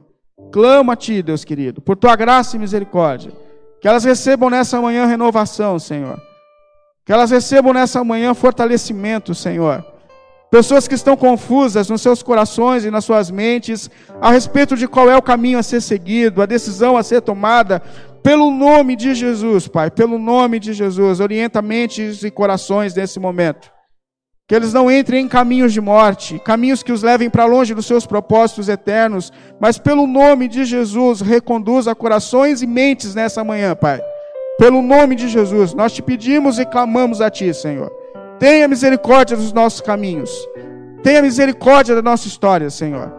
Clamo 0.51 0.91
a 0.91 0.95
Ti, 0.95 1.21
Deus 1.21 1.43
querido, 1.43 1.81
por 1.81 1.97
Tua 1.97 2.15
graça 2.15 2.55
e 2.55 2.59
misericórdia. 2.59 3.31
Que 3.81 3.87
elas 3.87 4.03
recebam 4.03 4.49
nessa 4.49 4.79
manhã 4.79 5.05
renovação, 5.05 5.79
Senhor. 5.79 6.21
Que 7.11 7.13
elas 7.13 7.29
recebam 7.29 7.73
nessa 7.73 8.01
manhã 8.05 8.33
fortalecimento, 8.33 9.35
Senhor. 9.35 9.85
Pessoas 10.49 10.87
que 10.87 10.95
estão 10.95 11.17
confusas 11.17 11.89
nos 11.89 12.01
seus 12.01 12.23
corações 12.23 12.85
e 12.85 12.89
nas 12.89 13.03
suas 13.03 13.29
mentes 13.29 13.91
a 14.21 14.31
respeito 14.31 14.77
de 14.77 14.87
qual 14.87 15.09
é 15.09 15.17
o 15.17 15.21
caminho 15.21 15.59
a 15.59 15.61
ser 15.61 15.81
seguido, 15.81 16.41
a 16.41 16.45
decisão 16.45 16.95
a 16.95 17.03
ser 17.03 17.19
tomada, 17.19 17.81
pelo 18.23 18.49
nome 18.49 18.95
de 18.95 19.13
Jesus, 19.13 19.67
Pai, 19.67 19.91
pelo 19.91 20.17
nome 20.17 20.57
de 20.57 20.71
Jesus, 20.71 21.19
orienta 21.19 21.61
mentes 21.61 22.23
e 22.23 22.31
corações 22.31 22.95
nesse 22.95 23.19
momento. 23.19 23.69
Que 24.47 24.55
eles 24.55 24.71
não 24.71 24.89
entrem 24.89 25.25
em 25.25 25.27
caminhos 25.27 25.73
de 25.73 25.81
morte, 25.81 26.39
caminhos 26.39 26.81
que 26.81 26.93
os 26.93 27.03
levem 27.03 27.29
para 27.29 27.43
longe 27.43 27.73
dos 27.73 27.87
seus 27.87 28.05
propósitos 28.05 28.69
eternos, 28.69 29.33
mas 29.59 29.77
pelo 29.77 30.07
nome 30.07 30.47
de 30.47 30.63
Jesus, 30.63 31.19
reconduza 31.19 31.93
corações 31.93 32.61
e 32.61 32.65
mentes 32.65 33.13
nessa 33.13 33.43
manhã, 33.43 33.75
Pai. 33.75 34.01
Pelo 34.57 34.81
nome 34.81 35.15
de 35.15 35.27
Jesus, 35.27 35.73
nós 35.73 35.91
te 35.91 36.01
pedimos 36.01 36.59
e 36.59 36.65
clamamos 36.65 37.21
a 37.21 37.29
Ti, 37.29 37.53
Senhor. 37.53 37.91
Tenha 38.39 38.67
misericórdia 38.67 39.35
dos 39.35 39.53
nossos 39.53 39.81
caminhos. 39.81 40.31
Tenha 41.03 41.21
misericórdia 41.21 41.95
da 41.95 42.01
nossa 42.01 42.27
história, 42.27 42.69
Senhor. 42.69 43.11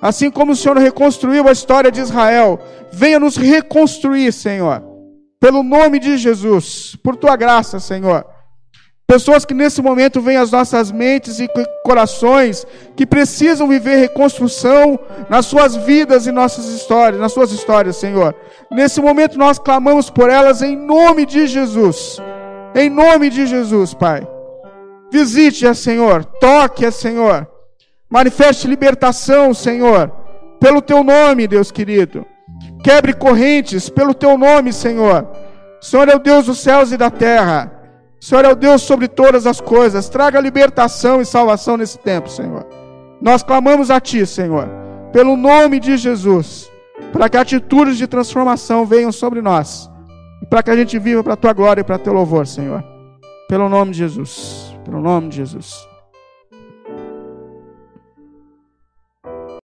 Assim 0.00 0.30
como 0.30 0.52
o 0.52 0.56
Senhor 0.56 0.78
reconstruiu 0.78 1.46
a 1.48 1.52
história 1.52 1.90
de 1.90 2.00
Israel, 2.00 2.58
venha 2.90 3.20
nos 3.20 3.36
reconstruir, 3.36 4.32
Senhor. 4.32 4.82
Pelo 5.38 5.62
nome 5.62 5.98
de 5.98 6.16
Jesus, 6.16 6.96
por 7.02 7.16
tua 7.16 7.36
graça, 7.36 7.78
Senhor. 7.80 8.24
Pessoas 9.10 9.44
que 9.44 9.52
nesse 9.52 9.82
momento 9.82 10.20
vêm 10.20 10.36
às 10.36 10.52
nossas 10.52 10.92
mentes 10.92 11.40
e 11.40 11.50
corações 11.84 12.64
que 12.94 13.04
precisam 13.04 13.66
viver 13.66 13.96
reconstrução 13.96 14.96
nas 15.28 15.46
suas 15.46 15.74
vidas 15.74 16.28
e 16.28 16.30
nossas 16.30 16.66
histórias, 16.66 17.20
nas 17.20 17.32
suas 17.32 17.50
histórias, 17.50 17.96
Senhor. 17.96 18.32
Nesse 18.70 19.00
momento 19.00 19.36
nós 19.36 19.58
clamamos 19.58 20.08
por 20.08 20.30
elas 20.30 20.62
em 20.62 20.76
nome 20.76 21.26
de 21.26 21.48
Jesus. 21.48 22.18
Em 22.72 22.88
nome 22.88 23.30
de 23.30 23.48
Jesus, 23.48 23.94
Pai. 23.94 24.24
Visite-a, 25.10 25.74
Senhor. 25.74 26.24
Toque-a, 26.24 26.92
Senhor. 26.92 27.48
Manifeste 28.08 28.68
libertação, 28.68 29.52
Senhor. 29.52 30.08
Pelo 30.60 30.80
teu 30.80 31.02
nome, 31.02 31.48
Deus 31.48 31.72
querido. 31.72 32.24
Quebre 32.84 33.12
correntes 33.12 33.88
pelo 33.88 34.14
teu 34.14 34.38
nome, 34.38 34.72
Senhor. 34.72 35.26
Senhor 35.80 36.08
é 36.08 36.14
o 36.14 36.20
Deus 36.20 36.46
dos 36.46 36.60
céus 36.60 36.92
e 36.92 36.96
da 36.96 37.10
terra. 37.10 37.79
Senhor 38.20 38.44
é 38.44 38.52
o 38.52 38.54
Deus 38.54 38.82
sobre 38.82 39.08
todas 39.08 39.46
as 39.46 39.60
coisas. 39.60 40.10
Traga 40.10 40.38
libertação 40.38 41.22
e 41.22 41.24
salvação 41.24 41.78
nesse 41.78 41.98
tempo, 41.98 42.28
Senhor. 42.28 42.66
Nós 43.20 43.42
clamamos 43.42 43.90
a 43.90 43.98
Ti, 43.98 44.26
Senhor, 44.26 44.68
pelo 45.12 45.36
nome 45.36 45.80
de 45.80 45.96
Jesus, 45.96 46.70
para 47.12 47.28
que 47.30 47.36
atitudes 47.38 47.96
de 47.96 48.06
transformação 48.06 48.84
venham 48.84 49.10
sobre 49.10 49.40
nós, 49.40 49.90
e 50.42 50.46
para 50.46 50.62
que 50.62 50.70
a 50.70 50.76
gente 50.76 50.98
viva 50.98 51.24
para 51.24 51.32
a 51.32 51.36
Tua 51.36 51.52
glória 51.54 51.80
e 51.80 51.84
para 51.84 51.98
Teu 51.98 52.12
louvor, 52.12 52.46
Senhor. 52.46 52.84
Pelo 53.48 53.68
nome 53.68 53.92
de 53.92 53.98
Jesus. 53.98 54.76
Pelo 54.84 55.00
nome 55.00 55.28
de 55.28 55.36
Jesus. 55.38 55.89